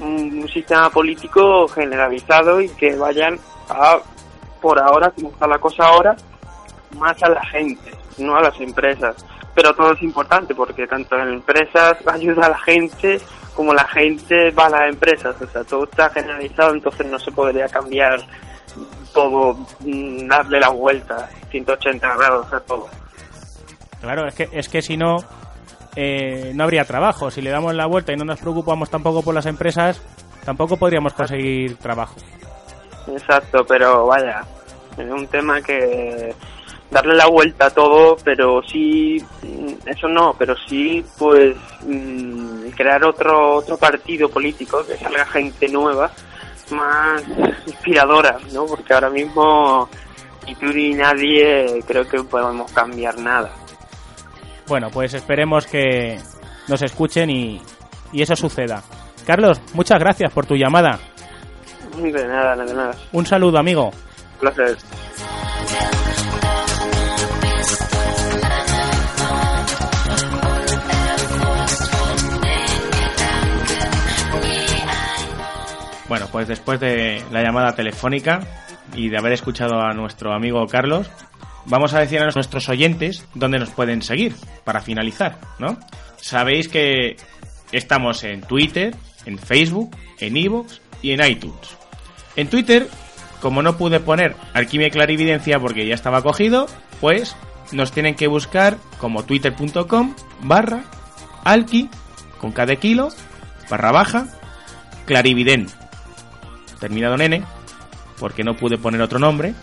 un, 0.00 0.46
sistema 0.48 0.90
político 0.90 1.66
generalizado 1.68 2.60
y 2.60 2.68
que 2.70 2.96
vayan 2.96 3.38
a, 3.68 3.98
por 4.60 4.78
ahora, 4.78 5.10
como 5.10 5.30
está 5.30 5.46
la 5.46 5.58
cosa 5.58 5.84
ahora, 5.84 6.16
más 6.96 7.22
a 7.22 7.28
la 7.28 7.44
gente, 7.46 7.90
no 8.18 8.36
a 8.36 8.42
las 8.42 8.60
empresas. 8.60 9.24
Pero 9.54 9.74
todo 9.74 9.92
es 9.92 10.02
importante 10.02 10.54
porque 10.54 10.86
tanto 10.86 11.16
en 11.16 11.28
empresas 11.28 11.96
ayuda 12.06 12.46
a 12.46 12.50
la 12.50 12.58
gente 12.58 13.20
como 13.54 13.72
la 13.72 13.86
gente 13.88 14.50
va 14.50 14.66
a 14.66 14.70
las 14.70 14.88
empresas. 14.90 15.34
O 15.40 15.46
sea, 15.46 15.64
todo 15.64 15.84
está 15.84 16.10
generalizado, 16.10 16.74
entonces 16.74 17.06
no 17.06 17.18
se 17.18 17.32
podría 17.32 17.66
cambiar 17.68 18.20
todo, 19.14 19.54
mm, 19.80 20.28
darle 20.28 20.60
la 20.60 20.68
vuelta 20.68 21.28
180 21.50 22.16
grados 22.16 22.52
a 22.52 22.60
todo. 22.60 22.86
Claro, 24.00 24.28
es 24.28 24.34
que, 24.34 24.48
es 24.52 24.68
que 24.68 24.82
si 24.82 24.98
no, 24.98 25.16
eh, 25.96 26.52
no 26.54 26.64
habría 26.64 26.84
trabajo. 26.84 27.30
Si 27.30 27.40
le 27.40 27.50
damos 27.50 27.74
la 27.74 27.86
vuelta 27.86 28.12
y 28.12 28.16
no 28.16 28.26
nos 28.26 28.38
preocupamos 28.38 28.90
tampoco 28.90 29.22
por 29.22 29.34
las 29.34 29.46
empresas, 29.46 30.02
tampoco 30.44 30.76
podríamos 30.76 31.14
conseguir 31.14 31.76
trabajo. 31.78 32.16
Exacto, 33.08 33.64
pero 33.66 34.06
vaya, 34.06 34.42
es 34.98 35.10
un 35.10 35.26
tema 35.28 35.62
que 35.62 36.34
darle 36.90 37.14
la 37.14 37.26
vuelta 37.26 37.66
a 37.66 37.70
todo, 37.70 38.16
pero 38.24 38.62
sí, 38.62 39.22
mm, 39.42 39.88
eso 39.88 40.08
no, 40.08 40.34
pero 40.38 40.54
sí, 40.68 41.04
pues 41.18 41.56
mm, 41.86 42.68
crear 42.76 43.04
otro 43.04 43.56
otro 43.56 43.76
partido 43.76 44.28
político 44.28 44.84
que 44.86 44.96
salga 44.96 45.24
gente 45.26 45.68
nueva, 45.68 46.10
más 46.70 47.22
inspiradora, 47.66 48.38
¿no? 48.52 48.66
Porque 48.66 48.94
ahora 48.94 49.10
mismo 49.10 49.88
ni 50.46 50.54
tú 50.54 50.66
ni 50.66 50.94
nadie 50.94 51.82
creo 51.86 52.06
que 52.06 52.22
podemos 52.22 52.70
cambiar 52.72 53.18
nada. 53.18 53.50
Bueno, 54.68 54.88
pues 54.90 55.14
esperemos 55.14 55.66
que 55.66 56.18
nos 56.68 56.82
escuchen 56.82 57.30
y, 57.30 57.60
y 58.12 58.22
eso 58.22 58.34
suceda. 58.34 58.82
Carlos, 59.26 59.60
muchas 59.74 59.98
gracias 59.98 60.32
por 60.32 60.46
tu 60.46 60.54
llamada. 60.54 60.98
De 61.96 62.28
nada, 62.28 62.56
de 62.64 62.74
nada. 62.74 62.94
Un 63.12 63.26
saludo, 63.26 63.58
amigo. 63.58 63.86
Un 63.86 64.38
placer. 64.40 64.76
Pues 76.36 76.48
después 76.48 76.78
de 76.78 77.24
la 77.32 77.42
llamada 77.42 77.74
telefónica 77.74 78.40
y 78.94 79.08
de 79.08 79.16
haber 79.16 79.32
escuchado 79.32 79.80
a 79.80 79.94
nuestro 79.94 80.34
amigo 80.34 80.66
Carlos, 80.66 81.10
vamos 81.64 81.94
a 81.94 82.00
decir 82.00 82.20
a 82.20 82.28
nuestros 82.28 82.68
oyentes 82.68 83.24
dónde 83.32 83.58
nos 83.58 83.70
pueden 83.70 84.02
seguir 84.02 84.34
para 84.62 84.82
finalizar, 84.82 85.38
¿no? 85.58 85.78
Sabéis 86.20 86.68
que 86.68 87.16
estamos 87.72 88.22
en 88.22 88.42
Twitter, 88.42 88.94
en 89.24 89.38
Facebook, 89.38 89.96
en 90.20 90.36
Evox 90.36 90.82
y 91.00 91.12
en 91.12 91.26
iTunes. 91.26 91.74
En 92.36 92.50
Twitter, 92.50 92.86
como 93.40 93.62
no 93.62 93.78
pude 93.78 93.98
poner 94.00 94.36
Alquimia 94.52 94.88
y 94.88 94.90
Clarividencia 94.90 95.58
porque 95.58 95.86
ya 95.86 95.94
estaba 95.94 96.20
cogido, 96.20 96.66
pues 97.00 97.34
nos 97.72 97.92
tienen 97.92 98.14
que 98.14 98.26
buscar 98.26 98.76
como 98.98 99.24
twitter.com 99.24 100.14
barra 100.42 100.84
alki 101.44 101.88
con 102.38 102.52
cada 102.52 102.76
kilo 102.76 103.08
barra 103.70 103.90
baja 103.90 104.26
clarividen 105.06 105.68
terminado 106.78 107.14
en 107.14 107.20
n 107.20 107.44
porque 108.18 108.44
no 108.44 108.56
pude 108.56 108.78
poner 108.78 109.00
otro 109.00 109.18
nombre 109.18 109.54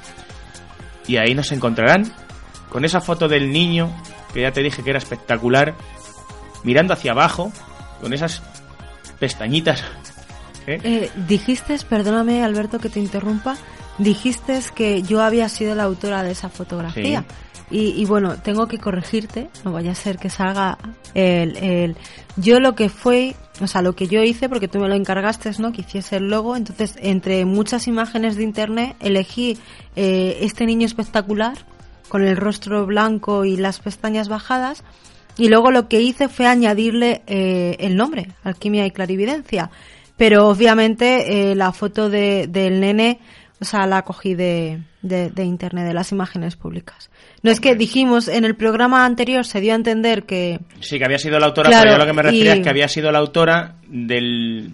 y 1.08 1.18
ahí 1.18 1.34
nos 1.36 1.52
encontrarán 1.52 2.12
con 2.70 2.86
esa 2.86 3.02
foto 3.02 3.28
del 3.28 3.52
niño 3.52 3.92
que 4.34 4.42
ya 4.42 4.52
te 4.52 4.62
dije 4.62 4.84
que 4.84 4.90
era 4.90 5.00
espectacular, 5.00 5.76
mirando 6.64 6.94
hacia 6.94 7.12
abajo, 7.12 7.52
con 8.02 8.14
esas 8.14 8.42
pestañitas. 9.20 9.84
¿eh? 10.68 10.80
Eh, 10.84 11.12
dijiste, 11.28 11.78
perdóname 11.88 12.44
Alberto 12.44 12.80
que 12.80 12.90
te 12.90 13.00
interrumpa, 13.00 13.56
dijiste 14.00 14.60
que 14.74 15.04
yo 15.04 15.22
había 15.22 15.50
sido 15.50 15.76
la 15.76 15.84
autora 15.84 16.24
de 16.24 16.32
esa 16.32 16.50
fotografía. 16.50 17.24
Y, 17.72 18.06
bueno, 18.06 18.38
tengo 18.38 18.68
que 18.68 18.78
corregirte, 18.78 19.50
no 19.66 19.72
vaya 19.72 19.92
a 19.92 19.96
ser 19.96 20.18
que 20.18 20.30
salga 20.30 20.78
el, 21.16 21.58
el... 21.58 21.98
Yo 22.38 22.60
lo 22.60 22.76
que 22.76 22.90
fue, 22.90 23.36
o 23.62 23.68
sea, 23.68 23.82
lo 23.82 23.96
que 23.96 24.08
yo 24.08 24.22
hice, 24.22 24.48
porque 24.48 24.68
tú 24.68 24.80
me 24.80 24.88
lo 24.88 24.96
encargaste, 24.96 25.50
¿no? 25.58 25.72
Que 25.72 25.82
hiciese 25.82 26.18
el 26.18 26.30
logo, 26.30 26.56
entonces 26.56 26.96
entre 27.00 27.46
muchas 27.46 27.88
imágenes 27.88 28.36
de 28.36 28.44
internet 28.44 28.96
elegí 29.00 29.58
eh, 29.96 30.38
este 30.42 30.66
niño 30.66 30.86
espectacular, 30.86 31.58
con 32.10 32.24
el 32.24 32.38
rostro 32.38 32.86
blanco 32.86 33.44
y 33.44 33.58
las 33.58 33.80
pestañas 33.80 34.28
bajadas, 34.28 34.84
y 35.36 35.50
luego 35.50 35.72
lo 35.72 35.88
que 35.88 36.02
hice 36.02 36.30
fue 36.30 36.46
añadirle 36.46 37.24
eh, 37.26 37.76
el 37.80 37.96
nombre, 37.96 38.28
Alquimia 38.44 38.86
y 38.86 38.92
Clarividencia. 38.92 39.72
Pero 40.16 40.48
obviamente 40.48 41.52
eh, 41.52 41.56
la 41.56 41.72
foto 41.72 42.10
de, 42.10 42.46
del 42.48 42.80
nene, 42.80 43.20
o 43.60 43.66
sea, 43.66 43.88
la 43.88 44.04
cogí 44.04 44.36
de, 44.36 44.80
de, 45.04 45.44
internet, 45.44 45.86
de 45.86 45.94
las 45.94 46.12
imágenes 46.12 46.56
públicas. 46.56 47.12
No 47.44 47.52
es 47.52 47.60
que 47.60 47.76
dijimos 47.76 48.28
en 48.28 48.46
el 48.46 48.56
programa 48.56 49.06
anterior 49.06 49.46
se 49.46 49.62
dio 49.62 49.74
a 49.74 49.76
entender 49.76 50.24
que. 50.24 50.60
Sí, 50.80 50.98
que 50.98 51.06
había 51.06 51.20
sido 51.20 51.38
la 51.40 51.48
autora, 51.48 51.70
pero 51.70 51.92
yo 51.92 51.98
lo 51.98 52.06
que 52.06 52.14
me 52.14 52.24
refería 52.24 52.54
es 52.54 52.62
que 52.62 52.70
había 52.70 52.88
sido 52.88 53.12
la 53.12 53.20
autora 53.20 53.76
del, 53.88 54.74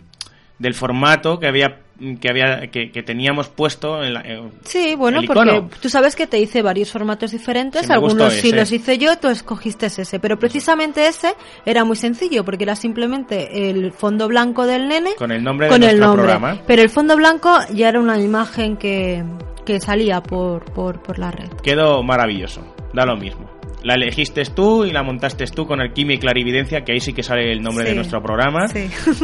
del 0.59 0.73
formato 0.73 1.39
que 1.39 1.47
había 1.47 1.79
que 2.21 2.29
había 2.29 2.67
que, 2.67 3.03
teníamos 3.03 3.49
puesto 3.49 4.01
en 4.01 4.13
la, 4.13 4.23
sí 4.63 4.95
bueno 4.95 5.19
porque 5.27 5.63
tú 5.81 5.89
sabes 5.89 6.15
que 6.15 6.27
te 6.27 6.39
hice 6.39 6.61
varios 6.61 6.91
formatos 6.91 7.31
diferentes 7.31 7.89
algunos 7.89 8.33
sí 8.33 8.53
los 8.53 8.71
hice 8.71 8.97
yo 8.97 9.17
tú 9.17 9.27
escogiste 9.27 9.87
ese. 9.87 10.19
Pero 10.19 10.37
precisamente 10.37 11.07
ese 11.07 11.33
era 11.65 11.83
muy 11.83 11.95
sencillo 11.95 12.43
porque 12.43 12.63
era 12.63 12.75
simplemente 12.75 13.69
el 13.69 13.91
fondo 13.91 14.27
blanco 14.27 14.65
del 14.65 14.87
nene 14.87 15.15
con 15.15 15.31
el 15.31 15.43
nombre 15.43 15.67
con 15.67 15.83
el 15.83 15.99
nombre. 15.99 16.23
programa. 16.23 16.61
pero 16.65 16.81
el 16.81 16.89
fondo 16.89 17.15
blanco 17.15 17.57
ya 17.73 17.89
era 17.89 17.99
una 17.99 18.19
imagen 18.19 18.77
que, 18.77 19.23
que 19.65 19.79
salía 19.79 20.21
por, 20.21 20.65
por, 20.65 21.01
por 21.01 21.19
la 21.19 21.31
red. 21.31 21.49
Quedó 21.63 22.03
maravilloso. 22.03 22.61
Da 22.93 23.05
lo 23.05 23.15
mismo 23.17 23.58
la 23.83 23.95
elegiste 23.95 24.43
tú 24.43 24.83
y 24.83 24.91
la 24.91 25.03
montaste 25.03 25.45
tú 25.45 25.65
con 25.65 25.79
Alquimia 25.79 26.15
y 26.15 26.19
Clarividencia, 26.19 26.81
que 26.81 26.93
ahí 26.93 26.99
sí 26.99 27.13
que 27.13 27.23
sale 27.23 27.51
el 27.51 27.61
nombre 27.61 27.85
de 27.85 27.95
nuestro 27.95 28.21
programa. 28.21 28.65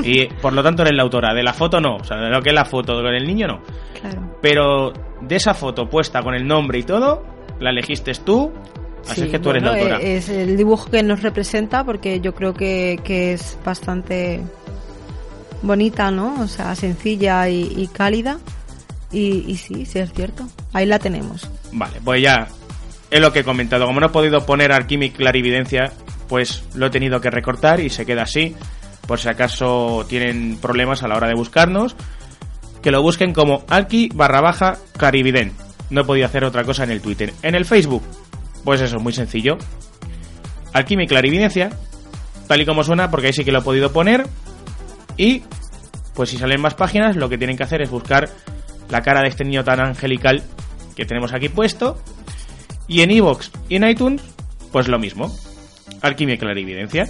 Y 0.03 0.28
por 0.41 0.53
lo 0.53 0.64
tanto 0.64 0.84
eres 0.84 0.95
la 0.95 1.03
autora. 1.03 1.34
De 1.34 1.43
la 1.43 1.53
foto 1.53 1.82
no, 1.82 1.97
o 1.97 2.03
sea, 2.03 2.18
de 2.18 2.30
lo 2.30 2.41
que 2.41 2.49
es 2.49 2.56
la 2.56 2.66
foto 2.66 2.93
con 2.93 3.14
el 3.14 3.26
niño 3.26 3.47
no. 3.47 3.62
Claro. 3.99 4.38
Pero 4.41 4.93
de 5.22 5.36
esa 5.36 5.53
foto 5.53 5.89
puesta 5.89 6.22
con 6.22 6.36
el 6.36 6.47
nombre 6.47 6.80
y 6.80 6.84
todo, 6.84 7.24
la 7.60 7.72
elegiste 7.72 8.14
tú. 8.14 8.51
Así 9.08 9.24
es 9.24 9.30
que 9.30 9.39
tú 9.39 9.51
eres 9.51 9.64
la 9.64 9.74
autora. 9.74 9.97
Es 9.97 10.30
el 10.30 10.58
dibujo 10.58 10.89
que 10.89 11.03
nos 11.03 11.22
representa 11.22 11.84
porque 11.84 12.20
yo 12.22 12.34
creo 12.34 12.53
que, 12.53 12.99
que 13.03 13.34
es 13.34 13.60
bastante 13.64 14.41
bonita, 15.62 16.10
¿no? 16.12 16.41
O 16.41 16.47
sea, 16.47 16.74
sencilla 16.76 17.47
y, 17.49 17.88
cálida. 17.93 18.39
Y, 19.12 19.45
y 19.47 19.58
sí, 19.58 19.86
sí 19.86 19.99
es 19.99 20.12
cierto. 20.12 20.47
Ahí 20.74 20.86
la 20.86 20.97
tenemos. 20.97 21.49
Vale, 21.72 21.99
pues 22.03 22.22
ya 22.22 22.47
es 23.10 23.22
lo 23.22 23.32
que 23.32 23.39
he 23.39 23.43
comentado. 23.43 23.86
Como 23.86 23.99
no 23.99 24.08
he 24.08 24.12
podido 24.12 24.45
poner 24.45 24.72
Alquimic 24.72 25.16
Clarividencia, 25.16 25.91
pues 26.28 26.64
lo 26.74 26.88
he 26.88 26.89
tenido 26.89 27.22
que 27.22 27.30
recortar 27.30 27.80
y 27.80 27.89
se 27.89 28.06
queda 28.06 28.24
así. 28.24 28.56
Por 29.08 29.20
si 29.20 29.30
acaso 29.30 30.06
tienen 30.10 30.58
problemas 30.58 31.03
a 31.03 31.08
la 31.08 31.16
hora 31.16 31.28
de 31.28 31.36
buscarnos, 31.36 31.95
que 32.82 32.91
lo 32.91 33.01
busquen 33.01 33.34
como 33.34 33.64
Alki 33.70 34.10
barra 34.14 34.41
baja 34.41 34.78
Clarividen. 34.97 35.53
no 35.89 36.01
he 36.01 36.03
podido 36.03 36.26
hacer 36.26 36.43
otra 36.43 36.64
cosa 36.64 36.84
en 36.84 36.91
el 36.91 37.01
Twitter. 37.01 37.34
En 37.43 37.56
el 37.56 37.66
Facebook, 37.66 38.03
pues 38.64 38.82
eso, 38.82 38.99
muy 38.99 39.14
sencillo. 39.14 39.58
Alquimia 40.74 41.06
y 41.06 41.08
Clarividencia, 41.08 41.70
tal 42.47 42.62
y 42.62 42.66
como 42.66 42.84
suena, 42.84 43.10
porque 43.10 43.28
ahí 43.28 43.34
sí 43.34 43.45
que 43.45 43.51
lo 43.51 43.60
he 43.60 43.64
podido 43.64 43.91
poner. 43.91 44.26
Y, 45.18 45.43
pues 46.16 46.30
si 46.30 46.38
salen 46.38 46.62
más 46.62 46.74
páginas, 46.74 47.16
lo 47.16 47.30
que 47.30 47.38
tienen 47.38 47.58
que 47.58 47.64
hacer 47.64 47.82
es 47.82 47.89
buscar 47.89 48.30
la 48.89 49.01
cara 49.01 49.22
de 49.22 49.30
este 49.30 49.45
niño 49.45 49.64
tan 49.64 49.80
angelical 49.80 50.43
que 50.95 51.06
tenemos 51.06 51.34
aquí 51.34 51.49
puesto. 51.49 51.97
Y 52.88 53.01
en 53.01 53.11
iVoox 53.11 53.49
y 53.69 53.75
en 53.75 53.88
iTunes, 53.88 54.21
pues 54.71 54.88
lo 54.88 54.99
mismo. 54.99 55.33
Alquimia 56.01 56.36
y 56.36 56.38
Clarividencia. 56.38 57.05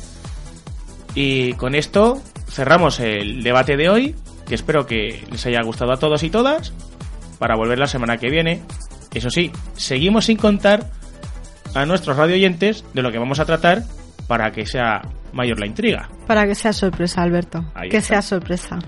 Y 1.14 1.54
con 1.54 1.76
esto 1.76 2.22
cerramos 2.50 3.00
el 3.00 3.44
debate 3.44 3.78
de 3.78 3.90
hoy, 3.90 4.16
que 4.48 4.56
espero 4.56 4.86
que 4.86 5.26
les 5.32 5.46
haya 5.46 5.62
gustado 5.64 5.94
a 5.94 5.98
todos 5.98 6.24
y 6.24 6.30
todas, 6.30 6.74
para 7.40 7.56
volver 7.56 7.80
la 7.80 7.88
semana 7.88 8.18
que 8.18 8.30
viene. 8.30 8.62
Eso 9.14 9.30
sí, 9.30 9.52
seguimos 9.76 10.26
sin 10.26 10.38
contar 10.38 10.90
a 11.74 11.86
nuestros 11.86 12.18
radio 12.18 12.36
oyentes 12.36 12.84
de 12.94 13.02
lo 13.02 13.12
que 13.12 13.20
vamos 13.20 13.40
a 13.40 13.46
tratar 13.46 13.84
para 14.28 14.52
que 14.52 14.66
sea 14.66 15.02
mayor 15.34 15.60
la 15.60 15.68
intriga. 15.68 16.10
Para 16.28 16.46
que 16.46 16.56
sea 16.56 16.74
sorpresa, 16.74 17.22
Alberto. 17.22 17.64
Ahí 17.76 17.90
que 17.90 17.98
está. 17.98 18.16
sea 18.16 18.22
sorpresa. 18.22 18.80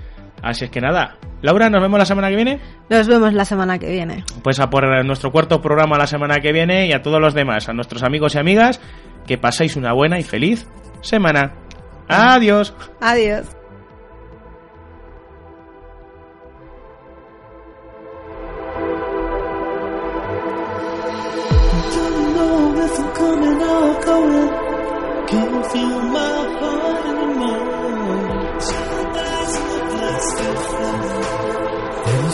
Así 0.47 0.63
es 0.63 0.71
que 0.71 0.79
nada, 0.79 1.17
Laura, 1.41 1.69
nos 1.69 1.81
vemos 1.81 1.99
la 1.99 2.05
semana 2.05 2.29
que 2.29 2.37
viene. 2.37 2.61
Nos 2.89 3.05
vemos 3.05 3.33
la 3.33 3.43
semana 3.43 3.77
que 3.77 3.89
viene. 3.89 4.23
Pues 4.43 4.61
a 4.61 4.69
por 4.69 5.03
nuestro 5.03 5.29
cuarto 5.29 5.61
programa 5.61 5.97
la 5.97 6.07
semana 6.07 6.39
que 6.39 6.53
viene 6.53 6.87
y 6.87 6.93
a 6.93 7.01
todos 7.01 7.19
los 7.19 7.33
demás, 7.33 7.67
a 7.67 7.73
nuestros 7.73 8.01
amigos 8.01 8.35
y 8.35 8.37
amigas, 8.37 8.79
que 9.25 9.37
paséis 9.37 9.75
una 9.75 9.91
buena 9.91 10.19
y 10.19 10.23
feliz 10.23 10.65
semana. 11.01 11.51
Adiós. 12.07 12.73
Adiós. 13.01 13.45
Don't 21.93 22.35
know 22.35 22.85
if 22.85 22.99
I'm 22.99 23.11
coming 23.19 23.61
or 23.61 24.05
going. 24.05 24.49
Can't 25.27 25.65
feel 25.73 26.01
my 26.03 26.57
heart 26.61 26.86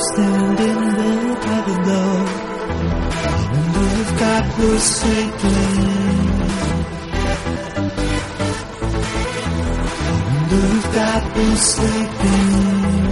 And 0.05 0.25
I'm 0.25 0.55
standing 0.57 0.81
there 0.97 1.35
by 1.35 1.61
the 1.61 1.75
door. 1.85 2.23
I 3.25 3.39
wonder 3.51 3.85
if 4.01 4.09
God 4.19 4.45
was 4.59 4.83
sleeping. 4.83 5.63
I 9.99 10.15
wonder 10.27 10.63
if 10.77 10.85
God 10.93 11.23
was 11.37 11.59
sleeping. 11.61 13.02